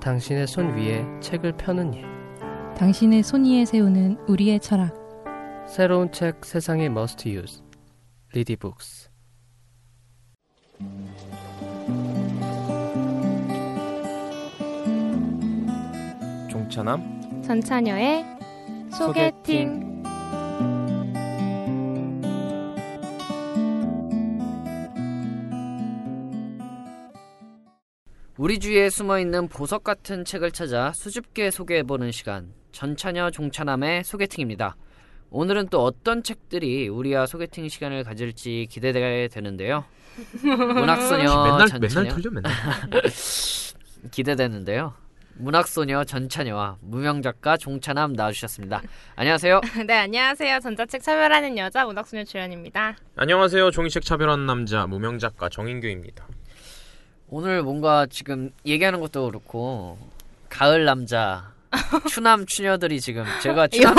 당신의 0.00 0.48
손 0.48 0.74
위에 0.76 1.04
책을 1.20 1.52
펴는 1.52 1.94
일. 1.94 2.04
당신의 2.76 3.22
손 3.22 3.44
위에 3.44 3.64
세우는 3.64 4.18
우리의 4.26 4.58
철학. 4.58 4.99
새로운 5.70 6.10
책 6.10 6.44
세상의 6.44 6.86
must 6.86 7.28
use. 7.28 7.62
리디북스. 8.32 9.08
종차남 16.50 17.42
전차녀의 17.44 18.24
소개팅. 18.90 20.02
우리 28.36 28.58
주위에 28.58 28.90
숨어 28.90 29.20
있는 29.20 29.46
보석 29.46 29.84
같은 29.84 30.24
책을 30.24 30.50
찾아 30.50 30.92
수줍게 30.92 31.52
소개해보는 31.52 32.10
시간. 32.10 32.52
전차녀 32.72 33.30
종차남의 33.30 34.02
소개팅입니다. 34.02 34.76
오늘은 35.30 35.68
또 35.68 35.84
어떤 35.84 36.22
책들이 36.22 36.88
우리와 36.88 37.26
소개팅 37.26 37.68
시간을 37.68 38.02
가질지 38.04 38.66
기대되게 38.68 39.28
되는데요. 39.28 39.84
문학소녀 40.42 41.44
맨날 41.44 41.68
전차녀. 41.68 42.02
맨날 42.02 42.16
틀려 42.16 42.30
맨날. 42.32 42.52
기대되는데요. 44.10 44.92
문학소녀 45.34 46.04
전찬여와 46.04 46.78
무명작가 46.80 47.56
종찬함 47.56 48.12
나와주셨습니다. 48.14 48.82
안녕하세요. 49.16 49.60
네, 49.86 49.98
안녕하세요. 49.98 50.58
전자책 50.60 51.02
차별하는 51.02 51.56
여자 51.56 51.84
문학소녀 51.86 52.24
주연입니다. 52.24 52.96
안녕하세요. 53.16 53.70
종이책 53.70 54.04
차별하는 54.04 54.46
남자 54.46 54.86
무명 54.86 55.18
작가 55.18 55.48
정인규입니다. 55.48 56.26
오늘 57.28 57.62
뭔가 57.62 58.06
지금 58.06 58.50
얘기하는 58.66 59.00
것도 59.00 59.26
그렇고 59.28 59.96
가을 60.48 60.84
남자 60.84 61.49
추남 62.08 62.46
추녀들이 62.46 63.00
지금 63.00 63.24
제가 63.42 63.68
추남 63.68 63.94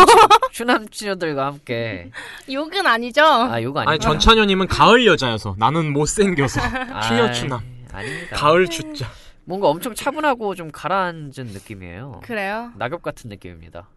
추남 0.52 0.90
추녀들과 0.90 1.46
함께 1.46 2.12
욕은 2.52 2.86
아니죠? 2.86 3.24
아 3.24 3.60
이거 3.60 3.80
아니 3.82 3.90
아니 3.92 4.00
전찬현님은 4.00 4.68
가을 4.68 5.06
여자여서 5.06 5.56
나는 5.58 5.94
못생겨서 5.94 6.60
추녀 7.08 7.32
추남 7.32 7.62
아닙니다. 7.94 8.36
가을 8.36 8.68
추자. 8.68 9.08
뭔가 9.44 9.68
엄청 9.68 9.94
차분하고 9.96 10.56
좀 10.56 10.72
가라앉은 10.72 11.32
느낌이에요. 11.48 12.22
그래요? 12.24 12.72
낙엽 12.78 13.02
같은 13.02 13.30
느낌입니다. 13.30 13.88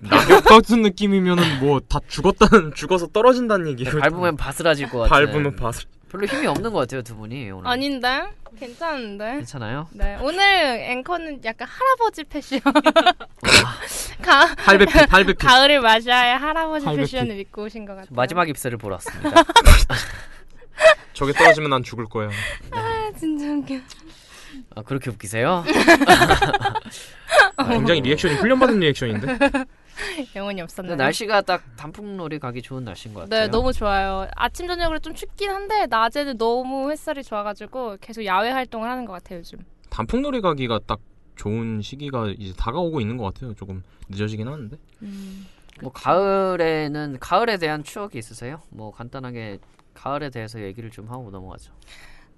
낙엽 0.00 0.44
같은 0.44 0.82
느낌이면은 0.82 1.60
뭐 1.60 1.80
다 1.88 1.98
죽었다는 2.06 2.74
죽어서 2.74 3.06
떨어진다는 3.08 3.66
얘기를 3.68 3.98
밟으면 4.00 4.36
바스라질 4.36 4.88
것 4.90 4.98
같은. 5.08 5.10
밟으면 5.26 5.56
바스. 5.56 5.86
별로 6.10 6.26
힘이 6.26 6.46
없는 6.46 6.70
것 6.72 6.78
같아요 6.80 7.02
두 7.02 7.16
분이 7.16 7.50
오늘. 7.50 7.68
아닌데? 7.68 8.24
괜찮은데? 8.58 9.36
괜찮아요? 9.36 9.88
네, 9.92 10.16
오늘 10.20 10.42
앵커는 10.42 11.40
약간 11.44 11.68
할아버지 11.68 12.24
패션. 12.24 12.60
가, 14.22 14.54
할배피 14.58 14.98
할배피. 15.08 15.46
가을을 15.46 15.80
맞이하여 15.80 16.36
할아버지 16.36 16.86
할배피. 16.86 17.02
패션을 17.10 17.38
입고 17.40 17.64
오신 17.64 17.84
것 17.84 17.94
같아요. 17.94 18.08
마지막 18.10 18.48
입술을 18.48 18.78
보러 18.78 18.94
왔습니다. 18.94 19.42
저게 21.12 21.32
떨어지면 21.32 21.70
난 21.70 21.82
죽을 21.82 22.06
거야. 22.06 22.30
아, 22.70 23.10
진짜 23.18 23.46
웃겨. 23.46 23.76
아 24.76 24.82
그렇게 24.82 25.10
웃기세요? 25.10 25.64
아, 27.56 27.68
굉장히 27.68 28.00
리액션이 28.02 28.34
훈련받은 28.34 28.78
리액션인데. 28.80 29.38
영혼이 30.36 30.54
근데 30.54 30.62
없었나요? 30.62 30.96
날씨가 30.96 31.42
딱 31.42 31.62
단풍놀이 31.76 32.38
가기 32.38 32.62
좋은 32.62 32.84
날씨인 32.84 33.14
것 33.14 33.20
같아요. 33.22 33.40
네, 33.42 33.48
너무 33.48 33.72
좋아요. 33.72 34.28
아침 34.36 34.66
저녁으로 34.66 34.98
좀 34.98 35.14
춥긴 35.14 35.50
한데 35.50 35.86
낮에는 35.86 36.38
너무 36.38 36.90
햇살이 36.90 37.22
좋아가지고 37.22 37.98
계속 38.00 38.24
야외 38.24 38.50
활동을 38.50 38.88
하는 38.88 39.04
것 39.04 39.12
같아요 39.12 39.38
요즘. 39.38 39.58
단풍놀이 39.90 40.40
가기가 40.40 40.80
딱 40.86 41.00
좋은 41.36 41.82
시기가 41.82 42.28
이제 42.38 42.52
다가오고 42.56 43.00
있는 43.00 43.16
것 43.16 43.24
같아요. 43.24 43.54
조금 43.54 43.82
늦어지긴 44.08 44.48
하는데. 44.48 44.76
뭐 45.80 45.90
가을에는 45.92 47.18
가을에 47.20 47.56
대한 47.56 47.82
추억이 47.82 48.18
있으세요? 48.18 48.62
뭐 48.70 48.92
간단하게 48.92 49.58
가을에 49.94 50.30
대해서 50.30 50.60
얘기를 50.60 50.90
좀 50.90 51.08
하고 51.08 51.30
넘어가죠. 51.30 51.72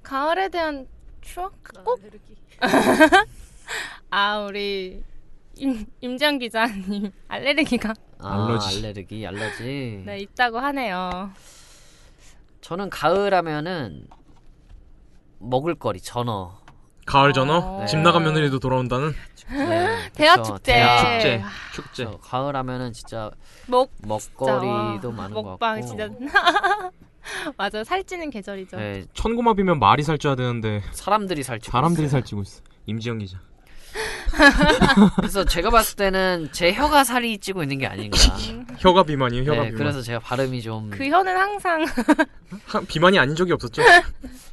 가을에 0.02 0.48
대한 0.48 0.86
추억? 1.20 1.54
꼭? 1.84 2.00
아 4.10 4.38
우리 4.48 5.02
임, 5.56 5.86
임정 6.00 6.38
기자님 6.38 7.10
알레르기가 7.28 7.94
아, 8.20 8.44
알러지. 8.46 8.78
알레르기, 8.78 9.26
알러지. 9.26 10.02
네 10.06 10.18
있다고 10.20 10.58
하네요. 10.58 11.30
저는 12.60 12.90
가을하면은 12.90 14.06
먹을거리 15.38 16.00
전어. 16.00 16.58
가을 17.04 17.32
전어 17.32 17.58
어. 17.82 17.86
집 17.86 17.98
나간 18.00 18.24
며느리도 18.24 18.58
돌아온다는 18.58 19.12
네, 19.48 20.10
대학 20.12 20.38
그쵸, 20.38 20.54
축제. 20.56 20.72
대학 20.72 20.98
축제 21.20 21.40
아, 21.44 21.48
축제. 21.72 22.04
저 22.04 22.18
가을 22.18 22.56
하면은 22.56 22.92
진짜 22.92 23.30
먹 23.68 23.92
먹거리도 24.02 25.00
진짜, 25.10 25.16
많은 25.16 25.36
와, 25.36 25.42
것 25.42 25.48
먹방 25.50 25.80
같고. 25.80 25.86
진짜 25.86 26.08
맞아 27.56 27.84
살찌는 27.84 28.30
계절이죠. 28.30 28.76
네, 28.76 29.04
천고마비면 29.14 29.78
말이 29.78 30.02
살쪄야 30.02 30.34
되는데 30.34 30.82
사람들이 30.92 31.44
살찌고 31.44 31.70
사람들이 31.70 32.06
있어요. 32.06 32.20
살찌고 32.20 32.42
있어. 32.42 32.62
임지영 32.86 33.18
기자. 33.18 33.38
그래서 35.16 35.44
제가 35.44 35.70
봤을 35.70 35.96
때는 35.96 36.48
제 36.52 36.72
혀가 36.72 37.04
살이 37.04 37.38
찌고 37.38 37.62
있는 37.62 37.78
게 37.78 37.86
아닌가. 37.86 38.18
혀가 38.78 39.04
비만이에요. 39.04 39.44
혀가 39.50 39.56
네, 39.62 39.64
비만. 39.68 39.78
그래서 39.78 40.02
제가 40.02 40.18
발음이 40.20 40.62
좀. 40.62 40.90
그 40.90 41.06
혀는 41.08 41.36
항상 41.36 41.84
하- 42.66 42.80
비만이 42.80 43.18
아닌 43.18 43.34
적이 43.36 43.52
없었죠. 43.52 43.82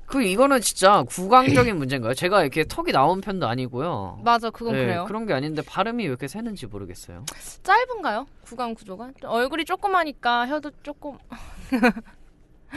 그 0.06 0.22
이거는 0.22 0.62
진짜 0.62 1.04
구강적인 1.04 1.76
문제인가요? 1.78 2.14
제가 2.14 2.42
이렇게 2.42 2.66
턱이 2.66 2.92
나온 2.92 3.20
편도 3.22 3.48
아니고요. 3.48 4.22
맞아 4.24 4.50
그건 4.52 4.74
네, 4.74 4.82
그래요. 4.86 5.06
그런 5.08 5.26
게 5.26 5.34
아닌데 5.34 5.62
발음이 5.66 6.04
왜 6.04 6.08
이렇게 6.10 6.28
새는지 6.28 6.68
모르겠어요. 6.68 7.26
짧은가요? 7.64 8.28
구강 8.44 8.76
구조가 8.76 9.10
얼굴이 9.24 9.66
조그마니까 9.66 10.48
혀도 10.48 10.72
조금 10.84 11.18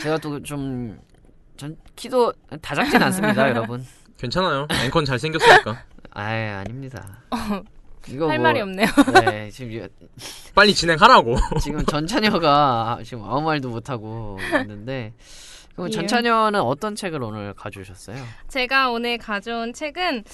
제가 0.00 0.18
또좀전 0.18 0.96
키도 1.94 2.32
다 2.62 2.74
작진 2.74 3.02
않습니다, 3.02 3.48
여러분. 3.50 3.84
괜찮아요. 4.18 4.66
앵컨 4.84 5.04
잘 5.04 5.18
생겼으니까. 5.18 5.82
아, 6.18 6.62
아닙니다. 6.64 7.20
이거 8.08 8.28
할 8.28 8.38
뭐- 8.38 8.44
말이 8.44 8.60
없네요. 8.60 8.86
네, 9.24 9.50
지금 9.50 9.72
이- 9.72 9.88
빨리 10.54 10.72
진행하라고. 10.74 11.36
지금 11.60 11.84
전찬여가 11.84 13.00
지금 13.04 13.24
아무 13.24 13.42
말도 13.42 13.68
못 13.68 13.90
하고 13.90 14.38
있는데 14.62 15.12
그럼 15.74 15.88
예. 15.88 15.90
전찬여는 15.90 16.60
어떤 16.60 16.94
책을 16.94 17.22
오늘 17.22 17.52
가져오셨어요? 17.52 18.24
제가 18.48 18.90
오늘 18.90 19.18
가져온 19.18 19.72
책은 19.74 20.24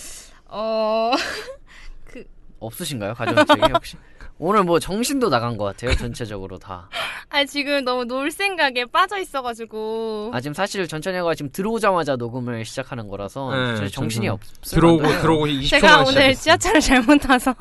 어 0.47 1.11
없으신가요? 2.61 3.14
가져온 3.14 3.45
책이 3.45 3.61
혹시? 3.72 3.97
오늘 4.45 4.64
뭐 4.64 4.80
정신도 4.80 5.28
나간 5.28 5.57
것 5.57 5.64
같아요, 5.64 5.95
전체적으로 5.97 6.59
다. 6.59 6.88
아 7.30 7.45
지금 7.45 7.84
너무 7.84 8.05
놀 8.05 8.30
생각에 8.32 8.84
빠져 8.86 9.18
있어가지고 9.18 10.32
아 10.34 10.40
지금 10.40 10.53
사실 10.53 10.86
전찬여가 10.88 11.34
지금 11.36 11.51
들어오자마자 11.53 12.16
녹음을 12.16 12.64
시작하는 12.64 13.07
거라서 13.07 13.51
네, 13.80 13.88
정신이. 13.88 14.28
없을 14.28 14.51
들어오고. 14.80 15.07
들어오고 15.20 15.47
20초만 15.47 15.68
제가 15.70 15.99
오늘 16.01 16.11
시작했어. 16.34 16.43
지하철을 16.43 16.80
잘못 16.80 17.18
타서 17.18 17.55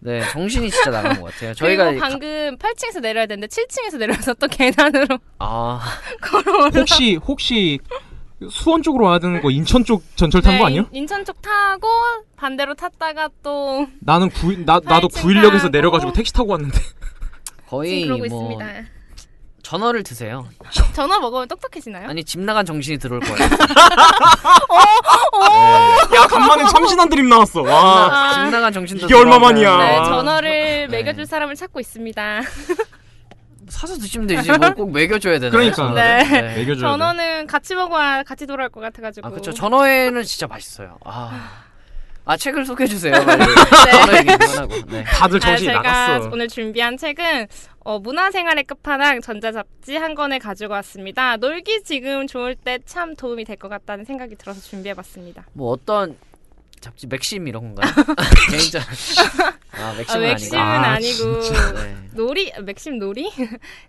네, 0.00 0.20
정신이 0.32 0.70
진짜 0.70 0.90
나간 0.90 1.20
것 1.20 1.32
같아요. 1.32 1.54
저희가 1.54 1.84
저희가 1.86 2.00
가- 2.00 2.08
방금 2.10 2.56
8층에서 2.58 3.00
내려야 3.00 3.26
되는데 3.26 3.46
7층에서 3.46 3.98
내려서 3.98 4.34
또 4.34 4.46
계단으로 4.50 5.18
아 5.38 5.80
걸어올라 6.20 6.70
혹시 6.80 7.14
혹시 7.14 7.78
수원 8.50 8.82
쪽으로 8.82 9.06
와야 9.06 9.18
되는 9.18 9.40
거 9.42 9.50
인천 9.50 9.84
쪽 9.84 10.02
전철 10.16 10.42
탄거 10.42 10.66
아니요? 10.66 10.82
네, 10.92 10.98
인, 10.98 11.06
천 11.06 11.24
쪽 11.24 11.40
타고 11.42 11.88
반대로 12.36 12.74
탔다가 12.74 13.28
또 13.42 13.86
나는 14.00 14.28
구 14.30 14.52
나 14.64 14.80
나도 14.84 15.08
팔층 15.08 15.22
구일역에서 15.22 15.58
타고. 15.64 15.68
내려가지고 15.70 16.12
택시 16.12 16.32
타고 16.32 16.52
왔는데. 16.52 16.78
거의 17.68 18.04
그러고 18.06 18.18
뭐 18.18 18.26
있습니다. 18.26 18.88
전어를 19.62 20.02
드세요. 20.04 20.46
전화 20.94 21.18
먹으면 21.18 21.48
똑똑해지나요? 21.48 22.08
아니 22.08 22.24
집 22.24 22.40
나간 22.40 22.64
정신이 22.64 22.98
들어올 22.98 23.20
거예요. 23.20 23.36
야 26.16 26.26
간만에 26.26 26.64
참신한 26.66 27.08
드림 27.08 27.28
나왔어. 27.28 27.62
와. 27.62 28.44
집 28.44 28.50
나간 28.50 28.72
정신도 28.72 29.06
이게 29.06 29.14
얼마 29.14 29.38
들어오면 29.38 29.54
만이야. 29.54 29.76
네, 29.78 29.96
아. 29.98 30.04
전화를 30.04 30.88
네. 30.88 30.98
먹여줄 31.02 31.26
사람을 31.26 31.54
찾고 31.56 31.80
있습니다. 31.80 32.42
사서 33.68 33.96
드시면 33.98 34.26
되지 34.26 34.50
뭐 34.52 34.70
꼭 34.70 34.92
먹여줘야 34.92 35.38
되나요? 35.38 35.50
그러니까. 35.52 35.76
전어를? 35.76 36.02
네. 36.02 36.42
매겨줘야 36.42 36.74
돼. 36.74 36.80
전어는 36.80 37.46
같이 37.46 37.74
먹어야 37.74 38.22
같이 38.22 38.46
돌아올 38.46 38.68
것 38.70 38.80
같아가지고. 38.80 39.26
아 39.26 39.30
그렇죠. 39.30 39.52
전어회는 39.52 40.22
진짜 40.24 40.46
맛있어요. 40.46 40.98
아, 41.04 41.62
아 42.24 42.36
책을 42.36 42.64
소개해 42.66 42.86
주세요. 42.88 43.12
빨리. 43.24 43.44
전어 43.44 44.18
얘기 44.18 44.36
그만하고. 44.36 44.74
네. 44.88 45.04
다들 45.04 45.40
정신이 45.40 45.70
아, 45.70 45.72
제가 45.72 45.82
나갔어. 45.82 46.30
오늘 46.32 46.48
준비한 46.48 46.96
책은 46.96 47.46
어, 47.80 47.98
문화생활의 47.98 48.64
끝판왕 48.64 49.20
전자잡지 49.22 49.96
한 49.96 50.14
권을 50.14 50.38
가지고 50.38 50.74
왔습니다. 50.74 51.36
놀기 51.38 51.82
지금 51.84 52.26
좋을 52.26 52.54
때 52.54 52.78
참 52.84 53.16
도움이 53.16 53.44
될 53.44 53.56
것 53.56 53.68
같다는 53.68 54.04
생각이 54.04 54.36
들어서 54.36 54.60
준비해봤습니다. 54.60 55.46
뭐 55.54 55.70
어떤 55.72 56.16
잡지 56.80 57.06
맥심 57.06 57.46
이런 57.48 57.74
건가요? 57.74 57.92
개인적. 58.50 58.82
아 59.72 59.94
맥심은 59.96 60.24
아, 60.24 60.28
맥심은 60.28 60.60
아니고. 60.60 60.84
아, 60.84 60.92
아니고 60.94 61.40
네. 61.74 61.96
놀이 62.14 62.52
맥심 62.62 62.98
놀이? 62.98 63.30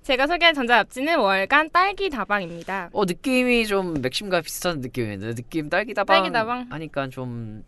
제가 0.03 0.27
소개한 0.27 0.53
전자 0.53 0.77
잡지는 0.77 1.17
월간 1.19 1.69
딸기 1.71 2.09
다방입니다. 2.09 2.89
어 2.93 3.05
느낌이 3.05 3.65
좀 3.67 4.01
맥심과 4.01 4.41
비슷한 4.41 4.81
느낌인데 4.81 5.35
느낌 5.35 5.69
딸기 5.69 5.93
다방, 5.93 6.17
딸기 6.17 6.31
다방? 6.33 6.67
하니까 6.69 7.09
좀 7.09 7.63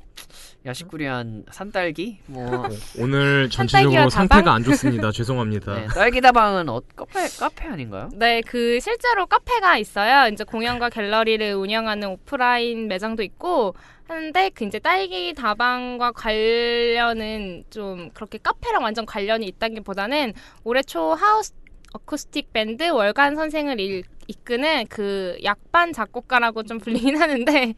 야식구리한 0.66 1.46
산딸기 1.52 2.20
뭐 2.28 2.70
오늘 3.00 3.50
산딸기와 3.52 3.52
전체적으로 3.52 4.10
다방? 4.10 4.10
상태가 4.10 4.54
안 4.54 4.64
좋습니다. 4.64 5.12
죄송합니다. 5.12 5.74
네, 5.74 5.88
딸기 5.88 6.22
다방은 6.22 6.70
어, 6.70 6.82
카페 6.96 7.28
카페 7.40 7.68
아닌가요? 7.68 8.10
네, 8.14 8.42
그 8.42 8.80
실제로 8.80 9.26
카페가 9.26 9.78
있어요. 9.78 10.30
이제 10.32 10.44
공연과 10.44 10.90
갤러리를 10.90 11.54
운영하는 11.56 12.10
오프라인 12.10 12.88
매장도 12.88 13.24
있고 13.24 13.74
하는데 14.12 14.50
그 14.50 14.66
이제 14.66 14.80
딸기 14.80 15.34
다방과 15.34 16.12
관련은 16.12 17.64
좀 17.70 18.10
그렇게 18.14 18.38
카페랑 18.38 18.84
완전 18.84 19.06
관련이 19.06 19.46
있다기보다는 19.48 20.34
올해 20.64 20.82
초 20.84 21.14
하우스 21.14 21.54
어쿠스틱 21.94 22.54
밴드 22.54 22.90
월간 22.90 23.36
선생을 23.36 23.80
일- 23.80 24.04
이끄는 24.28 24.86
그 24.88 25.38
약반 25.44 25.92
작곡가라고 25.92 26.64
좀 26.64 26.78
불리긴 27.16 27.20
하는데 27.22 27.74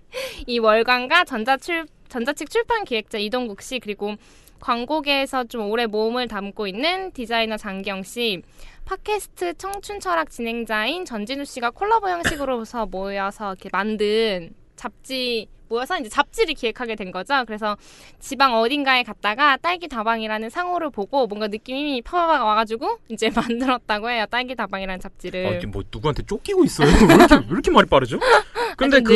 이 0.45 0.59
월간과 0.59 1.23
전자출 1.23 1.85
전자책 2.09 2.49
출판 2.49 2.83
기획자 2.83 3.17
이동국 3.17 3.61
씨 3.61 3.79
그리고 3.79 4.15
광고계에서 4.59 5.45
좀 5.45 5.69
오래 5.71 5.87
몸을 5.87 6.27
담고 6.27 6.67
있는 6.67 7.11
디자이너 7.11 7.57
장기영 7.57 8.03
씨 8.03 8.41
팟캐스트 8.85 9.57
청춘 9.57 9.99
철학 9.99 10.29
진행자인 10.29 11.05
전진우 11.05 11.43
씨가 11.45 11.71
콜라보 11.71 12.07
형식으로서 12.09 12.85
모여서 12.85 13.53
이렇게 13.53 13.69
만든 13.71 14.53
잡지 14.75 15.47
모여서 15.73 15.97
이제 15.97 16.07
잡지를 16.09 16.53
기획하게 16.53 16.95
된 16.95 17.11
거죠. 17.11 17.43
그래서 17.45 17.75
지방 18.19 18.53
어딘가에 18.55 19.03
갔다가 19.03 19.57
딸기 19.57 19.87
다방이라는 19.87 20.49
상호를 20.49 20.91
보고 20.91 21.25
뭔가 21.25 21.47
느낌이 21.47 22.01
파바가 22.03 22.43
와가지고 22.43 22.99
이제 23.09 23.29
만들었다고 23.35 24.09
해요. 24.09 24.25
딸기 24.29 24.55
다방이라는 24.55 24.99
잡지를. 24.99 25.47
아, 25.47 25.49
이게 25.51 25.67
뭐 25.67 25.83
누구한테 25.91 26.23
쫓기고 26.23 26.63
있어요? 26.63 26.87
왜 27.09 27.15
이렇게, 27.15 27.35
왜 27.35 27.45
이렇게 27.49 27.71
말이 27.71 27.87
빠르죠? 27.87 28.19
근데 28.77 28.97
좀 28.97 29.03
그? 29.03 29.13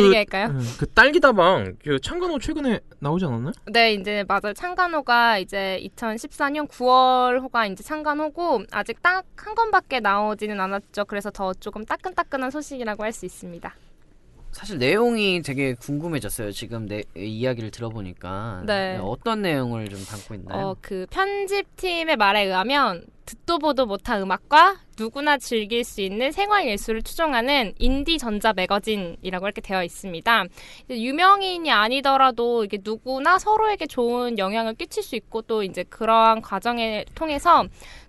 음, 0.49 0.61
그 0.79 0.85
딸기 0.93 1.19
다방 1.19 1.75
그 1.83 1.99
창간호 1.99 2.39
최근에 2.39 2.79
나오지 2.99 3.25
않았나요? 3.25 3.53
네, 3.71 3.93
이제 3.93 4.23
맞아요. 4.27 4.53
창간호가 4.53 5.39
이제 5.39 5.79
2014년 5.97 6.67
9월 6.67 7.41
호가 7.41 7.65
이제 7.65 7.83
창간호고 7.83 8.63
아직 8.71 9.01
딱한 9.01 9.55
권밖에 9.55 9.99
나오지는 9.99 10.59
않았죠. 10.59 11.05
그래서 11.05 11.29
더 11.31 11.53
조금 11.53 11.85
따끈따끈한 11.85 12.51
소식이라고 12.51 13.03
할 13.03 13.17
수 13.17 13.25
있습니다. 13.25 13.73
사실 14.51 14.77
내용이 14.79 15.41
되게 15.43 15.73
궁금해졌어요. 15.75 16.51
지금 16.51 16.87
내 16.87 17.03
이야기를 17.15 17.71
들어보니까 17.71 18.63
네. 18.65 18.97
어떤 19.01 19.41
내용을 19.41 19.87
좀 19.89 20.03
담고 20.03 20.33
있나요? 20.35 20.67
어, 20.67 20.75
그 20.81 21.05
편집팀의 21.11 22.15
말에 22.15 22.45
의하면 22.45 23.05
듣도 23.25 23.59
보도 23.59 23.85
못한 23.85 24.21
음악과 24.21 24.77
누구나 24.97 25.37
즐길 25.37 25.83
수 25.83 26.01
있는 26.01 26.31
생활 26.31 26.67
예술을 26.67 27.03
추종하는 27.03 27.73
인디 27.77 28.17
전자 28.17 28.53
매거진이라고 28.53 29.45
이렇게 29.45 29.61
되어 29.61 29.83
있습니다. 29.83 30.45
유명인이 30.89 31.69
아니더라도 31.69 32.63
이게 32.63 32.79
누구나 32.81 33.37
서로에게 33.37 33.85
좋은 33.85 34.39
영향을 34.39 34.75
끼칠 34.75 35.03
수 35.03 35.15
있고 35.17 35.41
또 35.41 35.61
이제 35.61 35.83
그러한 35.83 36.41
과정을 36.41 37.05
통해서 37.13 37.65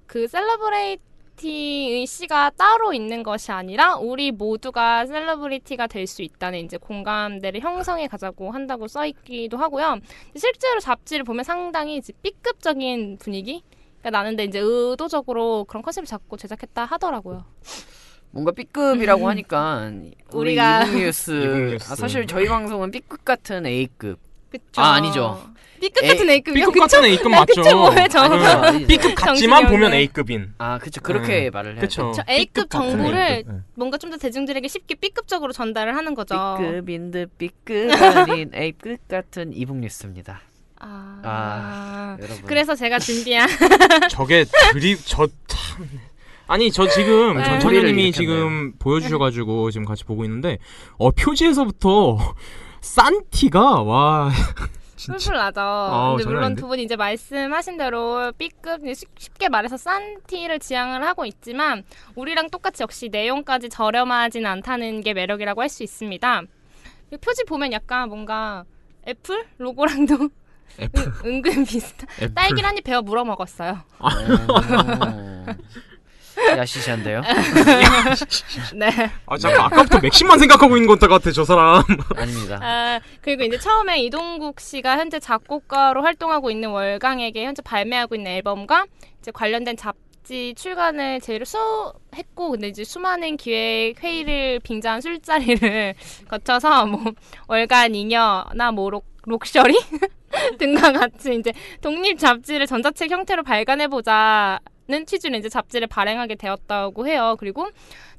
그 0.06 0.26
celebrity의 0.26 2.06
씨가 2.06 2.50
따로 2.50 2.92
있는 2.92 3.22
것이 3.22 3.50
아니라 3.52 3.94
우리 3.96 4.30
모두가 4.32 5.06
celebrity가 5.06 5.86
될 5.86 6.06
수 6.08 6.22
있다는 6.22 6.60
이제 6.60 6.76
공감대를 6.78 7.60
형성해 7.60 8.06
가자고 8.08 8.50
한다고 8.50 8.88
써 8.88 9.04
있기도 9.06 9.56
하고요. 9.58 9.98
실제로 10.36 10.80
잡지를 10.80 11.24
보면 11.24 11.44
상당히 11.44 11.96
이제 11.96 12.12
B급적인 12.22 13.18
분위기 13.18 13.62
가 14.02 14.10
나는데 14.10 14.44
이제 14.44 14.58
의도적으로 14.60 15.64
그런 15.64 15.82
컨셉을 15.82 16.06
잡고 16.06 16.36
제작했다 16.36 16.84
하더라고요. 16.86 17.44
뭔가 18.30 18.52
B급이라고 18.52 19.28
하니까 19.28 19.90
우리 20.32 20.54
우리가- 20.56 20.86
이북 20.86 20.98
뉴스 21.00 21.30
이북 21.42 21.58
뉴스. 21.72 21.92
아, 21.92 21.96
사실 21.96 22.26
저희 22.26 22.46
방송은 22.46 22.90
B급 22.90 23.24
같은 23.24 23.66
A급 23.66 24.18
그쵸? 24.50 24.80
아 24.80 24.94
아니죠 24.94 25.42
B급 25.80 26.02
같은 26.06 26.30
A급이요? 26.30 26.66
B급 26.66 26.80
같은 26.80 27.04
A급 27.04 27.30
맞죠? 27.30 27.62
그쵸 27.62 27.76
뭐예요 27.76 28.08
저? 28.08 28.18
아니죠. 28.20 28.86
B급 28.86 29.14
같지만 29.14 29.66
보면. 29.66 29.92
A급인. 29.94 30.54
아 30.58 30.78
그쵸 30.78 31.00
그렇게 31.00 31.48
음, 31.48 31.50
말을 31.52 31.76
그쵸. 31.76 32.12
저 32.14 32.22
A급 32.28 32.68
같은 32.68 32.90
정보를 32.90 33.18
A급. 33.20 33.52
네. 33.52 33.60
뭔가 33.74 33.96
좀 33.98 34.08
더 34.10 34.16
대중들에게 34.16 34.66
쉽게 34.68 34.94
B급적으로 34.94 35.52
전달을 35.52 35.94
하는 35.96 36.14
거죠. 36.14 36.34
B급인 36.58 37.10
듯 37.10 37.36
B급 37.36 37.90
아닌 37.92 38.50
A급 38.54 39.06
같은 39.06 39.52
이북 39.54 39.76
뉴스입니다 39.76 40.40
아, 40.80 41.20
아, 41.24 42.16
여러분 42.22 42.42
그래서 42.46 42.74
제가 42.74 42.98
준비한 43.00 43.48
저게 44.10 44.44
드립 44.72 44.98
저 45.04 45.26
참. 45.46 45.88
아니 46.46 46.70
저 46.72 46.88
지금 46.88 47.36
네. 47.36 47.44
전철님이 47.44 47.92
머리를 47.92 48.12
지금 48.12 48.72
보여주셔가지고 48.78 49.70
지금 49.72 49.84
같이 49.84 50.04
보고 50.04 50.24
있는데 50.24 50.56
어 50.96 51.10
표지에서부터 51.10 52.34
싼티가 52.80 53.82
와 53.82 54.30
풀풀 55.06 55.36
나죠. 55.36 55.60
아우, 55.60 56.16
근데 56.16 56.24
물론 56.28 56.44
아닌데? 56.44 56.60
두 56.60 56.68
분이 56.68 56.82
이제 56.82 56.96
말씀하신 56.96 57.78
대로 57.78 58.32
B급 58.36 58.80
쉽- 58.94 59.08
쉽게 59.18 59.48
말해서 59.48 59.76
싼 59.76 60.20
티를 60.26 60.58
지향을 60.58 61.02
하고 61.04 61.24
있지만 61.24 61.84
우리랑 62.14 62.50
똑같이 62.50 62.82
역시 62.82 63.08
내용까지 63.08 63.68
저렴하진 63.68 64.46
않다는 64.46 65.00
게 65.02 65.14
매력이라고 65.14 65.62
할 65.62 65.68
수 65.68 65.82
있습니다. 65.82 66.42
이 67.12 67.16
표지 67.18 67.44
보면 67.44 67.72
약간 67.72 68.08
뭔가 68.08 68.64
애플 69.06 69.44
로고랑도 69.58 70.28
애플 70.80 71.02
은, 71.02 71.12
은근 71.24 71.64
비슷한. 71.64 72.34
딸기를 72.34 72.68
한입 72.68 72.84
베어 72.84 73.02
물어 73.02 73.24
먹었어요. 73.24 73.78
어, 76.38 76.56
야시시한데요 76.58 77.22
네. 78.74 78.88
아 79.26 79.36
잠깐 79.38 79.66
아까부터 79.66 80.00
맥심만 80.00 80.38
생각하고 80.38 80.76
있는 80.76 80.86
것 80.88 80.98
같아 81.00 81.30
저 81.30 81.44
사람. 81.44 81.82
아닙니다 82.16 82.58
아, 82.62 83.00
그리고 83.20 83.42
이제 83.44 83.58
처음에 83.58 84.00
이동국 84.02 84.60
씨가 84.60 84.98
현재 84.98 85.18
작곡가로 85.18 86.02
활동하고 86.02 86.50
있는 86.50 86.70
월강에게 86.70 87.44
현재 87.44 87.62
발매하고 87.62 88.14
있는 88.14 88.32
앨범과 88.32 88.86
이제 89.20 89.30
관련된 89.30 89.76
잡지 89.76 90.54
출간을 90.56 91.20
제일 91.20 91.44
수했고 91.44 92.50
근데 92.50 92.68
이제 92.68 92.84
수많은 92.84 93.36
기획 93.36 93.94
회의를 94.02 94.60
빙자한 94.60 95.00
술자리를 95.00 95.94
거쳐서 96.28 96.86
뭐 96.86 97.12
월간 97.48 97.94
잉여나 97.94 98.72
뭐 98.72 98.90
록, 98.90 99.06
록셔리 99.24 99.78
등과 100.58 100.92
같이 100.92 101.34
이제 101.34 101.52
독립 101.80 102.18
잡지를 102.18 102.66
전자책 102.66 103.10
형태로 103.10 103.42
발간해 103.42 103.88
보자 103.88 104.60
는 104.88 105.04
취지로 105.04 105.36
이제 105.36 105.50
잡지를 105.50 105.86
발행하게 105.86 106.34
되었다고 106.36 107.06
해요. 107.06 107.36
그리고 107.38 107.68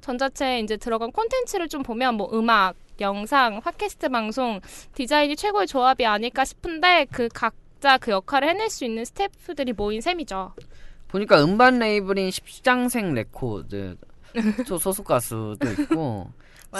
전자책에 0.01 0.59
이제 0.59 0.77
들어간 0.77 1.11
콘텐츠를 1.11 1.67
좀 1.67 1.81
보면 1.81 2.13
뭐 2.15 2.29
음악, 2.31 2.75
영상, 3.01 3.59
팟캐스트 3.61 4.09
방송, 4.09 4.59
디자인이 4.93 5.35
최고의 5.35 5.65
조합이 5.65 6.05
아닐까 6.05 6.45
싶은데 6.45 7.07
그 7.11 7.27
각자 7.33 7.97
그 7.97 8.11
역할을 8.11 8.49
해낼 8.49 8.69
수 8.69 8.85
있는 8.85 9.03
스태프들이 9.03 9.73
모인 9.73 9.99
셈이죠. 10.01 10.53
보니까 11.07 11.43
음반 11.43 11.79
레이블인 11.79 12.29
십장생 12.29 13.15
레코드 13.15 13.97
소- 14.67 14.77
소속 14.77 15.05
가수도 15.07 15.67
있고. 15.71 16.29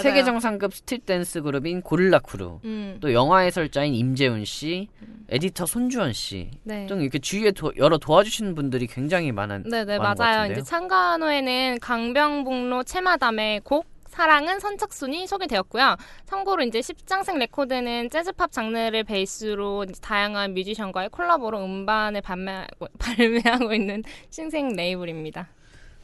세계 0.04 0.24
정상급 0.24 0.72
street 0.72 1.08
dance 1.08 1.42
그룹인 1.42 1.82
고릴라 1.82 2.20
크루 2.20 2.60
음. 2.64 2.98
또 3.02 3.12
영화 3.12 3.40
해설자인 3.40 3.96
임재훈 3.96 4.46
씨, 4.46 4.88
에디터 5.32 5.66
손주원 5.66 6.14
씨 6.14 6.52
네. 6.64 6.86
등 6.88 7.02
이렇게 7.02 7.20
주위에 7.20 7.52
도, 7.52 7.72
여러 7.78 7.98
도와주시는 7.98 8.56
분들이 8.56 8.88
굉장히 8.88 9.32
많은 9.32 9.64
네네 9.70 9.98
많은 9.98 10.16
것 10.16 10.24
맞아요. 10.24 10.52
이제 10.52 10.62
창간호에는 10.62 11.80
강변북로 11.80 12.84
채마담의 12.84 13.62
곡 13.62 13.86
사랑은 14.08 14.60
선착순이 14.60 15.28
소개되었고요. 15.28 15.96
참고로 16.26 16.64
이제 16.64 16.82
십장생 16.82 17.38
레코드는 17.38 18.10
재즈팝 18.10 18.52
장르를 18.52 19.04
베이스로 19.04 19.86
다양한 20.02 20.56
뮤지션과의 20.56 21.10
콜라보로 21.10 21.64
음반을 21.64 22.22
발매하고, 22.22 22.88
발매하고 23.00 23.74
있는 23.74 24.04
신생 24.30 24.76
레이블입니다. 24.76 25.48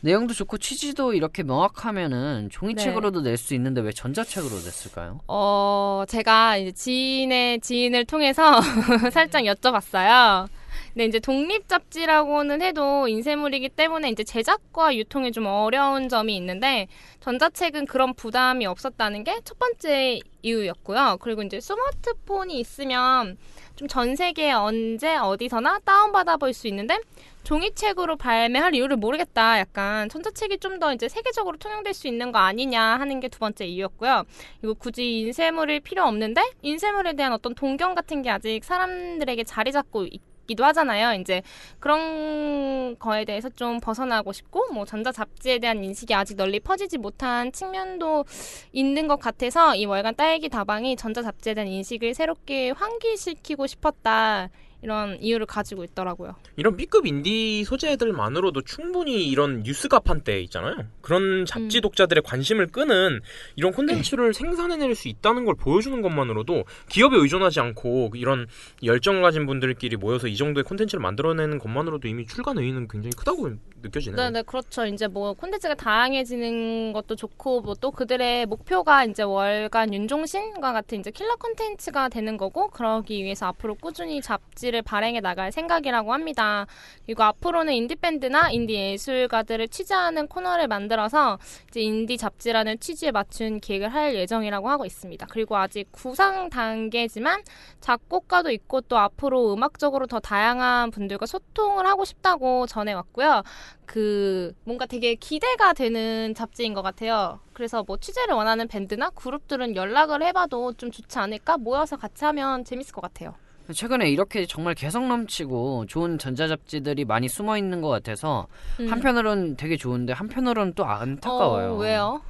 내용도 0.05 0.35
좋고 0.35 0.59
취지도 0.59 1.13
이렇게 1.15 1.41
명확하면은 1.41 2.49
종이책으로도 2.51 3.21
낼수 3.21 3.55
있는데 3.55 3.81
왜 3.81 3.91
전자책으로 3.91 4.53
냈을까요? 4.53 5.19
어, 5.27 6.03
제가 6.07 6.57
이제 6.57 6.71
지인의 6.71 7.59
지인을 7.61 8.05
통해서 8.05 8.61
살짝 9.11 9.43
여쭤봤어요. 9.45 10.47
근데 10.93 11.05
이제 11.05 11.19
독립 11.19 11.67
잡지라고는 11.67 12.61
해도 12.61 13.07
인쇄물이기 13.07 13.69
때문에 13.69 14.09
이제 14.11 14.23
제작과 14.23 14.95
유통이 14.95 15.31
좀 15.31 15.47
어려운 15.47 16.07
점이 16.07 16.35
있는데 16.37 16.87
전자책은 17.21 17.87
그런 17.87 18.13
부담이 18.13 18.65
없었다는 18.67 19.23
게 19.23 19.35
첫 19.43 19.57
번째 19.57 20.19
이유였고요. 20.43 21.17
그리고 21.19 21.41
이제 21.41 21.59
스마트폰이 21.59 22.59
있으면 22.59 23.37
좀 23.75 23.87
전 23.89 24.15
세계에 24.15 24.51
언제 24.53 25.17
어디서나 25.17 25.79
다운받아 25.83 26.37
볼 26.37 26.53
수 26.53 26.67
있는데 26.67 26.97
종이책으로 27.45 28.17
발매할 28.17 28.75
이유를 28.75 28.97
모르겠다. 28.97 29.59
약간 29.59 30.09
전자책이 30.09 30.57
좀 30.59 30.75
더 30.79 30.93
이제 30.93 31.07
세계적으로 31.07 31.57
통용될 31.57 31.93
수 31.93 32.07
있는 32.07 32.33
거 32.33 32.39
아니냐 32.39 32.81
하는 32.81 33.21
게 33.21 33.29
두 33.29 33.39
번째 33.39 33.65
이유였고요. 33.65 34.23
그리고 34.59 34.75
굳이 34.75 35.19
인쇄물이 35.21 35.79
필요 35.81 36.03
없는데 36.03 36.41
인쇄물에 36.63 37.13
대한 37.13 37.31
어떤 37.31 37.55
동경 37.55 37.95
같은 37.95 38.21
게 38.21 38.29
아직 38.29 38.63
사람들에게 38.63 39.43
자리 39.45 39.71
잡고 39.71 40.05
있 40.07 40.21
기도 40.47 40.63
하잖아요. 40.65 41.19
이제 41.19 41.41
그런 41.79 42.95
거에 42.99 43.25
대해서 43.25 43.49
좀 43.49 43.79
벗어나고 43.79 44.31
싶고 44.31 44.71
뭐 44.73 44.85
전자 44.85 45.11
잡지에 45.11 45.57
대한 45.59 45.83
인식이 45.83 46.13
아직 46.13 46.35
널리 46.37 46.59
퍼지지 46.59 46.99
못한 46.99 47.51
측면도 47.51 48.25
있는 48.71 49.07
것 49.07 49.17
같아서 49.19 49.75
이 49.75 49.85
월간 49.85 50.15
딸기 50.15 50.49
다방이 50.49 50.97
전자 50.97 51.23
잡지에 51.23 51.55
대한 51.55 51.67
인식을 51.67 52.13
새롭게 52.13 52.71
환기시키고 52.71 53.65
싶었다. 53.65 54.49
이런 54.81 55.17
이유를 55.21 55.45
가지고 55.45 55.83
있더라고요. 55.83 56.35
이런 56.57 56.75
B급 56.75 57.07
인디 57.07 57.63
소재들만으로도 57.63 58.63
충분히 58.63 59.27
이런 59.27 59.63
뉴스 59.63 59.87
가판대 59.87 60.41
있잖아요. 60.41 60.75
그런 61.01 61.45
잡지 61.45 61.79
음. 61.79 61.81
독자들의 61.81 62.23
관심을 62.23 62.67
끄는 62.67 63.21
이런 63.55 63.71
콘텐츠를 63.71 64.33
생산해낼 64.33 64.95
수 64.95 65.07
있다는 65.07 65.45
걸 65.45 65.55
보여주는 65.55 66.01
것만으로도 66.01 66.65
기업에 66.89 67.17
의존하지 67.17 67.59
않고 67.59 68.11
이런 68.15 68.47
열정 68.83 69.21
가진 69.21 69.45
분들끼리 69.45 69.95
모여서 69.95 70.27
이 70.27 70.35
정도의 70.35 70.63
콘텐츠를 70.65 71.01
만들어내는 71.01 71.59
것만으로도 71.59 72.07
이미 72.07 72.25
출간 72.25 72.57
의의는 72.57 72.87
굉장히 72.87 73.13
크다고 73.15 73.51
느껴지네요. 73.81 74.17
네, 74.17 74.29
네, 74.31 74.41
그렇죠. 74.41 74.85
이제 74.85 75.07
뭐 75.07 75.33
콘텐츠가 75.33 75.75
다양해지는 75.75 76.91
것도 76.91 77.15
좋고 77.15 77.61
뭐 77.61 77.75
또 77.85 77.91
그들의 77.91 78.45
목표가 78.47 79.03
이제 79.05 79.21
월간 79.21 79.93
윤종신과 79.93 80.73
같은 80.73 80.99
이제 81.01 81.11
킬러 81.11 81.35
콘텐츠가 81.35 82.09
되는 82.09 82.37
거고 82.37 82.69
그러기 82.69 83.23
위해서 83.23 83.47
앞으로 83.47 83.75
꾸준히 83.75 84.21
잡지 84.21 84.64
잡지를 84.65 84.81
발행해 84.81 85.19
나갈 85.19 85.51
생각이라고 85.51 86.13
합니다. 86.13 86.65
그리고 87.05 87.23
앞으로는 87.23 87.73
인디 87.73 87.95
밴드나 87.95 88.49
인디 88.51 88.73
예술가들을 88.73 89.67
취재하는 89.67 90.27
코너를 90.27 90.67
만들어서 90.67 91.37
이제 91.69 91.81
인디 91.81 92.17
잡지라는 92.17 92.79
취지에 92.79 93.11
맞춘 93.11 93.59
기획을 93.59 93.93
할 93.93 94.15
예정이라고 94.15 94.69
하고 94.69 94.85
있습니다. 94.85 95.27
그리고 95.29 95.57
아직 95.57 95.91
구상 95.91 96.49
단계지만 96.49 97.43
작곡가도 97.79 98.51
있고 98.51 98.81
또 98.81 98.97
앞으로 98.97 99.53
음악적으로 99.53 100.07
더 100.07 100.19
다양한 100.19 100.91
분들과 100.91 101.25
소통을 101.25 101.85
하고 101.85 102.05
싶다고 102.05 102.65
전해왔고요. 102.65 103.43
그 103.85 104.53
뭔가 104.63 104.85
되게 104.85 105.15
기대가 105.15 105.73
되는 105.73 106.33
잡지인 106.33 106.73
것 106.73 106.81
같아요. 106.81 107.39
그래서 107.53 107.83
뭐 107.83 107.97
취재를 107.97 108.33
원하는 108.35 108.67
밴드나 108.67 109.11
그룹들은 109.11 109.75
연락을 109.75 110.23
해봐도 110.23 110.73
좀 110.73 110.91
좋지 110.91 111.19
않을까? 111.19 111.57
모여서 111.57 111.95
같이 111.95 112.25
하면 112.25 112.65
재밌을 112.65 112.93
것 112.93 113.01
같아요. 113.01 113.35
최근에 113.73 114.09
이렇게 114.09 114.45
정말 114.45 114.75
개성 114.75 115.07
넘치고 115.07 115.85
좋은 115.87 116.17
전자 116.17 116.47
잡지들이 116.47 117.05
많이 117.05 117.27
숨어 117.27 117.57
있는 117.57 117.81
것 117.81 117.89
같아서 117.89 118.47
음. 118.79 118.87
한편으로는 118.87 119.57
되게 119.57 119.77
좋은데 119.77 120.13
한편으로는 120.13 120.73
또 120.73 120.85
안타까워요. 120.85 121.73
어, 121.73 121.77
왜요? 121.77 122.21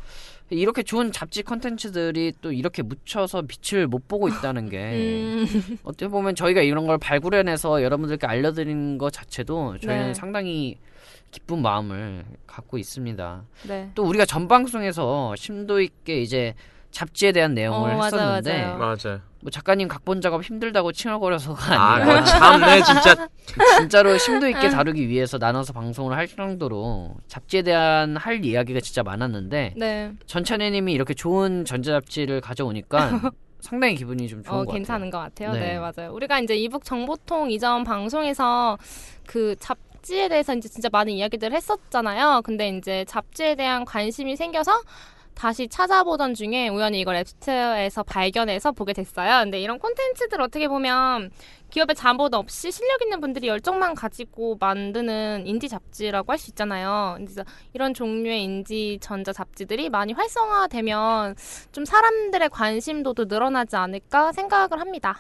이렇게 0.49 0.83
좋은 0.83 1.11
잡지 1.11 1.41
컨텐츠들이 1.41 2.33
또 2.41 2.51
이렇게 2.51 2.83
묻혀서 2.83 3.43
빛을 3.43 3.87
못 3.87 4.07
보고 4.07 4.27
있다는 4.27 4.69
게 4.69 4.77
음. 5.49 5.77
어떻게 5.83 6.07
보면 6.07 6.35
저희가 6.35 6.61
이런 6.61 6.85
걸 6.85 6.97
발굴해내서 6.99 7.81
여러분들께 7.81 8.27
알려드리는 8.27 8.97
것 8.97 9.11
자체도 9.11 9.79
저희는 9.79 10.07
네. 10.07 10.13
상당히 10.13 10.77
기쁜 11.31 11.61
마음을 11.61 12.23
갖고 12.47 12.77
있습니다. 12.77 13.43
네. 13.67 13.89
또 13.95 14.03
우리가 14.03 14.25
전 14.25 14.47
방송에서 14.47 15.35
심도 15.35 15.81
있게 15.81 16.21
이제 16.21 16.53
잡지에 16.95 17.33
대한 17.33 17.53
내용을 17.53 17.91
어, 17.91 17.97
맞아, 17.97 18.17
했었는데 18.17 18.67
맞아요. 18.67 18.77
맞아요. 18.77 19.21
뭐 19.41 19.51
작가님 19.51 19.89
각본 19.89 20.21
작업 20.21 20.41
힘들다고 20.41 20.93
칭얼거려서가 20.93 21.75
아, 21.75 21.95
아니라 21.95 22.13
그거 22.13 22.25
참네, 22.25 22.83
진짜. 22.83 23.27
진짜로 23.79 24.17
심도 24.17 24.47
있게 24.47 24.69
다루기 24.69 25.09
위해서 25.09 25.37
나눠서 25.37 25.73
방송을 25.73 26.15
할 26.15 26.25
정도로 26.25 27.17
잡지에 27.27 27.63
대한 27.63 28.15
할 28.15 28.45
이야기가 28.45 28.79
진짜 28.79 29.03
많았는데 29.03 29.73
네. 29.75 30.13
전찬혜님이 30.25 30.93
이렇게 30.93 31.13
좋은 31.13 31.65
전자잡지를 31.65 32.39
가져오니까 32.39 33.19
상당히 33.59 33.95
기분이 33.95 34.29
좀 34.29 34.41
좋은 34.41 34.55
어, 34.55 34.59
것 34.59 34.67
같아요. 34.67 34.75
괜찮은 34.75 35.09
것 35.09 35.17
같아요. 35.17 35.51
네. 35.51 35.59
네. 35.59 35.79
맞아요. 35.79 36.13
우리가 36.13 36.39
이제 36.39 36.55
이북 36.55 36.85
정보통 36.85 37.51
이전 37.51 37.83
방송에서 37.83 38.77
그 39.27 39.57
잡지에 39.59 40.29
대해서 40.29 40.55
이제 40.55 40.69
진짜 40.69 40.87
많은 40.89 41.11
이야기들을 41.11 41.53
했었잖아요. 41.57 42.41
근데 42.45 42.69
이제 42.69 43.03
잡지에 43.05 43.55
대한 43.55 43.83
관심이 43.83 44.37
생겨서 44.37 44.79
다시 45.35 45.67
찾아보던 45.67 46.33
중에 46.33 46.69
우연히 46.69 47.01
이걸 47.01 47.17
앱스토어에서 47.17 48.03
발견해서 48.03 48.71
보게 48.71 48.93
됐어요. 48.93 49.43
근데 49.43 49.59
이런 49.59 49.77
콘텐츠들 49.79 50.41
어떻게 50.41 50.67
보면 50.67 51.29
기업의 51.69 51.95
자본 51.95 52.33
없이 52.33 52.71
실력 52.71 53.01
있는 53.01 53.19
분들이 53.19 53.47
열정만 53.47 53.95
가지고 53.95 54.55
만드는 54.59 55.45
인디 55.45 55.67
잡지라고 55.67 56.31
할 56.31 56.37
수 56.39 56.51
있잖아요. 56.51 57.15
그래서 57.19 57.43
이런 57.73 57.93
종류의 57.93 58.43
인디 58.43 58.97
전자 59.01 59.33
잡지들이 59.33 59.89
많이 59.89 60.13
활성화되면 60.13 61.35
좀 61.71 61.85
사람들의 61.85 62.49
관심도도 62.49 63.25
늘어나지 63.25 63.75
않을까 63.75 64.31
생각을 64.31 64.79
합니다. 64.79 65.19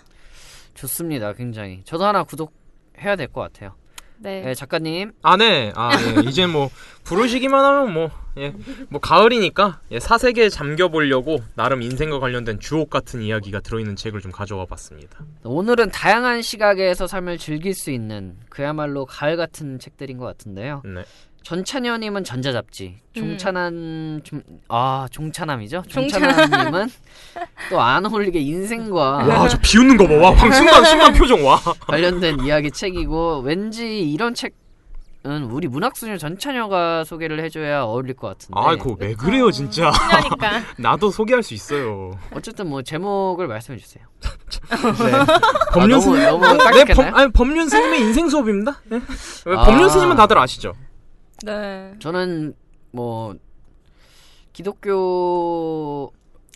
좋습니다. 0.75 1.33
굉장히. 1.33 1.81
저도 1.83 2.05
하나 2.05 2.23
구독해야 2.23 3.15
될 3.17 3.27
것 3.27 3.41
같아요. 3.41 3.75
네. 4.17 4.41
네, 4.41 4.53
작가님. 4.53 5.11
아, 5.23 5.35
네. 5.35 5.73
아, 5.75 5.91
예. 5.93 6.29
이제 6.29 6.45
뭐 6.47 6.69
부르시기만 7.03 7.63
하면 7.65 7.93
뭐 7.93 8.09
예. 8.37 8.53
뭐 8.89 8.99
가을이니까 8.99 9.79
예, 9.91 9.99
사색에 9.99 10.49
잠겨 10.49 10.89
보려고 10.89 11.37
나름 11.55 11.81
인생과 11.81 12.19
관련된 12.19 12.59
주옥 12.59 12.89
같은 12.89 13.21
이야기가 13.21 13.61
들어 13.61 13.79
있는 13.79 13.95
책을 13.95 14.21
좀 14.21 14.31
가져와 14.31 14.65
봤습니다. 14.65 15.19
오늘은 15.43 15.91
다양한 15.91 16.41
시각에서 16.41 17.07
삶을 17.07 17.37
즐길 17.37 17.73
수 17.73 17.91
있는 17.91 18.35
그야말로 18.49 19.05
가을 19.05 19.37
같은 19.37 19.79
책들인 19.79 20.17
것 20.17 20.25
같은데요. 20.25 20.81
네. 20.85 21.03
전찬현님은 21.43 22.23
전자잡지, 22.23 22.95
음. 23.17 23.37
종찬한 23.37 24.21
좀, 24.23 24.41
아 24.67 25.07
종찬함이죠. 25.11 25.83
종찬함. 25.87 26.31
종찬함님은 26.31 26.87
또 27.69 27.79
안 27.79 28.03
어울리게 28.03 28.39
인생과 28.39 28.99
와, 29.27 29.47
저 29.47 29.55
비웃는 29.61 29.95
거 29.95 30.07
봐. 30.07 30.15
와, 30.15 30.31
황 30.33 30.51
순간 30.51 30.83
순간 30.83 31.13
표정 31.13 31.45
와. 31.45 31.59
관련된 31.81 32.39
이야기 32.39 32.71
책이고 32.71 33.41
왠지 33.41 34.01
이런 34.11 34.33
책은 34.33 34.55
우리 35.25 35.67
문학소녀 35.67 36.17
전찬여가 36.17 37.03
소개를 37.03 37.43
해줘야 37.43 37.83
어울릴 37.83 38.15
것 38.15 38.27
같은데. 38.27 38.53
아, 38.59 38.75
그거 38.75 38.95
왜 38.99 39.15
그래요, 39.15 39.49
진짜. 39.49 39.91
그러니까. 39.91 40.61
나도 40.77 41.09
소개할 41.09 41.41
수 41.41 41.53
있어요. 41.55 42.11
어쨌든 42.31 42.67
뭐 42.69 42.83
제목을 42.83 43.47
말씀해 43.47 43.79
주세요. 43.79 44.05
네. 44.21 44.29
아, 45.15 45.71
법륜 45.73 45.99
스님. 45.99 46.21
너무 46.21 46.45
네? 46.45 46.85
범, 46.93 47.15
아니, 47.15 47.31
법륜 47.31 47.67
스님의 47.67 48.01
인생 48.01 48.29
수업입니다. 48.29 48.79
네. 48.85 49.01
아. 49.57 49.63
법륜 49.65 49.89
스님은 49.89 50.15
다들 50.15 50.37
아시죠? 50.37 50.73
네. 51.43 51.93
저는 51.99 52.53
뭐 52.91 53.35
기독교는 54.53 56.09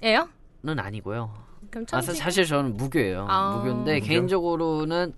예요? 0.03 0.29
아니고요. 0.65 1.33
그럼 1.71 1.85
아. 1.91 2.01
사실 2.01 2.45
저는 2.45 2.77
무교예요. 2.77 3.25
아. 3.29 3.55
무교인데 3.57 3.95
무교? 3.95 4.05
개인적으로는 4.05 5.13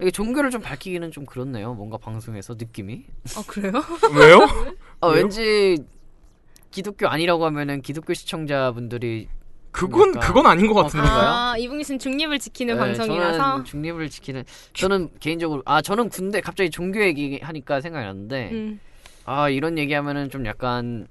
이게 0.00 0.10
종교를 0.10 0.50
좀 0.50 0.60
밝히기는 0.60 1.10
좀 1.10 1.26
그렇네요. 1.26 1.74
뭔가 1.74 1.96
방송에서 1.98 2.54
느낌이. 2.54 3.04
어 3.36 3.42
그래요? 3.46 3.72
왜요? 4.16 4.38
아, 5.00 5.08
왜요? 5.08 5.22
왠지 5.22 5.76
기독교 6.70 7.08
아니라고 7.08 7.44
하면은 7.46 7.82
기독교 7.82 8.14
시청자분들이 8.14 9.28
그건 9.70 10.08
약간- 10.10 10.20
그건 10.22 10.46
아닌 10.46 10.66
것 10.66 10.78
어, 10.78 10.82
같은데. 10.84 11.02
그런가요? 11.04 11.28
아 11.30 11.56
이분이 11.58 11.84
지금 11.84 11.98
중립을 11.98 12.38
지키는 12.38 12.74
네, 12.74 12.80
방송이라서. 12.80 13.38
저는 13.38 13.64
중립을 13.64 14.08
지키는 14.10 14.44
저는 14.72 15.10
개인적으로 15.20 15.62
아 15.66 15.82
저는 15.82 16.08
군대 16.08 16.40
갑자기 16.40 16.70
종교 16.70 17.02
얘기 17.02 17.38
하니까 17.42 17.80
생각이 17.80 18.04
났는데 18.06 18.50
음. 18.52 18.80
아 19.24 19.48
이런 19.48 19.78
얘기하면은 19.78 20.30
좀 20.30 20.46
약간 20.46 21.06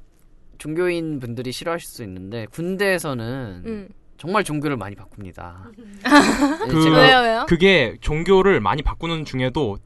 종교인 0.57 1.19
분들이 1.19 1.51
싫어하실 1.51 1.88
수 1.88 2.03
있는데 2.03 2.45
군대에서는 2.47 3.63
음. 3.65 3.89
정말 4.18 4.43
종교를 4.43 4.78
많이 4.78 4.95
바꿉니다. 4.95 5.68
네, 6.03 6.68
그, 6.68 6.91
왜요, 6.95 7.20
왜요? 7.20 7.45
그게 7.47 7.95
종교를 8.01 8.59
많이 8.59 8.82
바꾸는 8.82 9.26
중에도 9.26 9.78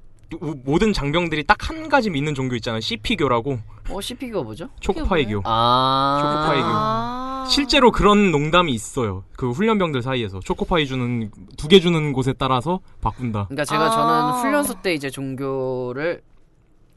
우- 0.42 0.56
모든 0.64 0.94
장병들이 0.94 1.44
딱 1.44 1.58
한 1.70 1.90
가지 1.90 2.10
믿는 2.10 2.34
종교 2.36 2.56
있잖아요. 2.56 2.80
CP교라고. 2.80 3.60
어 3.90 4.02
CP가 4.02 4.42
뭐죠? 4.44 4.70
초코파이교. 4.80 5.42
아 5.46 6.20
초코파이교. 6.22 6.66
아. 6.68 7.46
실제로 7.50 7.92
그런 7.92 8.32
농담이 8.32 8.72
있어요. 8.74 9.24
그 9.36 9.52
훈련병들 9.52 10.02
사이에서 10.02 10.40
초코파이 10.40 10.86
주는 10.88 11.30
두 11.58 11.68
개 11.68 11.80
주는 11.82 12.14
곳에 12.14 12.34
따라서 12.34 12.80
바꾼다. 13.02 13.46
그러니까 13.48 13.66
제가 13.66 13.86
아. 13.86 13.90
저는 13.90 14.42
훈련소 14.42 14.82
때 14.82 14.94
이제 14.94 15.10
종교를 15.10 16.22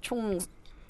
총 0.01 0.39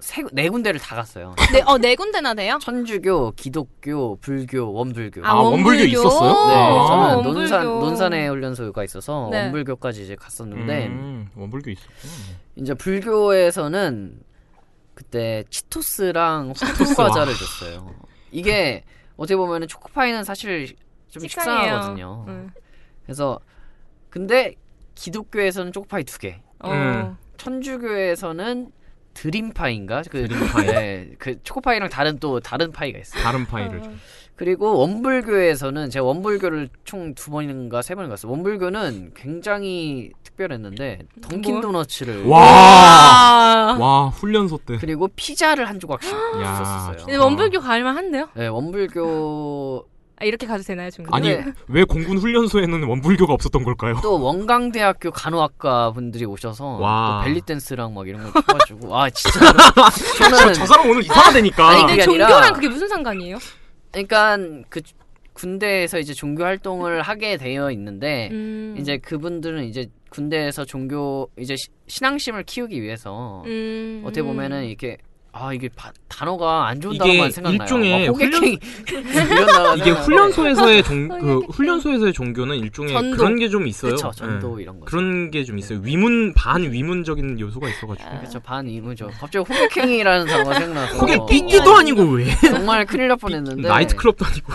세, 0.04 0.22
네 0.32 0.50
군데를 0.50 0.78
다 0.78 0.94
갔어요. 0.96 1.34
네, 1.50 1.62
어, 1.64 1.78
네 1.78 1.96
군데나 1.96 2.34
돼요? 2.34 2.58
천주교, 2.60 3.32
기독교, 3.36 4.16
불교, 4.16 4.70
원불교. 4.70 5.24
아, 5.24 5.30
아, 5.30 5.34
원불교 5.36 5.80
원불교? 5.80 5.84
있었어요? 5.86 6.46
네, 6.46 6.54
아, 6.54 6.86
저는 6.86 7.14
원불교. 7.14 7.32
논산 7.32 7.64
논산에 7.64 8.28
훈련소가 8.28 8.84
있어서 8.84 9.28
네. 9.32 9.44
원불교까지 9.44 10.02
이제 10.04 10.14
갔었는데 10.14 10.86
음, 10.88 11.30
원불교 11.34 11.70
있었구나. 11.70 12.12
이제 12.56 12.74
불교에서는 12.74 14.20
그때 14.92 15.42
치토스랑 15.48 16.52
치토스, 16.52 16.94
과자를 16.96 17.32
와. 17.32 17.38
줬어요. 17.38 17.94
이게 18.30 18.84
어떻게 19.16 19.36
보면은 19.36 19.68
초코파이는 19.68 20.22
사실 20.22 20.76
좀 21.08 21.22
식상해요. 21.22 21.62
식상하거든요. 21.62 22.24
음. 22.28 22.50
그래서 23.04 23.40
근데 24.10 24.54
기독교에서는 24.96 25.72
초코파이 25.72 26.04
두 26.04 26.18
개. 26.18 26.42
어. 26.58 26.70
음. 26.70 27.16
천주교에서는 27.38 28.70
드림파인가? 29.14 30.02
그 30.10 30.28
드림파이. 30.28 30.66
네, 30.66 31.10
그 31.18 31.42
초코파이랑 31.42 31.88
다른 31.88 32.18
또 32.18 32.40
다른 32.40 32.70
파이가 32.72 32.98
있어요. 32.98 33.22
다른 33.22 33.46
파이를 33.46 33.82
줘. 33.82 33.90
그리고 34.36 34.76
원불교에서는 34.78 35.90
제가 35.90 36.04
원불교를 36.04 36.68
총 36.84 37.14
두 37.14 37.30
번인가 37.30 37.82
세번 37.82 38.08
갔어요. 38.08 38.32
원불교는 38.32 39.12
굉장히 39.14 40.10
특별했는데 40.24 40.98
던킨 41.22 41.52
뭐야? 41.54 41.62
도너츠를 41.62 42.24
와. 42.26 43.76
와, 43.78 44.08
훈련소 44.08 44.58
때. 44.66 44.76
그리고 44.78 45.08
피자를 45.14 45.68
한 45.68 45.78
조각씩 45.78 46.12
야, 46.42 46.56
줬었어요. 46.96 47.20
원불교 47.22 47.60
갈만 47.60 47.96
한데요? 47.96 48.28
네, 48.34 48.48
원불교 48.48 49.86
아, 50.24 50.26
이렇게 50.26 50.46
가도 50.46 50.62
되나요, 50.62 50.90
중국? 50.90 51.14
아니, 51.14 51.28
네. 51.28 51.44
왜 51.68 51.84
공군 51.84 52.16
훈련소에는 52.16 52.84
원불교가 52.84 53.32
없었던 53.34 53.62
걸까요? 53.62 53.98
또 54.02 54.18
원광대학교 54.22 55.10
간호학과 55.10 55.92
분들이 55.92 56.24
오셔서 56.24 56.64
와. 56.78 57.20
또 57.20 57.24
벨리 57.26 57.40
댄스랑 57.42 57.92
막 57.92 58.08
이런 58.08 58.22
거 58.30 58.40
쳐가지고 58.40 58.88
아 58.96 59.10
진짜 59.10 59.40
저, 60.18 60.52
저 60.54 60.66
사람 60.66 60.88
오늘 60.88 61.02
이상하다니까. 61.02 61.68
아니, 61.68 61.80
근데 61.80 61.92
아니라- 62.02 62.04
종교랑 62.04 62.52
그게 62.54 62.68
무슨 62.68 62.88
상관이에요? 62.88 63.36
그러니까 63.92 64.38
그 64.70 64.80
군대에서 65.34 65.98
이제 65.98 66.14
종교 66.14 66.44
활동을 66.44 67.02
하게 67.02 67.36
되어 67.36 67.70
있는데 67.72 68.28
음. 68.32 68.76
이제 68.78 68.96
그분들은 68.98 69.64
이제 69.64 69.88
군대에서 70.10 70.64
종교 70.64 71.28
이제 71.38 71.54
시- 71.56 71.68
신앙심을 71.88 72.44
키우기 72.44 72.80
위해서 72.80 73.42
음. 73.46 74.02
어떻게 74.04 74.22
보면은 74.22 74.64
이렇게 74.64 74.96
아 75.36 75.52
이게 75.52 75.68
바- 75.74 75.90
단어가 76.08 76.68
안 76.68 76.80
좋은 76.80 76.96
단어만 76.96 77.28
생각나요. 77.32 77.62
일종의 77.64 78.08
훈련- 78.08 78.44
이게. 79.78 79.90
훈련소에서의 79.90 80.82
종, 80.84 81.08
그 81.08 81.38
훈련소에서의 81.50 82.12
종교는 82.12 82.56
일종의 82.58 82.92
전도. 82.92 83.16
그런 83.16 83.36
게 83.36 83.48
좀 83.48 83.66
있어요. 83.66 83.92
그쵸, 83.96 84.12
전도 84.14 84.58
예. 84.60 84.62
이런 84.62 84.78
거. 84.78 84.86
그런 84.86 85.32
게 85.32 85.42
좀 85.44 85.58
있어요. 85.58 85.80
위문 85.82 86.32
반 86.34 86.62
위문적인 86.62 87.40
요소가 87.40 87.68
있어가지고. 87.68 88.10
그렇죠 88.18 88.38
반이무죠. 88.40 89.08
갑자기 89.18 89.38
호객행위라는 89.38 90.26
단어가 90.26 90.54
생각나서 90.54 90.98
호객 90.98 91.26
삐끼도 91.26 91.74
아니고 91.78 92.02
왜? 92.12 92.26
정말 92.40 92.86
큰일 92.86 93.08
날 93.08 93.16
뻔했는데 93.16 93.66
나이트클럽도 93.68 94.24
아니고. 94.24 94.52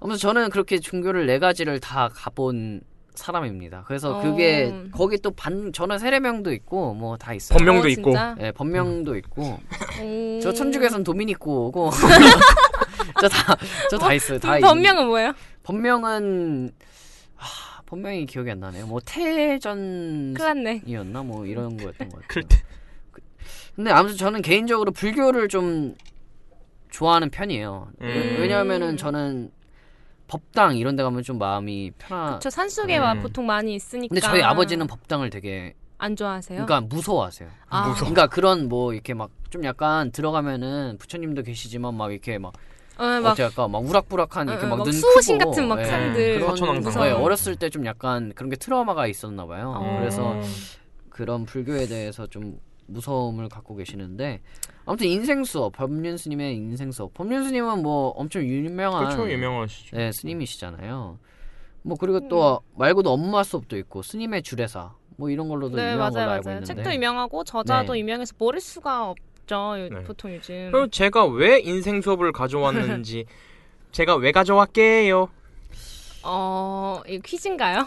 아무튼 0.00 0.18
저는 0.18 0.48
그렇게 0.50 0.78
종교를 0.80 1.26
네 1.26 1.38
가지를 1.38 1.78
다 1.80 2.08
가본 2.14 2.80
사람입니다. 3.14 3.84
그래서 3.86 4.18
어. 4.18 4.22
그게 4.22 4.72
거기 4.92 5.18
또 5.18 5.30
반 5.30 5.72
저는 5.72 5.98
세례명도 5.98 6.52
있고 6.52 6.94
뭐 6.94 7.16
다 7.16 7.32
있어요. 7.34 7.56
법명도 7.58 7.86
어, 7.86 7.90
있고. 7.90 8.10
진짜? 8.10 8.34
네, 8.36 8.52
법명도 8.52 9.16
있고. 9.16 9.58
음. 10.00 10.40
저 10.42 10.52
천주교에서는 10.52 11.04
도미니코고 11.04 11.90
저다 13.20 13.56
저 13.90 13.98
다 13.98 14.12
있어요. 14.12 14.38
다그 14.38 14.58
있- 14.58 14.62
법명은 14.62 15.06
뭐예요? 15.06 15.32
법명은 15.62 16.70
아, 17.36 17.80
법명이 17.86 18.26
기억이 18.26 18.50
안 18.50 18.60
나네요. 18.60 18.86
뭐. 18.86 19.00
태전이었나 19.04 21.22
뭐 21.22 21.46
이런 21.46 21.76
거였던 21.76 22.08
것 22.08 22.22
같아요. 22.22 22.28
글때. 22.28 22.62
근데 23.76 23.90
아무튼 23.90 24.16
저는 24.16 24.42
개인적으로 24.42 24.92
불교를 24.92 25.48
좀 25.48 25.94
좋아하는 26.90 27.30
편이에요. 27.30 27.88
음. 28.02 28.36
왜냐하면은 28.38 28.96
저는 28.96 29.50
법당 30.28 30.76
이런 30.76 30.96
데 30.96 31.02
가면 31.02 31.22
좀 31.22 31.38
마음이 31.38 31.92
편하. 31.98 32.38
저 32.40 32.50
산속에 32.50 32.96
와 32.96 33.12
음. 33.12 33.20
보통 33.22 33.46
많이 33.46 33.74
있으니까. 33.74 34.08
근데 34.14 34.20
저희 34.20 34.42
아버지는 34.42 34.86
법당을 34.86 35.30
되게 35.30 35.74
안 35.98 36.16
좋아하세요? 36.16 36.64
그러니까 36.66 36.80
무서워하세요. 36.94 37.48
아. 37.68 37.80
무서워. 37.88 38.10
그러니까 38.10 38.26
그런 38.28 38.68
뭐 38.68 38.92
이렇게 38.92 39.14
막 39.14 39.30
좀 39.54 39.62
약간 39.62 40.10
들어가면은 40.10 40.96
부처님도 40.98 41.44
계시지만 41.44 41.94
막 41.94 42.10
이렇게 42.10 42.38
막 42.38 42.52
어, 42.98 43.04
막- 43.22 43.30
어째 43.32 43.44
약간 43.44 43.70
막 43.70 43.78
우락부락한 43.88 44.48
이렇게 44.48 44.66
어, 44.66 44.68
막막눈 44.70 44.92
수호신 44.92 45.38
크고 45.38 45.50
같은 45.52 45.68
막 45.68 45.78
예, 45.78 45.84
산들. 45.84 46.40
그런. 46.40 47.06
예, 47.06 47.10
어렸을 47.12 47.54
때 47.54 47.70
좀 47.70 47.86
약간 47.86 48.32
그런 48.34 48.50
게 48.50 48.56
트라우마가 48.56 49.06
있었나 49.06 49.46
봐요. 49.46 49.74
어. 49.76 49.98
그래서 50.00 50.40
그런 51.08 51.44
불교에 51.46 51.86
대해서 51.86 52.26
좀 52.26 52.58
무서움을 52.86 53.48
갖고 53.48 53.74
계시는데 53.76 54.40
아무튼 54.84 55.06
인생 55.06 55.44
수업 55.44 55.72
법륜 55.72 56.16
스님의 56.16 56.56
인생 56.56 56.90
수업 56.92 57.14
법륜 57.14 57.44
스님은 57.44 57.82
뭐 57.82 58.08
엄청 58.10 58.42
유명한 58.44 59.04
그렇죠, 59.08 59.30
유명하시죠. 59.30 59.96
네 59.96 60.12
스님이시잖아요. 60.12 61.18
뭐 61.82 61.96
그리고 61.98 62.28
또 62.28 62.60
말고도 62.76 63.12
엄마 63.12 63.42
수업도 63.42 63.76
있고 63.78 64.02
스님의 64.02 64.42
주례사 64.42 64.92
뭐 65.16 65.30
이런 65.30 65.48
걸로도 65.48 65.76
네 65.76 65.92
유명한 65.92 65.98
맞아요 65.98 66.12
걸로 66.12 66.30
알고 66.32 66.44
맞아요. 66.44 66.56
있는데 66.60 66.74
책도 66.74 66.94
유명하고 66.94 67.44
저자도 67.44 67.92
네. 67.94 68.00
유명해서 68.00 68.34
모를 68.38 68.60
수가 68.60 69.10
없죠. 69.10 69.54
요- 69.54 69.88
네. 69.90 70.02
보통 70.04 70.34
요즘. 70.34 70.70
그리고 70.72 70.88
제가 70.88 71.26
왜 71.26 71.60
인생 71.60 72.00
수업을 72.00 72.32
가져왔는지 72.32 73.26
제가 73.92 74.16
왜 74.16 74.32
가져왔게요? 74.32 75.28
어, 76.24 77.00
이 77.06 77.20
퀴즈인가요? 77.20 77.86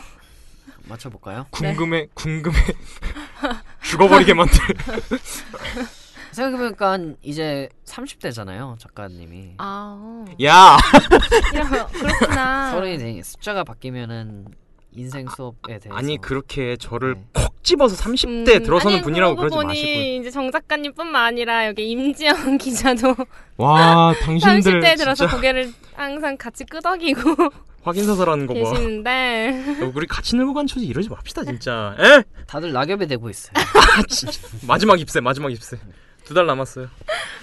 맞춰볼까요? 0.90 1.46
궁금해, 1.52 2.08
궁금해. 2.14 2.56
죽어버리게 3.84 4.34
만들. 4.34 4.60
생각해보니까 6.32 7.00
이제 7.24 7.70
30대잖아요 7.86 8.78
작가님이. 8.80 9.56
아. 9.58 10.26
야. 10.44 10.78
이런 11.54 11.88
그렇구나. 11.88 12.72
서른이 12.72 13.24
숫자가 13.24 13.64
바뀌면은 13.64 14.46
인생 14.94 15.28
수업에 15.36 15.80
대해서 15.80 15.94
아니 15.96 16.18
그렇게 16.18 16.76
저를 16.78 17.16
콕 17.34 17.64
집어서 17.64 17.96
30대 17.96 18.64
들어서는 18.64 18.96
음, 18.96 18.98
아니, 18.98 19.04
분이라고 19.04 19.36
그러지 19.36 19.56
보니 19.56 19.68
마시고. 19.68 19.90
이제 20.22 20.32
정 20.32 20.50
작가님뿐만 20.52 21.24
아니라 21.24 21.68
여기 21.68 21.90
임지영 21.92 22.58
기자도 22.58 23.14
와, 23.58 24.14
당신들 24.22 24.80
30대에 24.82 24.98
들어서 24.98 25.26
진짜 25.28 25.36
고개를 25.36 25.72
항상 25.96 26.38
같이 26.38 26.64
끄덕이고 26.66 27.20
확인사살하는 27.88 28.46
거 28.48 28.54
봐. 28.54 28.60
계시는데 28.60 29.64
야, 29.82 29.92
우리 29.94 30.06
같이 30.08 30.36
늙어 30.36 30.54
간 30.54 30.68
처지 30.68 30.86
이러지 30.86 31.10
맙시다 31.10 31.44
진짜. 31.44 31.96
에? 32.00 32.24
다들 32.48 32.72
낙엽에 32.74 33.06
대고 33.08 33.30
있어요. 33.30 33.54
마지막 34.68 35.00
입새, 35.00 35.20
마지막 35.22 35.52
입새. 35.52 35.78
두 36.26 36.34
달 36.34 36.46
남았어요. 36.46 36.90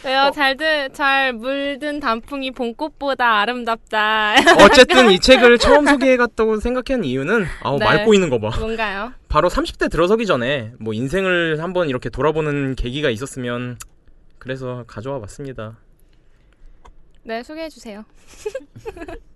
왜요? 0.05 0.31
잘들 0.35 0.91
잘 0.93 1.33
물든 1.33 2.01
단풍이 2.01 2.51
봄꽃보다 2.51 3.41
아름답다. 3.41 4.35
어쨌든 4.63 5.11
이 5.11 5.19
책을 5.19 5.57
처음 5.59 5.87
소개해갔다고 5.87 6.61
생각한 6.61 7.03
이유는 7.03 7.47
아우 7.63 7.79
네. 7.79 7.85
맑고 7.87 8.13
있는 8.13 8.29
거 8.29 8.39
봐. 8.39 8.51
뭔가요? 8.61 9.15
바로 9.31 9.49
30대 9.49 9.91
들어서기 9.91 10.27
전에 10.27 10.73
뭐 10.79 10.93
인생을 10.93 11.63
한번 11.63 11.89
이렇게 11.89 12.11
돌아보는 12.11 12.75
계기가 12.75 13.09
있었으면 13.09 13.79
그래서 14.39 14.85
가져와 14.87 15.19
봤습니다. 15.21 15.79
네, 17.23 17.43
소개해 17.43 17.71
주세요. 17.71 18.05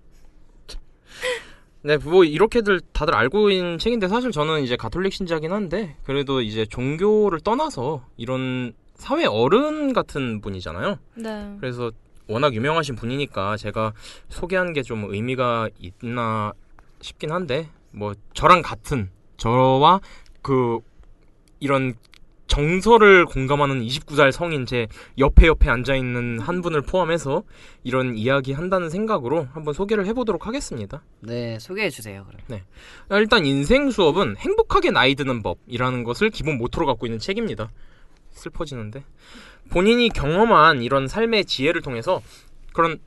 네, 1.82 1.96
뭐 1.96 2.24
이렇게들 2.24 2.80
다들 2.92 3.14
알고 3.14 3.50
있는 3.50 3.78
책인데 3.78 4.08
사실 4.08 4.32
저는 4.32 4.62
이제 4.62 4.76
가톨릭 4.76 5.12
신자긴 5.12 5.52
한데 5.52 5.96
그래도 6.04 6.40
이제 6.40 6.66
종교를 6.66 7.40
떠나서 7.40 8.04
이런 8.16 8.72
사회 8.94 9.26
어른 9.26 9.92
같은 9.92 10.40
분이잖아요. 10.40 10.98
네. 11.14 11.56
그래서 11.60 11.92
워낙 12.26 12.52
유명하신 12.54 12.96
분이니까 12.96 13.56
제가 13.56 13.92
소개한 14.28 14.72
게 14.72 14.82
좀 14.82 15.04
의미가 15.12 15.68
있나 15.78 16.52
싶긴 17.00 17.30
한데 17.30 17.68
뭐 17.92 18.12
저랑 18.34 18.60
같은 18.62 19.10
저와 19.36 20.00
그 20.42 20.80
이런 21.60 21.94
정서를 22.48 23.26
공감하는 23.26 23.82
29살 23.82 24.32
성인 24.32 24.66
제 24.66 24.88
옆에 25.18 25.46
옆에 25.46 25.70
앉아 25.70 25.94
있는 25.94 26.40
한 26.40 26.60
분을 26.60 26.82
포함해서 26.82 27.44
이런 27.84 28.16
이야기 28.16 28.52
한다는 28.52 28.90
생각으로 28.90 29.46
한번 29.52 29.74
소개를 29.74 30.06
해보도록 30.06 30.46
하겠습니다. 30.46 31.02
네 31.20 31.58
소개해 31.60 31.90
주세요. 31.90 32.24
그럼. 32.26 32.40
네. 32.48 32.64
일단 33.10 33.46
인생 33.46 33.90
수업은 33.90 34.36
행복하게 34.38 34.90
나이 34.90 35.14
드는 35.14 35.42
법이라는 35.42 36.02
것을 36.04 36.30
기본 36.30 36.58
모토로 36.58 36.86
갖고 36.86 37.06
있는 37.06 37.18
책입니다. 37.18 37.70
슬퍼지는데 38.30 39.04
본인이 39.70 40.08
경험한 40.08 40.82
이런 40.82 41.06
삶의 41.06 41.44
지혜를 41.44 41.82
통해서 41.82 42.22
그런 42.72 42.98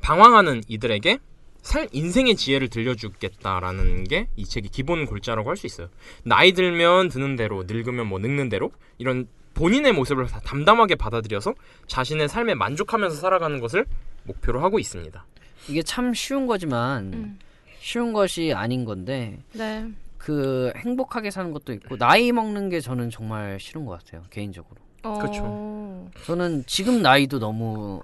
방황하는 0.00 0.62
이들에게 0.66 1.18
살 1.62 1.88
인생의 1.92 2.36
지혜를 2.36 2.68
들려주겠다라는 2.68 4.04
게 4.04 4.28
이 4.36 4.44
책의 4.44 4.70
기본 4.70 5.06
골자라고 5.06 5.48
할 5.50 5.56
수 5.56 5.66
있어요. 5.66 5.88
나이 6.24 6.52
들면 6.52 7.08
드는 7.08 7.36
대로, 7.36 7.64
늙으면 7.66 8.06
뭐 8.06 8.18
늙는 8.18 8.48
대로 8.48 8.72
이런 8.98 9.28
본인의 9.54 9.92
모습을 9.92 10.26
다 10.26 10.40
담담하게 10.40 10.94
받아들여서 10.94 11.54
자신의 11.86 12.28
삶에 12.28 12.54
만족하면서 12.54 13.16
살아가는 13.16 13.60
것을 13.60 13.84
목표로 14.24 14.62
하고 14.62 14.78
있습니다. 14.78 15.24
이게 15.68 15.82
참 15.82 16.14
쉬운 16.14 16.46
거지만 16.46 17.38
쉬운 17.80 18.12
것이 18.12 18.52
아닌 18.54 18.84
건데 18.84 19.38
네. 19.52 19.86
그 20.16 20.72
행복하게 20.76 21.30
사는 21.30 21.50
것도 21.52 21.72
있고 21.74 21.96
나이 21.96 22.30
먹는 22.32 22.68
게 22.70 22.80
저는 22.80 23.10
정말 23.10 23.58
싫은 23.60 23.84
것 23.84 23.98
같아요 23.98 24.22
개인적으로. 24.30 24.76
어. 25.02 25.18
그렇죠. 25.18 26.10
저는 26.24 26.64
지금 26.66 27.02
나이도 27.02 27.38
너무 27.38 28.02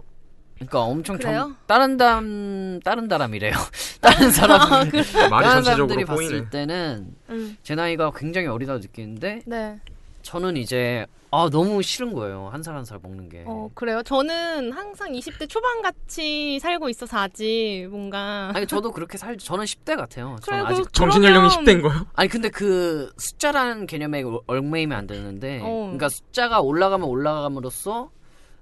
그러니까 0.57 0.81
엄청 0.83 1.19
그래요? 1.19 1.39
정, 1.41 1.57
다른 1.67 1.99
사람 1.99 2.81
다른 2.83 3.09
사람이래요. 3.09 3.53
다른 4.01 4.31
사람 4.31 4.61
아, 4.73 4.85
그래? 4.85 5.03
다른 5.29 5.51
전체적으로 5.51 5.63
사람들이 5.89 6.05
보이네. 6.05 6.31
봤을 6.31 6.51
때는 6.51 7.15
음. 7.31 7.57
제 7.63 7.75
나이가 7.75 8.11
굉장히 8.17 8.47
어리다고 8.47 8.79
느끼는데 8.79 9.43
네. 9.45 9.79
저는 10.23 10.57
이제 10.57 11.07
아 11.31 11.51
너무 11.53 11.83
싫은 11.83 12.15
거예요 12.15 12.49
한 12.53 12.63
살 12.63 12.75
한 12.75 12.85
살 12.87 12.99
먹는 13.03 13.29
게. 13.29 13.45
어, 13.47 13.69
그래요? 13.75 14.03
저는 14.03 14.73
항상 14.73 15.13
20대 15.13 15.47
초반 15.49 15.83
같이 15.83 16.59
살고 16.61 16.89
있어서 16.89 17.19
아직 17.19 17.89
뭔가 17.91 18.51
아니 18.55 18.67
저도 18.67 18.93
그렇게 18.93 19.19
살 19.19 19.37
저는 19.37 19.65
10대 19.67 19.97
같아요. 19.97 20.37
저는 20.43 20.65
그래, 20.65 20.75
그- 20.75 20.81
아직 20.83 20.93
정신 20.95 21.23
연령이 21.23 21.49
10대인 21.51 21.83
거요? 21.83 22.07
아니 22.15 22.29
근데 22.31 22.49
그 22.49 23.13
숫자라는 23.19 23.87
개념에 23.87 24.25
얽매이면 24.47 24.97
안 24.97 25.07
되는데 25.07 25.61
어. 25.63 25.67
그러니까 25.83 26.09
숫자가 26.09 26.61
올라가면 26.61 27.07
올라감으로써 27.07 28.11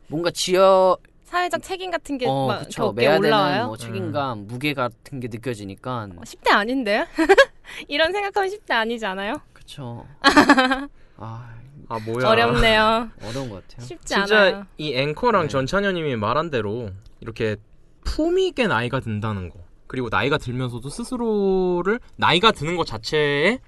뭔가 0.08 0.30
지어 0.32 0.96
사회적 1.34 1.62
책임 1.64 1.90
같은 1.90 2.16
게 2.16 2.28
어막 2.28 2.68
매야 2.94 3.14
되는 3.14 3.26
올라와요. 3.26 3.62
어, 3.64 3.66
뭐 3.66 3.76
책임감 3.76 4.46
무게 4.46 4.72
같은 4.72 5.18
게 5.18 5.26
느껴지니까 5.26 6.08
10대 6.22 6.52
아닌데? 6.52 7.06
이런 7.88 8.12
생각하면 8.12 8.48
10대 8.50 8.70
아니지 8.72 9.04
않아요? 9.04 9.34
그쵸 9.52 10.06
아아 11.18 11.98
뭐야? 12.06 12.28
어렵네요. 12.28 13.10
어려운 13.24 13.50
것 13.50 13.66
같아요. 13.66 13.84
쉽지 13.84 14.14
진짜 14.14 14.38
않아요. 14.38 14.66
이 14.78 14.94
앵커랑 14.94 15.48
전찬현님이 15.48 16.14
말한 16.14 16.50
대로 16.50 16.90
이렇게 17.18 17.56
품위 18.04 18.46
있게 18.48 18.68
나이가 18.68 19.00
든다는 19.00 19.48
거 19.48 19.58
그리고 19.88 20.08
나이가 20.10 20.38
들면서도 20.38 20.88
스스로를 20.88 21.98
나이가 22.14 22.52
드는 22.52 22.76
것 22.76 22.86
자체에 22.86 23.58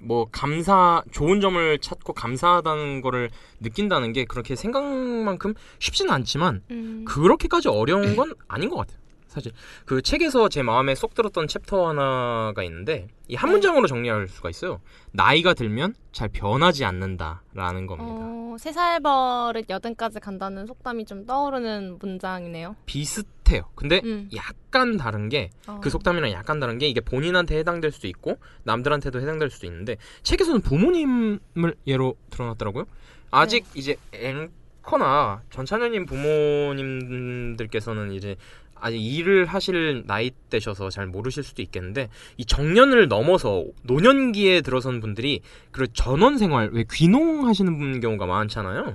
뭐 0.00 0.26
감사 0.30 1.02
좋은 1.10 1.40
점을 1.40 1.78
찾고 1.78 2.12
감사하다는 2.12 3.00
거를 3.00 3.30
느낀다는 3.60 4.12
게 4.12 4.24
그렇게 4.24 4.56
생각만큼 4.56 5.54
쉽지는 5.78 6.12
않지만 6.12 6.62
음. 6.70 7.04
그렇게까지 7.06 7.68
어려운 7.68 8.16
건 8.16 8.32
아닌 8.48 8.70
것 8.70 8.76
같아요. 8.76 9.03
사실 9.34 9.52
그 9.84 10.00
책에서 10.00 10.48
제 10.48 10.62
마음에 10.62 10.94
쏙 10.94 11.14
들었던 11.14 11.48
챕터 11.48 11.88
하나가 11.88 12.62
있는데 12.62 13.08
이 13.28 13.34
한 13.34 13.50
문장으로 13.50 13.86
정리할 13.88 14.28
수가 14.28 14.48
있어요. 14.50 14.80
나이가 15.10 15.54
들면 15.54 15.94
잘 16.12 16.28
변하지 16.28 16.84
않는다라는 16.84 17.86
겁니다. 17.86 18.12
어, 18.14 18.56
세살 18.58 19.00
버릇 19.00 19.68
여든까지 19.68 20.20
간다는 20.20 20.66
속담이 20.66 21.04
좀 21.06 21.26
떠오르는 21.26 21.98
문장이네요. 22.00 22.76
비슷해요. 22.86 23.62
근데 23.74 24.00
음. 24.04 24.28
약간 24.36 24.96
다른 24.96 25.28
게 25.28 25.50
그 25.80 25.88
어. 25.88 25.90
속담이랑 25.90 26.30
약간 26.32 26.60
다른 26.60 26.78
게 26.78 26.86
이게 26.86 27.00
본인한테 27.00 27.58
해당될 27.58 27.90
수도 27.90 28.06
있고 28.08 28.36
남들한테도 28.64 29.20
해당될 29.20 29.50
수도 29.50 29.66
있는데 29.66 29.96
책에서는 30.22 30.60
부모님을 30.60 31.74
예로 31.86 32.14
들어놨더라고요. 32.30 32.84
아직 33.30 33.64
이제 33.74 33.96
앵커나 34.12 35.42
전찬현님 35.50 36.06
부모님들께서는 36.06 38.12
이제 38.12 38.36
아직 38.84 39.00
일을 39.00 39.46
하실 39.46 40.04
나이 40.06 40.30
대셔서 40.50 40.90
잘 40.90 41.06
모르실 41.06 41.42
수도 41.42 41.62
있겠는데 41.62 42.10
이 42.36 42.44
정년을 42.44 43.08
넘어서 43.08 43.64
노년기에 43.84 44.60
들어선 44.60 45.00
분들이 45.00 45.40
그 45.70 45.90
전원 45.94 46.36
생활 46.36 46.68
왜 46.70 46.84
귀농 46.92 47.46
하시는 47.46 47.78
분 47.78 48.00
경우가 48.00 48.26
많잖아요. 48.26 48.94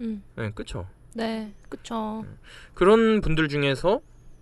음. 0.00 0.22
네, 0.34 0.50
그렇죠. 0.54 0.86
네, 1.12 1.52
그쵸. 1.68 2.24
그런 2.72 3.20
분들 3.20 3.48
중에서 3.48 4.00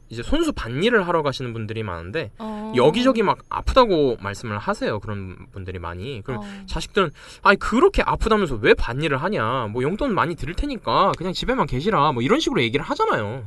이제 0.08 0.22
손수 0.22 0.52
밭일을 0.52 1.06
하러 1.06 1.22
가시는 1.22 1.52
분들이 1.52 1.82
많은데 1.82 2.30
어. 2.38 2.72
여기저기 2.76 3.22
막 3.22 3.38
아프다고 3.48 4.16
말씀을 4.20 4.58
하세요. 4.58 5.00
그런 5.00 5.36
분들이 5.52 5.78
많이. 5.78 6.22
그럼 6.22 6.40
어. 6.40 6.46
자식들은 6.66 7.10
아니 7.42 7.56
그렇게 7.58 8.02
아프다면서 8.02 8.56
왜 8.62 8.74
밭일을 8.74 9.16
하냐? 9.18 9.68
뭐 9.72 9.82
용돈 9.82 10.14
많이 10.14 10.34
드릴 10.36 10.54
테니까 10.54 11.12
그냥 11.18 11.32
집에만 11.32 11.66
계시라. 11.66 12.12
뭐 12.12 12.22
이런 12.22 12.38
식으로 12.40 12.62
얘기를 12.62 12.84
하잖아요. 12.84 13.44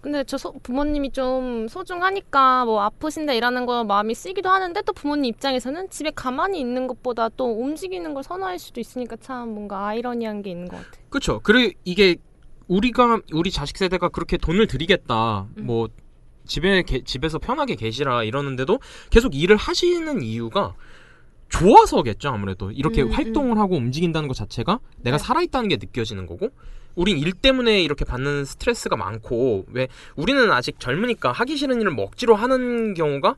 근데 0.00 0.22
저 0.24 0.38
소- 0.38 0.52
부모님이 0.62 1.10
좀 1.10 1.66
소중하니까 1.68 2.64
뭐 2.64 2.82
아프신데 2.82 3.36
일하는 3.36 3.66
거 3.66 3.84
마음이 3.84 4.14
쓰기도 4.14 4.48
하는데 4.48 4.80
또 4.82 4.92
부모님 4.92 5.24
입장에서는 5.26 5.90
집에 5.90 6.10
가만히 6.14 6.60
있는 6.60 6.86
것보다 6.86 7.28
또 7.30 7.52
움직이는 7.60 8.14
걸 8.14 8.22
선호할 8.22 8.58
수도 8.58 8.80
있으니까 8.80 9.16
참 9.20 9.48
뭔가 9.50 9.86
아이러니한 9.88 10.42
게 10.42 10.50
있는 10.50 10.68
것 10.68 10.76
같아요. 10.76 11.02
그렇죠. 11.10 11.40
그리고 11.42 11.74
이게 11.84 12.16
우리가 12.68 13.20
우리 13.32 13.50
자식 13.50 13.76
세대가 13.78 14.08
그렇게 14.08 14.36
돈을 14.36 14.66
드리겠다. 14.66 15.46
뭐 15.56 15.88
집에 16.46 16.82
게- 16.82 17.02
집에서 17.02 17.38
편하게 17.38 17.74
계시라 17.74 18.22
이러는데도 18.24 18.78
계속 19.10 19.34
일을 19.34 19.56
하시는 19.56 20.22
이유가 20.22 20.74
좋아서겠죠 21.50 22.28
아무래도 22.30 22.70
이렇게 22.70 23.02
음, 23.02 23.10
활동을 23.10 23.58
하고 23.58 23.76
움직인다는 23.76 24.28
것 24.28 24.34
자체가 24.34 24.80
내가 24.98 25.16
네. 25.18 25.22
살아있다는 25.24 25.68
게 25.68 25.76
느껴지는 25.76 26.26
거고 26.26 26.48
우린 26.94 27.18
일 27.18 27.32
때문에 27.32 27.82
이렇게 27.82 28.04
받는 28.06 28.44
스트레스가 28.46 28.96
많고 28.96 29.66
왜 29.68 29.88
우리는 30.16 30.50
아직 30.50 30.80
젊으니까 30.80 31.32
하기 31.32 31.56
싫은 31.56 31.80
일을 31.80 31.90
뭐 31.92 32.04
억지로 32.06 32.34
하는 32.34 32.94
경우가 32.94 33.36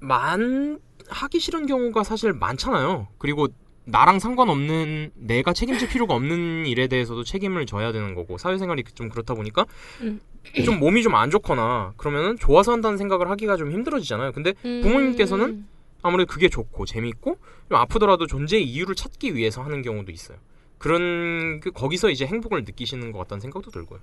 많 0.00 0.78
하기 1.08 1.38
싫은 1.40 1.66
경우가 1.66 2.02
사실 2.04 2.32
많잖아요 2.32 3.08
그리고 3.18 3.48
나랑 3.86 4.18
상관없는 4.18 5.12
내가 5.14 5.52
책임질 5.52 5.88
필요가 5.88 6.14
없는 6.14 6.66
일에 6.66 6.88
대해서도 6.88 7.22
책임을 7.24 7.66
져야 7.66 7.92
되는 7.92 8.14
거고 8.14 8.36
사회생활이 8.36 8.82
좀 8.94 9.08
그렇다 9.08 9.34
보니까 9.34 9.64
음. 10.02 10.20
좀 10.64 10.78
몸이 10.80 11.02
좀 11.02 11.14
안 11.14 11.30
좋거나 11.30 11.94
그러면은 11.96 12.36
좋아서 12.36 12.72
한다는 12.72 12.98
생각을 12.98 13.30
하기가 13.30 13.56
좀 13.56 13.70
힘들어지잖아요. 13.72 14.32
근데 14.32 14.54
음. 14.64 14.80
부모님께서는 14.82 15.66
아무래도 16.02 16.32
그게 16.32 16.48
좋고 16.48 16.84
재밌고 16.84 17.38
좀 17.68 17.76
아프더라도 17.78 18.26
존재의 18.26 18.64
이유를 18.64 18.94
찾기 18.96 19.34
위해서 19.34 19.62
하는 19.62 19.82
경우도 19.82 20.10
있어요. 20.12 20.38
그런 20.78 21.60
그 21.60 21.70
거기서 21.70 22.10
이제 22.10 22.26
행복을 22.26 22.64
느끼시는 22.64 23.12
것 23.12 23.18
같다는 23.20 23.40
생각도 23.40 23.70
들고요. 23.70 24.00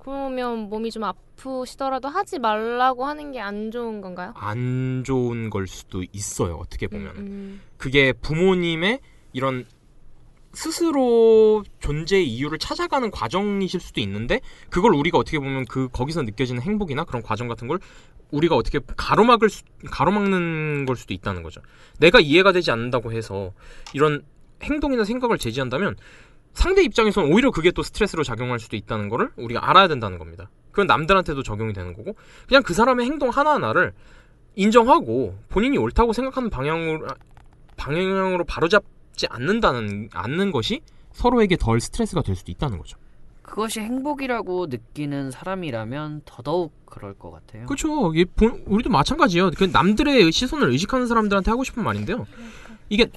그러면 0.00 0.68
몸이 0.70 0.90
좀 0.90 1.04
아프시더라도 1.04 2.08
하지 2.08 2.38
말라고 2.38 3.04
하는 3.04 3.32
게 3.32 3.40
안 3.40 3.70
좋은 3.70 4.00
건가요? 4.00 4.32
안 4.36 5.02
좋은 5.04 5.50
걸 5.50 5.66
수도 5.66 6.02
있어요. 6.12 6.54
어떻게 6.56 6.86
보면 6.88 7.16
음. 7.16 7.60
그게 7.76 8.12
부모님의 8.12 9.00
이런 9.32 9.66
스스로 10.52 11.62
존재의 11.78 12.26
이유를 12.28 12.58
찾아가는 12.58 13.10
과정이실 13.10 13.78
수도 13.80 14.00
있는데 14.00 14.40
그걸 14.68 14.94
우리가 14.94 15.18
어떻게 15.18 15.38
보면 15.38 15.64
그 15.66 15.88
거기서 15.88 16.22
느껴지는 16.22 16.60
행복이나 16.60 17.04
그런 17.04 17.22
과정 17.22 17.46
같은 17.46 17.68
걸 17.68 17.78
우리가 18.32 18.56
어떻게 18.56 18.80
가로막을 18.96 19.48
수, 19.48 19.62
가로막는 19.90 20.86
걸 20.86 20.96
수도 20.96 21.14
있다는 21.14 21.42
거죠. 21.42 21.60
내가 21.98 22.20
이해가 22.20 22.52
되지 22.52 22.70
않는다고 22.70 23.12
해서 23.12 23.52
이런 23.92 24.24
행동이나 24.62 25.04
생각을 25.04 25.38
제지한다면 25.38 25.96
상대 26.52 26.82
입장에서는 26.82 27.32
오히려 27.32 27.50
그게 27.50 27.70
또 27.70 27.82
스트레스로 27.82 28.24
작용할 28.24 28.58
수도 28.58 28.76
있다는 28.76 29.08
거를 29.08 29.30
우리가 29.36 29.68
알아야 29.70 29.88
된다는 29.88 30.18
겁니다. 30.18 30.50
그건 30.70 30.86
남들한테도 30.86 31.42
적용이 31.42 31.72
되는 31.72 31.92
거고 31.94 32.14
그냥 32.48 32.62
그 32.62 32.74
사람의 32.74 33.06
행동 33.06 33.30
하나하나를 33.30 33.92
인정하고 34.56 35.38
본인이 35.48 35.78
옳다고 35.78 36.12
생각하는 36.12 36.50
방향으로 36.50 37.06
방향으로 37.76 38.44
바로잡 38.44 38.84
지 39.20 39.26
않는다는 39.28 40.08
않는 40.14 40.50
것이 40.50 40.80
서로에게 41.12 41.56
덜 41.58 41.78
스트레스가 41.78 42.22
될 42.22 42.34
수도 42.36 42.50
있다는 42.52 42.78
거죠. 42.78 42.96
그것이 43.42 43.80
행복이라고 43.80 44.68
느끼는 44.68 45.30
사람이라면 45.30 46.22
더더욱 46.24 46.72
그럴 46.86 47.12
것 47.12 47.30
같아요. 47.30 47.66
그렇죠. 47.66 48.10
우리도 48.64 48.88
마찬가지예요. 48.88 49.50
그 49.58 49.64
남들의 49.64 50.32
시선을 50.32 50.70
의식하는 50.70 51.06
사람들한테 51.06 51.50
하고 51.50 51.64
싶은 51.64 51.84
말인데요. 51.84 52.26
이게 52.88 53.10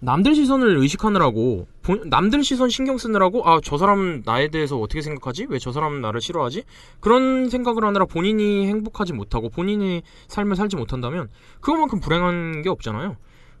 남들 0.00 0.34
시선을 0.34 0.76
의식하느라고 0.76 1.66
본- 1.82 2.10
남들 2.10 2.44
시선 2.44 2.68
신경 2.68 2.98
쓰느라고 2.98 3.48
아 3.48 3.60
저 3.64 3.78
사람은 3.78 4.24
나에 4.26 4.48
대해서 4.48 4.76
어떻게 4.78 5.00
생각하지? 5.00 5.46
왜 5.48 5.58
저 5.58 5.72
사람은 5.72 6.02
나를 6.02 6.20
싫어하지? 6.20 6.64
그런 7.00 7.48
생각을 7.48 7.84
하느라 7.84 8.04
본인이 8.04 8.66
행복하지 8.66 9.14
못하고 9.14 9.48
본인의 9.48 10.02
삶을 10.28 10.56
살지 10.56 10.76
못한다면 10.76 11.28
그것만큼 11.60 12.00
불행한 12.00 12.60
게 12.60 12.68
없잖아요. 12.68 13.16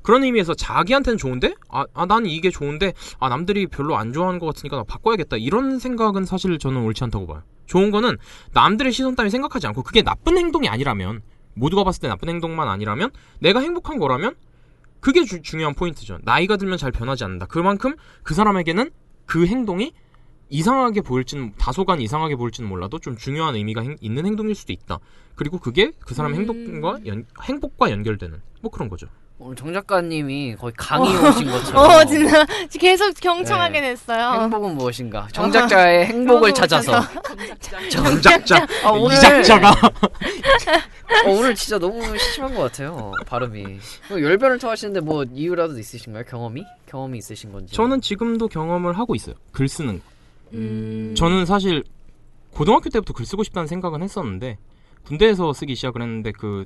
그런 0.06 0.22
의미에서 0.22 0.54
자기한테는 0.54 1.18
좋은데 1.18 1.54
아, 1.68 1.84
아, 1.92 2.06
난 2.06 2.26
이게 2.26 2.48
좋은데 2.48 2.92
아 3.18 3.28
남들이 3.28 3.66
별로 3.66 3.96
안 3.96 4.12
좋아하는 4.12 4.38
것 4.38 4.46
같으니까 4.46 4.76
나 4.76 4.84
바꿔야겠다 4.84 5.36
이런 5.36 5.80
생각은 5.80 6.24
사실 6.24 6.60
저는 6.60 6.80
옳지 6.82 7.02
않다고 7.02 7.26
봐요. 7.26 7.42
좋은 7.66 7.90
거는 7.90 8.16
남들의 8.52 8.92
시선 8.92 9.16
따위 9.16 9.30
생각하지 9.30 9.66
않고 9.66 9.82
그게 9.82 10.02
나쁜 10.02 10.38
행동이 10.38 10.68
아니라면 10.68 11.22
모두가 11.54 11.82
봤을 11.82 12.02
때 12.02 12.06
나쁜 12.06 12.28
행동만 12.28 12.68
아니라면 12.68 13.10
내가 13.40 13.58
행복한 13.58 13.98
거라면 13.98 14.36
그게 15.00 15.24
주- 15.24 15.42
중요한 15.42 15.74
포인트죠. 15.74 16.18
나이가 16.22 16.56
들면 16.56 16.78
잘 16.78 16.92
변하지 16.92 17.24
않는다. 17.24 17.46
그만큼 17.46 17.96
그 18.22 18.32
사람에게는 18.32 18.90
그 19.26 19.44
행동이 19.48 19.92
이상하게 20.50 21.00
보일지는 21.00 21.54
다소간 21.58 22.00
이상하게 22.00 22.36
보일지는 22.36 22.70
몰라도 22.70 23.00
좀 23.00 23.16
중요한 23.16 23.56
의미가 23.56 23.80
행- 23.82 23.96
있는 24.00 24.24
행동일 24.24 24.54
수도 24.54 24.72
있다. 24.72 25.00
그리고 25.34 25.58
그게 25.58 25.90
그 25.98 26.14
사람의 26.14 26.38
행복과 26.38 27.00
연, 27.06 27.24
행복과 27.42 27.90
연결되는 27.90 28.40
뭐 28.62 28.70
그런 28.70 28.88
거죠. 28.88 29.08
오늘 29.38 29.54
정 29.54 29.72
작가님이 29.72 30.56
거의 30.56 30.72
강의 30.76 31.14
오신 31.14 31.46
것처럼 31.50 31.84
어, 31.84 32.04
진짜 32.04 32.46
계속 32.78 33.12
경청하게 33.20 33.80
네. 33.80 33.88
됐어요. 33.90 34.40
행복은 34.42 34.76
무엇인가? 34.76 35.28
정 35.32 35.52
작자의 35.52 36.06
행복을 36.06 36.54
찾아서 36.54 37.00
정 37.90 38.20
작자 38.22 38.66
아, 38.82 38.90
오늘 38.90 39.16
이 39.16 39.20
작자가 39.20 39.70
어, 39.70 41.30
오늘 41.30 41.54
진짜 41.54 41.78
너무 41.78 42.02
심한 42.18 42.54
것 42.54 42.62
같아요 42.62 43.12
발음이 43.26 43.78
뭐 44.08 44.22
열변을 44.22 44.58
토하시는데 44.58 45.00
뭐 45.00 45.24
이유라도 45.24 45.78
있으신가요? 45.78 46.24
경험이? 46.24 46.64
경험이 46.86 47.18
있으신 47.18 47.52
건지 47.52 47.74
저는 47.74 48.00
지금도 48.00 48.48
경험을 48.48 48.98
하고 48.98 49.14
있어요. 49.14 49.34
글 49.52 49.68
쓰는 49.68 49.98
거. 49.98 50.04
음. 50.54 51.14
저는 51.16 51.44
사실 51.44 51.84
고등학교 52.52 52.88
때부터 52.88 53.12
글 53.12 53.26
쓰고 53.26 53.42
싶다는 53.42 53.66
생각은 53.66 54.02
했었는데 54.02 54.56
군대에서 55.04 55.52
쓰기 55.52 55.74
시작을 55.74 56.00
했는데 56.00 56.32
그 56.32 56.64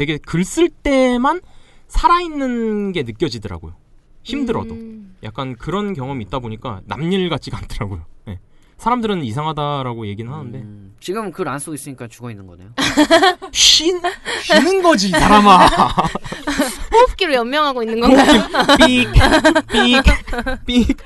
되게 0.00 0.16
글 0.16 0.44
쓸 0.46 0.70
때만 0.70 1.42
살아있는 1.88 2.92
게 2.92 3.02
느껴지더라고요. 3.02 3.74
힘들어도 4.22 4.72
음. 4.72 5.14
약간 5.22 5.54
그런 5.56 5.92
경험이 5.92 6.24
있다 6.24 6.38
보니까 6.38 6.80
남일 6.86 7.28
같지가 7.28 7.58
않더라고요. 7.58 8.06
예. 8.28 8.38
사람들은 8.78 9.22
이상하다라고 9.24 10.06
얘기는 10.06 10.32
하는데 10.32 10.58
음, 10.58 10.94
지금 11.00 11.30
글 11.30 11.48
안 11.48 11.58
쓰고 11.58 11.74
있으니까 11.74 12.08
죽어 12.08 12.30
있는 12.30 12.46
거네요 12.46 12.70
쉰 13.52 14.00
쉬는 14.42 14.82
거지 14.82 15.08
이 15.08 15.10
사람아. 15.10 15.68
호흡기로 16.92 17.34
연명하고 17.34 17.82
있는 17.82 18.00
건가요? 18.00 18.48
삑삑삑 18.78 20.96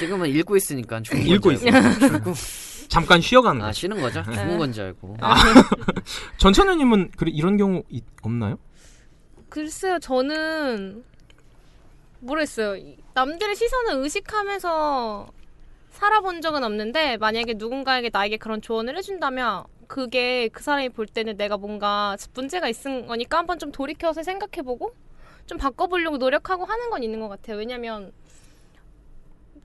지금은 0.00 0.30
읽고 0.30 0.56
있으니까 0.56 1.00
죽은 1.00 1.24
읽고 1.24 1.50
알고. 1.50 2.34
잠깐 2.92 3.22
쉬어가는 3.22 3.62
아 3.62 3.66
거. 3.68 3.72
쉬는 3.72 4.02
거죠? 4.02 4.22
죽은 4.22 4.58
건지 4.58 4.82
알고 4.82 5.16
아, 5.22 5.34
전천현님은 6.36 7.12
그 7.16 7.24
이런 7.28 7.56
경우 7.56 7.82
이- 7.88 8.02
없나요? 8.20 8.58
글쎄요, 9.48 9.98
저는 9.98 11.02
모르겠어요. 12.20 12.76
이- 12.76 12.98
남들의 13.14 13.56
시선을 13.56 13.94
의식하면서 14.02 15.26
살아본 15.90 16.42
적은 16.42 16.64
없는데 16.64 17.16
만약에 17.16 17.54
누군가에게 17.54 18.10
나에게 18.12 18.36
그런 18.36 18.60
조언을 18.60 18.96
해준다면 18.98 19.64
그게 19.86 20.48
그 20.48 20.62
사람이 20.62 20.90
볼 20.90 21.06
때는 21.06 21.38
내가 21.38 21.56
뭔가 21.56 22.16
문제가 22.34 22.68
있은 22.68 23.06
거니까 23.06 23.38
한번 23.38 23.58
좀 23.58 23.72
돌이켜서 23.72 24.22
생각해보고 24.22 24.94
좀 25.46 25.56
바꿔보려고 25.56 26.18
노력하고 26.18 26.66
하는 26.66 26.90
건 26.90 27.02
있는 27.02 27.20
것 27.20 27.28
같아요. 27.28 27.56
왜냐면 27.56 28.12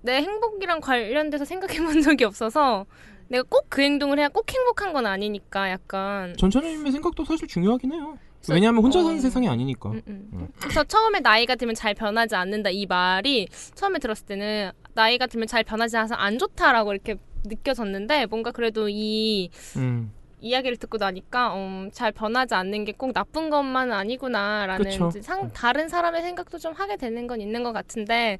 내 0.01 0.21
행복이랑 0.21 0.79
관련돼서 0.79 1.43
생각해 1.43 1.79
본 1.81 1.99
적이 2.01 2.23
없어서 2.23 2.85
내가 3.29 3.43
꼭 3.43 3.67
그 3.69 3.81
행동을 3.81 4.17
해야 4.19 4.29
꼭 4.29 4.51
행복한 4.51 4.93
건 4.93 5.05
아니니까 5.05 5.69
약간 5.69 6.35
전처님의 6.37 6.91
생각도 6.91 7.25
사실 7.25 7.47
중요하긴 7.47 7.91
해요. 7.93 8.17
왜냐하면 8.49 8.81
혼자 8.81 9.03
사는 9.03 9.19
세상이 9.19 9.47
아니니까. 9.49 9.91
음. 10.07 10.47
그래서 10.59 10.83
처음에 10.83 11.19
나이가 11.19 11.55
들면 11.55 11.75
잘 11.75 11.93
변하지 11.93 12.35
않는다 12.35 12.69
이 12.69 12.85
말이 12.85 13.47
처음에 13.75 13.99
들었을 13.99 14.25
때는 14.25 14.71
나이가 14.93 15.27
들면 15.27 15.47
잘 15.47 15.63
변하지 15.63 15.97
않아서 15.97 16.15
안 16.15 16.37
좋다라고 16.39 16.93
이렇게 16.93 17.15
느껴졌는데 17.45 18.27
뭔가 18.27 18.51
그래도 18.51 18.87
이 18.89 19.49
음. 19.75 20.11
이야기를 20.39 20.77
듣고 20.77 20.97
나니까 20.97 21.55
음, 21.55 21.89
잘 21.91 22.11
변하지 22.11 22.53
않는 22.53 22.85
게 22.85 22.93
꼭 22.93 23.11
나쁜 23.11 23.49
것만은 23.49 23.93
아니구나라는 23.93 25.21
상, 25.21 25.51
다른 25.51 25.89
사람의 25.89 26.21
생각도 26.21 26.57
좀 26.57 26.73
하게 26.73 26.95
되는 26.95 27.27
건 27.27 27.41
있는 27.41 27.63
것 27.63 27.73
같은데 27.73 28.37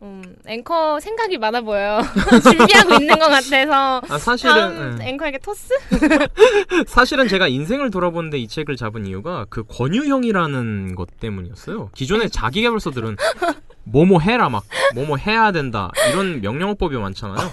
음, 0.00 0.22
앵커 0.46 1.00
생각이 1.00 1.38
많아 1.38 1.60
보여요. 1.62 2.00
준비하고 2.42 2.94
있는 3.00 3.18
것 3.18 3.28
같아서 3.28 4.00
아, 4.08 4.18
사실은, 4.18 4.52
다음 4.54 4.98
예. 5.02 5.08
앵커에게 5.08 5.38
토스? 5.38 5.74
사실은 6.86 7.26
제가 7.26 7.48
인생을 7.48 7.90
돌아보는데 7.90 8.38
이 8.38 8.46
책을 8.46 8.76
잡은 8.76 9.06
이유가 9.06 9.46
그 9.50 9.64
권유형이라는 9.64 10.94
것 10.94 11.08
때문이었어요. 11.18 11.90
기존의 11.94 12.30
자기개발서들은 12.30 13.16
뭐뭐 13.84 14.20
해라 14.20 14.48
막 14.48 14.64
뭐뭐 14.94 15.16
해야 15.16 15.50
된다 15.50 15.90
이런 16.12 16.40
명령어법이 16.42 16.96
많잖아요. 16.96 17.50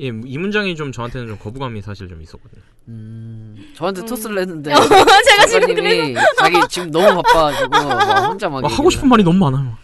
예, 0.00 0.06
이 0.06 0.38
문장이 0.38 0.74
좀 0.76 0.92
저한테는 0.92 1.26
좀 1.28 1.38
거부감이 1.38 1.82
사실 1.82 2.08
좀 2.08 2.22
있었거든요. 2.22 2.62
음, 2.88 3.56
저한테 3.76 4.04
토스를 4.04 4.38
했는데 4.38 4.72
어, 4.74 4.80
제가 4.80 5.46
지금 5.46 5.60
작가님이 5.68 6.14
자기 6.38 6.56
지금 6.68 6.90
너무 6.90 7.22
바빠가지고 7.22 7.68
막 7.68 8.28
혼자 8.28 8.48
막 8.48 8.62
막 8.62 8.72
하고 8.78 8.90
싶은 8.90 9.08
말이 9.08 9.22
너무 9.22 9.38
많아요. 9.38 9.76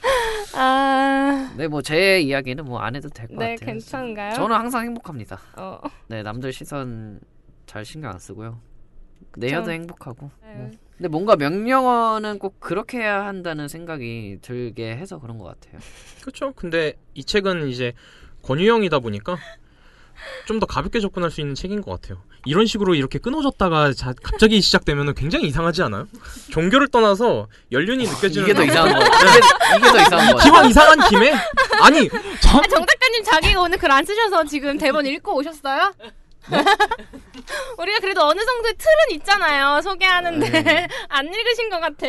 아, 0.56 1.54
네, 1.56 1.68
뭐 1.68 1.82
제 1.82 2.20
이야기는 2.20 2.64
뭐 2.64 2.80
안 2.80 2.96
해도 2.96 3.08
될것 3.08 3.36
네, 3.38 3.54
같아요. 3.56 3.66
괜찮은가요? 3.66 4.34
저는 4.34 4.56
항상 4.56 4.84
행복합니다. 4.84 5.38
어. 5.56 5.80
네, 6.08 6.22
남들 6.22 6.52
시선 6.52 7.20
잘 7.66 7.84
신경 7.84 8.10
안 8.12 8.18
쓰고요. 8.18 8.60
내혀도 9.36 9.66
저- 9.66 9.70
행복하고. 9.72 10.30
네. 10.42 10.54
뭐. 10.54 10.70
근데 10.96 11.08
뭔가 11.08 11.34
명령어는 11.36 12.38
꼭 12.38 12.60
그렇게 12.60 12.98
해야 12.98 13.26
한다는 13.26 13.66
생각이 13.66 14.38
들게 14.42 14.96
해서 14.96 15.18
그런 15.18 15.38
것 15.38 15.44
같아요. 15.44 15.80
그렇죠. 16.20 16.52
근데 16.52 16.94
이 17.14 17.24
책은 17.24 17.66
이제 17.68 17.92
권유형이다 18.42 19.00
보니까 19.00 19.36
좀 20.46 20.60
더 20.60 20.66
가볍게 20.66 21.00
접근할 21.00 21.30
수 21.30 21.40
있는 21.40 21.54
책인 21.54 21.82
것 21.82 21.90
같아요. 22.00 22.22
이런 22.46 22.66
식으로 22.66 22.94
이렇게 22.94 23.18
끊어졌다가 23.18 23.92
자- 23.94 24.12
갑자기 24.22 24.60
시작되면 24.60 25.14
굉장히 25.14 25.46
이상하지 25.48 25.82
않아요? 25.82 26.06
종교를 26.50 26.88
떠나서 26.88 27.48
연륜이 27.72 28.04
느껴지는 28.04 28.44
이게 28.46 28.54
더 28.54 28.64
이상한 28.64 28.92
거 28.94 28.98
네. 29.02 29.08
같아요. 29.10 29.30
이게- 29.30 29.76
이게 29.78 29.88
더 29.90 30.00
이상한 30.02 30.32
거. 30.36 30.42
기왕 30.42 30.68
이상한 30.70 31.08
김에 31.08 31.32
아니 31.80 32.08
저- 32.40 32.58
아, 32.58 32.62
정 32.68 32.86
작가님 32.86 33.24
자기가 33.24 33.60
오늘 33.60 33.78
글 33.78 33.90
안 33.90 34.04
쓰셔서 34.04 34.44
지금 34.44 34.76
대본 34.78 35.06
읽고 35.06 35.34
오셨어요? 35.36 35.92
우리가 37.78 38.00
그래도 38.00 38.22
어느 38.22 38.40
정도의 38.44 38.74
틀은 38.76 39.16
있잖아요. 39.18 39.80
소개하는데 39.82 40.50
네. 40.62 40.88
안 41.08 41.26
읽으신 41.26 41.70
것 41.70 41.80
같아. 41.80 42.06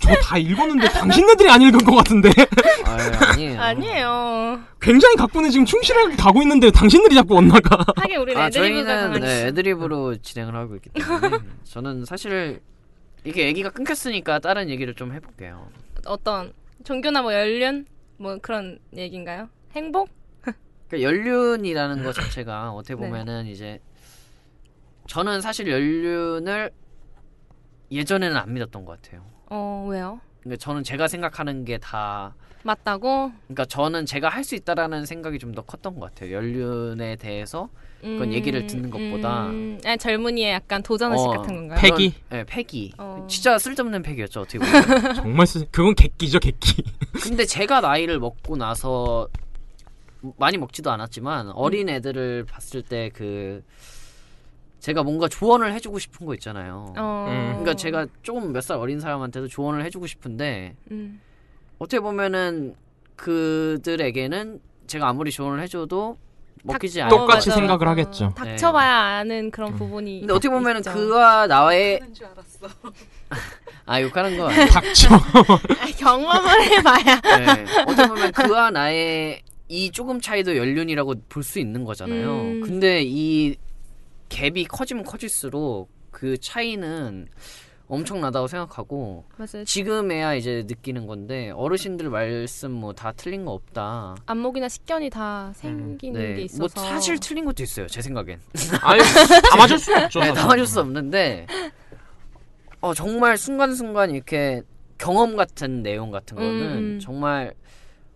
저 0.00 0.14
다 0.22 0.38
읽었는데 0.38 0.88
당신네들이 0.88 1.48
안 1.50 1.60
읽은 1.62 1.78
것 1.84 1.94
같은데 1.96 2.30
아니에요. 2.84 3.60
아니에요. 3.60 4.60
굉장히 4.80 5.16
각본에 5.16 5.50
지금 5.50 5.64
충실하게 5.66 6.16
가고 6.16 6.40
있는데 6.42 6.70
당신들이 6.70 7.14
자꾸 7.14 7.36
엇나가. 7.36 7.84
하긴 7.96 8.16
우리는 8.18 8.40
아, 8.40 8.46
애드리브가 8.46 9.00
저희는. 9.10 9.20
네, 9.20 9.46
애드리브로 9.48 10.16
진행을 10.18 10.54
하고 10.54 10.76
있기 10.76 10.90
때문에 10.90 11.38
저는 11.64 12.04
사실 12.04 12.60
이게 13.24 13.46
얘기가 13.46 13.70
끊겼으니까 13.70 14.38
다른 14.38 14.68
얘기를 14.70 14.94
좀 14.94 15.12
해볼게요. 15.12 15.68
어떤 16.06 16.52
종교나 16.84 17.22
뭐 17.22 17.34
연륜 17.34 17.86
뭐 18.18 18.38
그런 18.40 18.78
얘기인가요? 18.96 19.48
행복? 19.74 20.08
그러니까 20.88 21.02
연륜이라는 21.10 22.02
것 22.02 22.14
자체가 22.14 22.70
어떻게 22.70 22.94
네. 22.94 23.00
보면은 23.00 23.46
이제 23.46 23.78
저는 25.06 25.40
사실 25.40 25.68
연륜을 25.70 26.70
예전에는 27.90 28.36
안 28.36 28.54
믿었던 28.54 28.84
것 28.84 29.00
같아요. 29.02 29.24
어 29.50 29.86
왜요? 29.88 30.20
그러니까 30.42 30.62
저는 30.62 30.84
제가 30.84 31.08
생각하는 31.08 31.64
게 31.64 31.78
다 31.78 32.34
맞다고? 32.64 33.32
그러니까 33.46 33.64
저는 33.64 34.04
제가 34.06 34.28
할 34.28 34.44
수 34.44 34.54
있다라는 34.54 35.06
생각이 35.06 35.38
좀 35.38 35.52
더 35.54 35.62
컸던 35.62 35.98
것 35.98 36.12
같아요. 36.14 36.34
연륜에 36.34 37.16
대해서 37.16 37.68
그건 38.00 38.28
음, 38.28 38.32
얘기를 38.32 38.66
듣는 38.66 38.90
것보다 38.90 39.46
음, 39.48 39.80
아니, 39.84 39.96
젊은이의 39.98 40.52
약간 40.52 40.82
도전 40.82 41.12
의식 41.12 41.26
어, 41.26 41.30
같은 41.30 41.54
건가요? 41.56 41.78
패기? 41.80 42.10
그런- 42.10 42.22
네, 42.30 42.44
패기. 42.44 42.92
어. 42.98 43.26
진짜 43.28 43.58
쓸데없는 43.58 44.02
패기였죠. 44.02 44.40
어떻게 44.42 44.58
보면. 44.58 45.14
정말 45.16 45.46
쓰, 45.46 45.64
그건 45.70 45.94
객기죠 45.94 46.38
객기. 46.40 46.82
근데 47.22 47.44
제가 47.44 47.80
나이를 47.80 48.18
먹고 48.20 48.56
나서 48.56 49.28
많이 50.36 50.58
먹지도 50.58 50.90
않았지만 50.90 51.48
음. 51.48 51.52
어린 51.54 51.88
애들을 51.88 52.44
봤을 52.44 52.82
때그 52.82 53.64
제가 54.80 55.02
뭔가 55.02 55.28
조언을 55.28 55.72
해주고 55.74 55.98
싶은 55.98 56.26
거 56.26 56.34
있잖아요. 56.34 56.94
어. 56.96 57.26
그러니까 57.50 57.74
제가 57.74 58.06
조금 58.22 58.52
몇 58.52 58.60
살 58.62 58.76
어린 58.78 59.00
사람한테도 59.00 59.48
조언을 59.48 59.84
해주고 59.84 60.06
싶은데 60.06 60.74
음. 60.90 61.20
어떻게 61.78 62.00
보면은 62.00 62.74
그들에게는 63.16 64.60
제가 64.86 65.08
아무리 65.08 65.30
조언을 65.30 65.60
해줘도 65.62 66.16
먹히지 66.64 67.02
않을 67.02 67.10
똑같이. 67.16 67.50
생각을 67.50 67.86
하겠죠. 67.88 68.34
네. 68.42 68.50
닥쳐봐야 68.50 68.92
아는 69.18 69.50
그런 69.50 69.74
부분이. 69.76 70.20
근데 70.20 70.32
어떻게 70.32 70.48
보면은 70.48 70.80
있죠. 70.80 70.92
그와 70.92 71.46
나의 71.46 72.00
아 73.86 74.02
욕하는 74.02 74.36
거. 74.36 74.48
닥쳐. 74.68 75.14
아, 75.14 75.86
경험을 75.98 76.62
해봐야. 76.62 77.20
네. 77.54 77.64
어떻게 77.86 78.08
보면 78.08 78.32
그와 78.32 78.70
나의 78.70 79.42
이 79.68 79.90
조금 79.90 80.20
차이도 80.20 80.56
연륜이라고 80.56 81.14
볼 81.28 81.42
수 81.42 81.58
있는 81.58 81.84
거잖아요. 81.84 82.30
음. 82.40 82.60
근데 82.62 83.02
이 83.04 83.56
갭이 84.28 84.66
커지면 84.68 85.04
커질수록 85.04 85.90
그 86.10 86.38
차이는 86.38 87.28
엄청나다고 87.90 88.48
생각하고 88.48 89.24
맞아요. 89.38 89.64
지금에야 89.64 90.34
이제 90.34 90.62
느끼는 90.66 91.06
건데 91.06 91.50
어르신들 91.54 92.10
말씀 92.10 92.70
뭐 92.72 92.92
다 92.92 93.12
틀린 93.12 93.46
거 93.46 93.52
없다. 93.52 94.14
안목이나 94.26 94.68
식견이 94.68 95.08
다 95.08 95.52
생기는 95.54 96.20
게 96.20 96.34
네. 96.34 96.42
있어서. 96.42 96.58
뭐 96.60 96.68
사실 96.68 97.18
틀린 97.18 97.46
것도 97.46 97.62
있어요. 97.62 97.86
제 97.86 98.02
생각엔. 98.02 98.38
아니 98.82 99.00
다 99.50 99.56
맞을 99.56 99.78
수 99.78 99.94
없죠. 99.96 100.20
네, 100.20 100.32
다 100.34 100.46
맞을 100.46 100.66
수 100.66 100.80
없는데 100.80 101.46
어 102.80 102.92
정말 102.92 103.38
순간순간 103.38 104.10
이렇게 104.10 104.62
경험 104.98 105.34
같은 105.36 105.82
내용 105.82 106.10
같은 106.10 106.36
거는 106.36 106.50
음, 106.50 106.76
음. 106.96 107.00
정말 107.00 107.54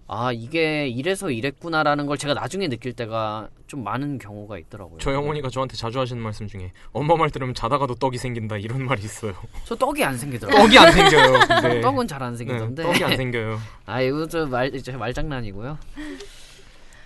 아 0.09 0.33
이게 0.33 0.89
이래서 0.89 1.31
이랬구나라는 1.31 2.07
걸 2.07 2.19
제가 2.19 2.35
나중에 2.35 2.69
느낄 2.69 2.93
때가 2.93 3.49
좀 3.67 3.83
많은 3.85 4.19
경우가 4.19 4.59
있더라고요. 4.59 4.99
저희 4.99 5.15
어머니가 5.15 5.49
저한테 5.49 5.77
자주 5.77 5.99
하시는 6.01 6.23
말씀 6.23 6.47
중에 6.47 6.73
엄마 6.93 7.17
말 7.17 7.31
들으면 7.31 7.55
자다가도 7.55 7.95
떡이 7.95 8.19
생긴다 8.19 8.59
이런 8.59 8.85
말이 8.85 9.03
있어요. 9.03 9.33
저 9.65 9.75
떡이 9.75 10.05
안 10.05 10.19
생기더라고요. 10.19 10.63
떡이 10.63 10.79
안 10.79 10.93
생겨요. 10.93 11.33
근데 11.49 11.81
떡은 11.83 12.07
잘 12.09 12.23
안 12.23 12.37
생기던데. 12.37 12.83
네, 12.83 12.93
떡이 12.93 13.05
안 13.05 13.17
생겨요. 13.17 13.59
아 13.87 14.03
이거 14.03 14.27
저말 14.27 14.71
말장난이고요. 14.99 15.79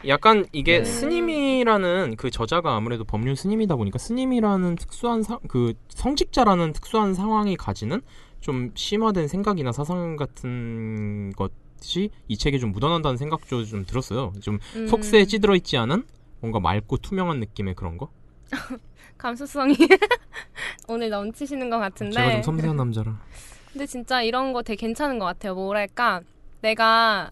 약간 0.09 0.47
이게 0.53 0.78
네. 0.78 0.84
스님이라는 0.84 2.14
그 2.16 2.30
저자가 2.30 2.76
아무래도 2.76 3.05
법륜 3.05 3.34
스님이다 3.34 3.76
보니까 3.76 3.99
스님이라는 3.99 4.76
특수한 4.76 5.22
사, 5.22 5.38
그 5.49 5.74
성직자라는 5.88 6.72
특수한 6.72 7.14
상황이 7.14 7.57
가지는 7.57 8.03
좀 8.40 8.70
심화된 8.74 9.26
생각이나 9.26 9.72
사상 9.72 10.16
같은 10.16 11.32
것 11.32 11.51
이 11.81 12.11
이 12.29 12.37
책에 12.37 12.59
좀 12.59 12.72
묻어난다는 12.72 13.16
생각도 13.16 13.64
좀 13.64 13.85
들었어요. 13.85 14.33
좀 14.41 14.59
음. 14.77 14.87
속세에 14.87 15.24
찌들어 15.27 15.55
있지 15.57 15.77
않은 15.77 16.05
뭔가 16.41 16.61
맑고 16.61 16.99
투명한 16.99 17.41
느낌의 17.41 17.74
그런 17.74 17.97
거. 17.99 18.11
감수성이 19.18 19.74
오늘 20.89 21.11
넘치시는 21.11 21.70
것 21.70 21.79
같은데. 21.79 22.14
제가 22.16 22.31
좀 22.35 22.43
섬세한 22.43 22.77
남자라. 22.77 23.20
근데 23.72 23.87
진짜 23.87 24.22
이런 24.22 24.53
거 24.53 24.62
되게 24.62 24.77
괜찮은 24.77 25.18
것 25.18 25.24
같아요. 25.27 25.55
뭐랄까 25.55 26.20
내가 26.62 27.31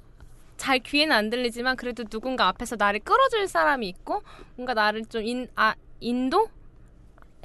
잘 0.57 0.79
귀에는 0.79 1.15
안 1.15 1.31
들리지만 1.31 1.77
그래도 1.77 2.05
누군가 2.05 2.49
앞에서 2.49 2.77
나를 2.77 3.01
끌어줄 3.01 3.49
사람이 3.49 3.89
있고 3.89 4.23
뭔가 4.57 4.75
나를 4.75 5.05
좀 5.07 5.23
인, 5.23 5.49
아, 5.57 5.75
인도 6.01 6.49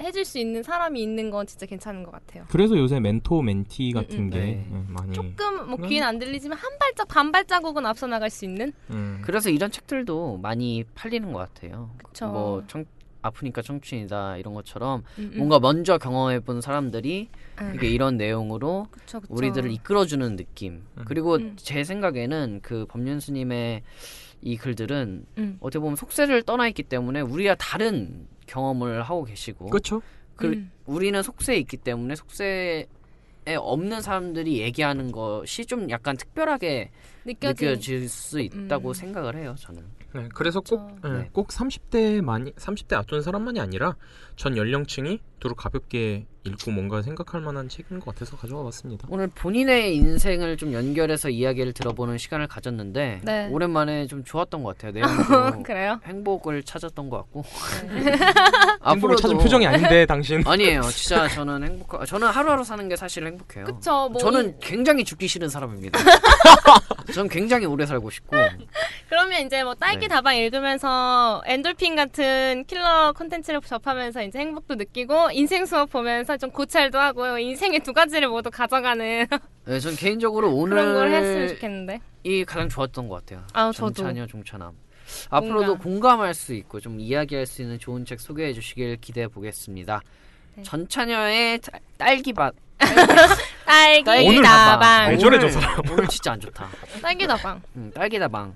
해줄 0.00 0.24
수 0.24 0.38
있는 0.38 0.62
사람이 0.62 1.00
있는 1.02 1.30
건 1.30 1.46
진짜 1.46 1.66
괜찮은 1.66 2.02
것 2.02 2.10
같아요. 2.10 2.44
그래서 2.48 2.76
요새 2.76 3.00
멘토 3.00 3.42
멘티 3.42 3.92
같은 3.92 4.18
음, 4.18 4.22
음. 4.24 4.30
게 4.30 4.38
네. 4.38 4.66
예, 4.70 4.84
많이 4.88 5.12
조금 5.12 5.68
뭐 5.68 5.78
음. 5.78 5.88
귀에는 5.88 6.06
안 6.06 6.18
들리지만 6.18 6.58
한 6.58 6.78
발짝 6.78 7.08
반 7.08 7.30
발자국은 7.32 7.86
앞서 7.86 8.06
나갈 8.06 8.30
수 8.30 8.44
있는. 8.44 8.72
음. 8.90 9.20
그래서 9.22 9.50
이런 9.50 9.70
책들도 9.70 10.38
많이 10.38 10.84
팔리는 10.94 11.32
것 11.32 11.38
같아요. 11.38 11.90
그쵸. 11.98 12.26
뭐 12.26 12.64
청, 12.66 12.84
아프니까 13.22 13.62
청춘이다 13.62 14.38
이런 14.38 14.54
것처럼 14.54 15.02
음, 15.18 15.30
음. 15.34 15.38
뭔가 15.38 15.60
먼저 15.60 15.98
경험해 15.98 16.40
본 16.40 16.60
사람들이 16.60 17.28
음. 17.60 17.72
이게 17.74 17.88
이런 17.88 18.16
내용으로 18.16 18.86
그쵸, 18.90 19.20
그쵸. 19.20 19.34
우리들을 19.34 19.70
이끌어주는 19.70 20.36
느낌. 20.36 20.84
그리고 21.04 21.34
음. 21.34 21.54
제 21.56 21.84
생각에는 21.84 22.60
그 22.62 22.86
법륜 22.86 23.20
스님의 23.20 23.82
이 24.42 24.56
글들은 24.56 25.26
음. 25.38 25.56
어떻게 25.60 25.80
보면 25.80 25.96
속세를 25.96 26.42
떠나 26.42 26.66
있기 26.68 26.82
때문에 26.84 27.20
우리와 27.20 27.56
다른 27.56 28.26
경험을 28.54 29.02
하고 29.02 29.24
계시고 29.24 29.66
그렇죠. 29.66 30.02
그 30.36 30.48
음. 30.48 30.70
우리는 30.86 31.22
속세에 31.22 31.56
있기 31.58 31.76
때문에 31.78 32.16
속세에 32.16 32.86
없는 33.56 34.02
사람들이 34.02 34.58
얘기하는 34.60 35.12
것이 35.12 35.64
좀 35.66 35.88
약간 35.90 36.16
특별하게 36.16 36.90
느껴지- 37.26 37.64
느껴질 37.66 38.08
수 38.08 38.40
있다고 38.40 38.88
음. 38.88 38.94
생각을 38.94 39.36
해요. 39.36 39.54
저는. 39.58 39.82
네, 40.12 40.28
그래서 40.34 40.60
꼭, 40.60 40.98
예, 41.04 41.08
네. 41.08 41.28
꼭 41.32 41.48
30대만이 41.48 42.54
30대 42.56 42.94
앞둔 42.94 43.22
사람만이 43.22 43.60
아니라 43.60 43.94
전 44.40 44.56
연령층이 44.56 45.20
두루 45.38 45.54
가볍게 45.54 46.24
읽고 46.44 46.70
뭔가 46.70 47.02
생각할 47.02 47.42
만한 47.42 47.68
책인 47.68 48.00
것 48.00 48.14
같아서 48.14 48.36
가져와 48.36 48.62
봤습니다. 48.64 49.06
오늘 49.10 49.26
본인의 49.28 49.94
인생을 49.96 50.56
좀 50.56 50.72
연결해서 50.72 51.28
이야기를 51.28 51.74
들어보는 51.74 52.16
시간을 52.16 52.46
가졌는데 52.46 53.20
네. 53.22 53.48
오랜만에 53.50 54.06
좀 54.06 54.24
좋았던 54.24 54.62
것 54.62 54.78
같아요. 54.78 54.92
내용도 54.92 55.62
그래요? 55.64 56.00
행복을 56.04 56.62
찾았던 56.62 57.10
것 57.10 57.18
같고. 57.18 57.44
행복을 58.86 59.16
찾은 59.16 59.36
표정이 59.36 59.66
아닌데 59.66 60.06
당신. 60.06 60.42
아니에요. 60.46 60.80
진짜 60.82 61.28
저는 61.28 61.62
행복. 61.62 62.06
저는 62.06 62.28
하루하루 62.28 62.64
사는 62.64 62.88
게 62.88 62.96
사실 62.96 63.26
행복해요. 63.26 63.64
그쵸, 63.66 64.08
뭐 64.08 64.18
저는 64.18 64.58
굉장히 64.60 65.04
죽기 65.04 65.28
싫은 65.28 65.50
사람입니다. 65.50 65.98
저는 67.12 67.28
굉장히 67.28 67.66
오래 67.66 67.84
살고 67.84 68.08
싶고. 68.08 68.36
그러면 69.10 69.44
이제 69.44 69.62
뭐 69.62 69.74
딸기 69.74 70.08
네. 70.08 70.08
다방 70.08 70.36
읽으면서 70.36 71.42
엔돌핀 71.44 71.96
같은 71.96 72.64
킬러 72.66 73.12
콘텐츠를 73.12 73.60
접하면서 73.60 74.22
이제 74.30 74.38
행복도 74.38 74.76
느끼고 74.76 75.30
인생 75.32 75.66
수업 75.66 75.90
보면서 75.90 76.36
좀 76.36 76.52
고찰도 76.52 76.96
하고 76.96 77.36
인생의 77.36 77.80
두 77.80 77.92
가지를 77.92 78.28
모두 78.28 78.48
가져가는 78.48 79.26
네, 79.66 79.80
전 79.80 79.96
개인적으로 79.96 80.54
오늘 80.54 80.76
그런 80.76 80.94
걸 80.94 81.10
했으면 81.10 81.48
좋겠는데. 81.48 82.00
이 82.22 82.44
가장 82.44 82.68
좋았던 82.68 83.08
것 83.08 83.16
같아요. 83.26 83.44
아, 83.52 83.72
저도. 83.72 83.92
전차녀 83.92 84.26
종차남. 84.28 84.72
앞으로도 85.30 85.78
공감 85.78 86.20
할 86.20 86.32
수 86.32 86.54
있고 86.54 86.78
좀 86.78 87.00
이야기할 87.00 87.44
수 87.44 87.62
있는 87.62 87.76
좋은 87.80 88.04
책 88.04 88.20
소개해 88.20 88.52
주시길 88.52 88.98
기대해 89.00 89.26
보겠습니다. 89.26 90.00
네. 90.54 90.62
전차녀의 90.62 91.58
딸- 91.58 91.80
딸기밭. 91.98 92.54
딸기 93.66 94.28
오늘 94.28 94.42
다방. 94.42 95.10
왜 95.10 95.18
저래, 95.18 95.40
저 95.40 95.48
사람. 95.48 95.80
오늘 95.90 96.06
진짜 96.06 96.32
안 96.32 96.40
좋다. 96.40 96.68
딸기 97.02 97.26
다방. 97.26 97.60
음, 97.74 97.90
딸기 97.92 98.18
다방. 98.20 98.54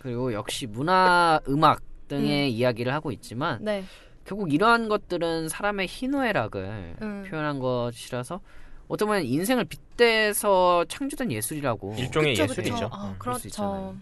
그리고 0.00 0.32
역시 0.32 0.66
문화, 0.66 1.38
음악 1.48 1.80
등의 2.08 2.50
이야기를 2.52 2.92
하고 2.92 3.12
있지만 3.12 3.58
네. 3.62 3.84
결국 4.24 4.52
이러한 4.52 4.88
것들은 4.88 5.48
사람의 5.48 5.86
희노애락을 5.88 6.96
음. 7.02 7.24
표현한 7.28 7.58
것이라서 7.58 8.40
어떻게 8.88 9.06
보면 9.06 9.24
인생을 9.24 9.64
빗대서 9.64 10.84
창조된 10.88 11.32
예술이라고 11.32 11.94
일종의 11.98 12.34
그쵸, 12.34 12.42
예술이죠. 12.44 12.74
그쵸. 12.74 12.90
아, 12.92 13.14
그럴 13.18 13.34
수 13.36 13.42
그렇죠. 13.42 13.96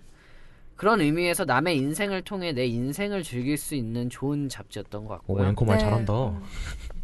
그런 0.77 1.01
의미에서 1.01 1.45
남의 1.45 1.77
인생을 1.77 2.23
통해 2.23 2.53
내 2.53 2.67
인생을 2.67 3.23
즐길 3.23 3.57
수 3.59 3.75
있는 3.75 4.09
좋은 4.09 4.49
잡지였던 4.49 5.05
것 5.05 5.15
오, 5.27 5.35
같고요. 5.35 5.49
앵커 5.49 5.65
말 5.65 5.77
네. 5.79 5.85
잘한다. 5.85 6.13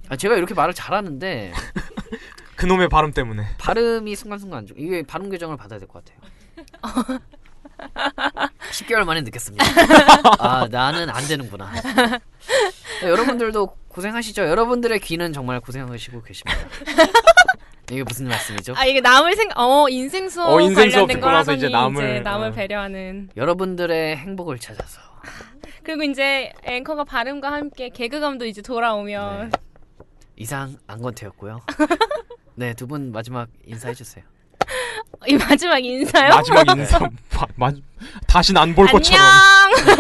아, 0.09 0.17
제가 0.17 0.37
이렇게 0.37 0.55
말을 0.55 0.73
잘하는데 0.75 1.53
그놈의 2.57 2.89
발음 2.89 3.13
때문에. 3.13 3.45
발음이 3.59 4.17
순간순간 4.17 4.61
안 4.61 4.67
좋. 4.67 4.75
이게 4.79 5.03
발음 5.03 5.29
교정을 5.31 5.57
받아야 5.59 5.79
될 5.79 5.87
것 5.89 6.03
같아요. 6.05 7.21
10개월 8.73 9.05
만에 9.05 9.21
느꼈습니다. 9.23 9.65
아 10.41 10.67
나는 10.71 11.11
안 11.11 11.27
되는구나. 11.27 11.71
네, 13.03 13.09
여러분들도 13.09 13.67
고생하시죠. 13.89 14.47
여러분들의 14.47 14.99
귀는 15.01 15.33
정말 15.33 15.61
고생하시고 15.61 16.23
계십니다. 16.23 16.59
이게 17.91 18.03
무슨 18.03 18.27
말씀이죠? 18.27 18.75
아 18.77 18.85
이게 18.85 19.01
남을 19.01 19.37
생, 19.37 19.49
어 19.55 19.89
인생 19.89 20.29
수업 20.29 20.49
어, 20.49 20.61
인생 20.61 20.91
수업 20.91 21.07
관련된 21.07 21.17
듣고 21.17 21.25
걸 21.27 21.35
나서 21.35 21.53
이제 21.53 21.69
남을, 21.69 22.23
남을 22.25 22.49
어. 22.49 22.53
배려하는. 22.53 23.31
여러분들의 23.37 24.17
행복을 24.17 24.59
찾아서 24.59 25.01
그리고 25.85 26.03
이제 26.03 26.53
앵커가 26.65 27.05
발음과 27.05 27.53
함께 27.53 27.91
개그감도 27.91 28.45
이제 28.47 28.61
돌아오면 28.61 29.53
이상 30.37 30.77
안건태였고요. 30.89 31.61
네, 32.57 32.75
두 32.75 32.89
분 32.89 33.13
마지막 33.13 33.49
인사해 33.65 33.95
주세요. 33.95 34.25
이 35.29 35.37
마지막 35.37 35.79
인사요? 35.79 36.31
마지막 36.31 36.67
인사. 36.77 36.99
마, 36.99 37.09
마, 37.55 37.73
다신 38.27 38.57
안 38.57 38.75
볼 38.75 38.89
것처럼. 38.89 39.23
안녕. 39.23 39.97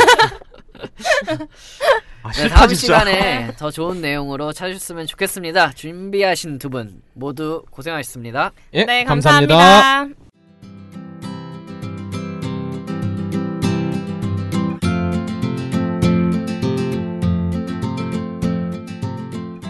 아, 2.27 2.32
네, 2.32 2.40
싫다 2.43 2.55
다음 2.57 2.69
진짜. 2.69 2.77
시간에 3.01 3.53
더 3.57 3.70
좋은 3.70 4.01
내용으로 4.01 4.53
찾으셨으면 4.53 5.07
좋겠습니다. 5.07 5.73
준비하신 5.73 6.59
두 6.59 6.69
분 6.69 7.01
모두 7.15 7.65
고생하셨습니다. 7.70 8.53
예, 8.74 8.85
네 8.85 9.05
감사합니다. 9.05 9.57
감사합니다. 9.57 10.27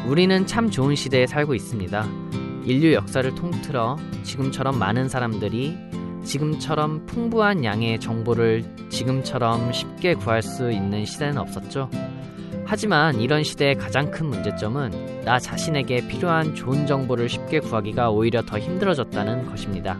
우리는 0.06 0.46
참 0.46 0.70
좋은 0.70 0.94
시대에 0.94 1.26
살고 1.26 1.54
있습니다. 1.54 2.06
인류 2.64 2.92
역사를 2.94 3.32
통틀어 3.34 3.96
지금처럼 4.22 4.78
많은 4.78 5.08
사람들이 5.08 5.76
지금처럼 6.24 7.06
풍부한 7.06 7.64
양의 7.64 8.00
정보를 8.00 8.64
지금처럼 8.88 9.72
쉽게 9.72 10.14
구할 10.14 10.42
수 10.42 10.70
있는 10.72 11.04
시대는 11.04 11.38
없었죠. 11.38 11.90
하지만 12.66 13.20
이런 13.20 13.44
시대의 13.44 13.76
가장 13.76 14.10
큰 14.10 14.26
문제점은 14.26 15.22
나 15.24 15.38
자신에게 15.38 16.08
필요한 16.08 16.54
좋은 16.54 16.86
정보를 16.86 17.28
쉽게 17.28 17.60
구하기가 17.60 18.10
오히려 18.10 18.42
더 18.42 18.58
힘들어졌다는 18.58 19.46
것입니다. 19.46 19.98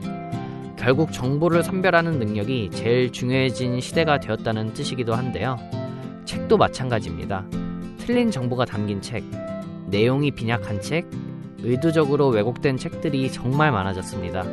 결국 0.77 1.13
정보를 1.13 1.63
선별하는 1.63 2.19
능력이 2.19 2.71
제일 2.73 3.11
중요해진 3.13 3.81
시대가 3.81 4.19
되었다는 4.19 4.75
뜻이기도 4.75 5.15
한데요. 5.15 5.57
책도 6.25 6.57
마찬가지입니다. 6.57 7.47
틀린 7.99 8.31
정보가 8.31 8.65
담긴 8.65 9.01
책, 9.01 9.25
내용이 9.87 10.33
빈약한 10.33 10.81
책, 10.81 11.09
의도적으로 11.63 12.29
왜곡된 12.29 12.77
책들이 12.77 13.31
정말 13.31 13.73
많아졌습니다. 13.73 14.45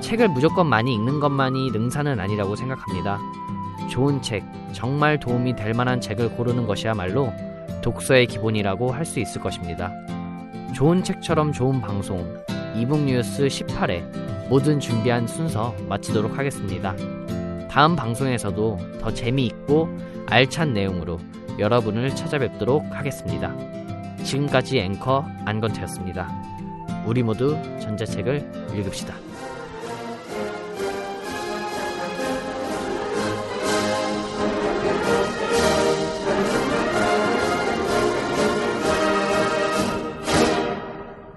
책을 0.00 0.28
무조건 0.28 0.66
많이 0.66 0.94
읽는 0.94 1.20
것만이 1.20 1.70
능사는 1.70 2.18
아니라고 2.18 2.56
생각합니다. 2.56 3.18
좋은 3.90 4.22
책, 4.22 4.44
정말 4.72 5.18
도움이 5.18 5.56
될 5.56 5.74
만한 5.74 6.00
책을 6.00 6.30
고르는 6.30 6.66
것이야말로 6.66 7.32
독서의 7.82 8.26
기본이라고 8.26 8.92
할 8.92 9.04
수 9.04 9.20
있을 9.20 9.40
것입니다. 9.40 9.92
좋은 10.74 11.02
책처럼 11.02 11.52
좋은 11.52 11.80
방송, 11.80 12.42
이북 12.74 13.00
뉴스 13.00 13.46
18회 13.46 14.48
모든 14.48 14.80
준비한 14.80 15.26
순서 15.26 15.74
마치도록 15.88 16.38
하겠습니다. 16.38 16.94
다음 17.70 17.96
방송에서도 17.96 18.78
더 19.00 19.12
재미있고 19.12 19.88
알찬 20.26 20.72
내용으로 20.72 21.18
여러분을 21.58 22.14
찾아뵙도록 22.14 22.84
하겠습니다. 22.90 23.54
지금까지 24.24 24.78
앵커 24.78 25.26
안건태였습니다. 25.44 26.28
우리 27.06 27.22
모두 27.22 27.56
전자책을 27.80 28.70
읽읍시다. 28.74 29.31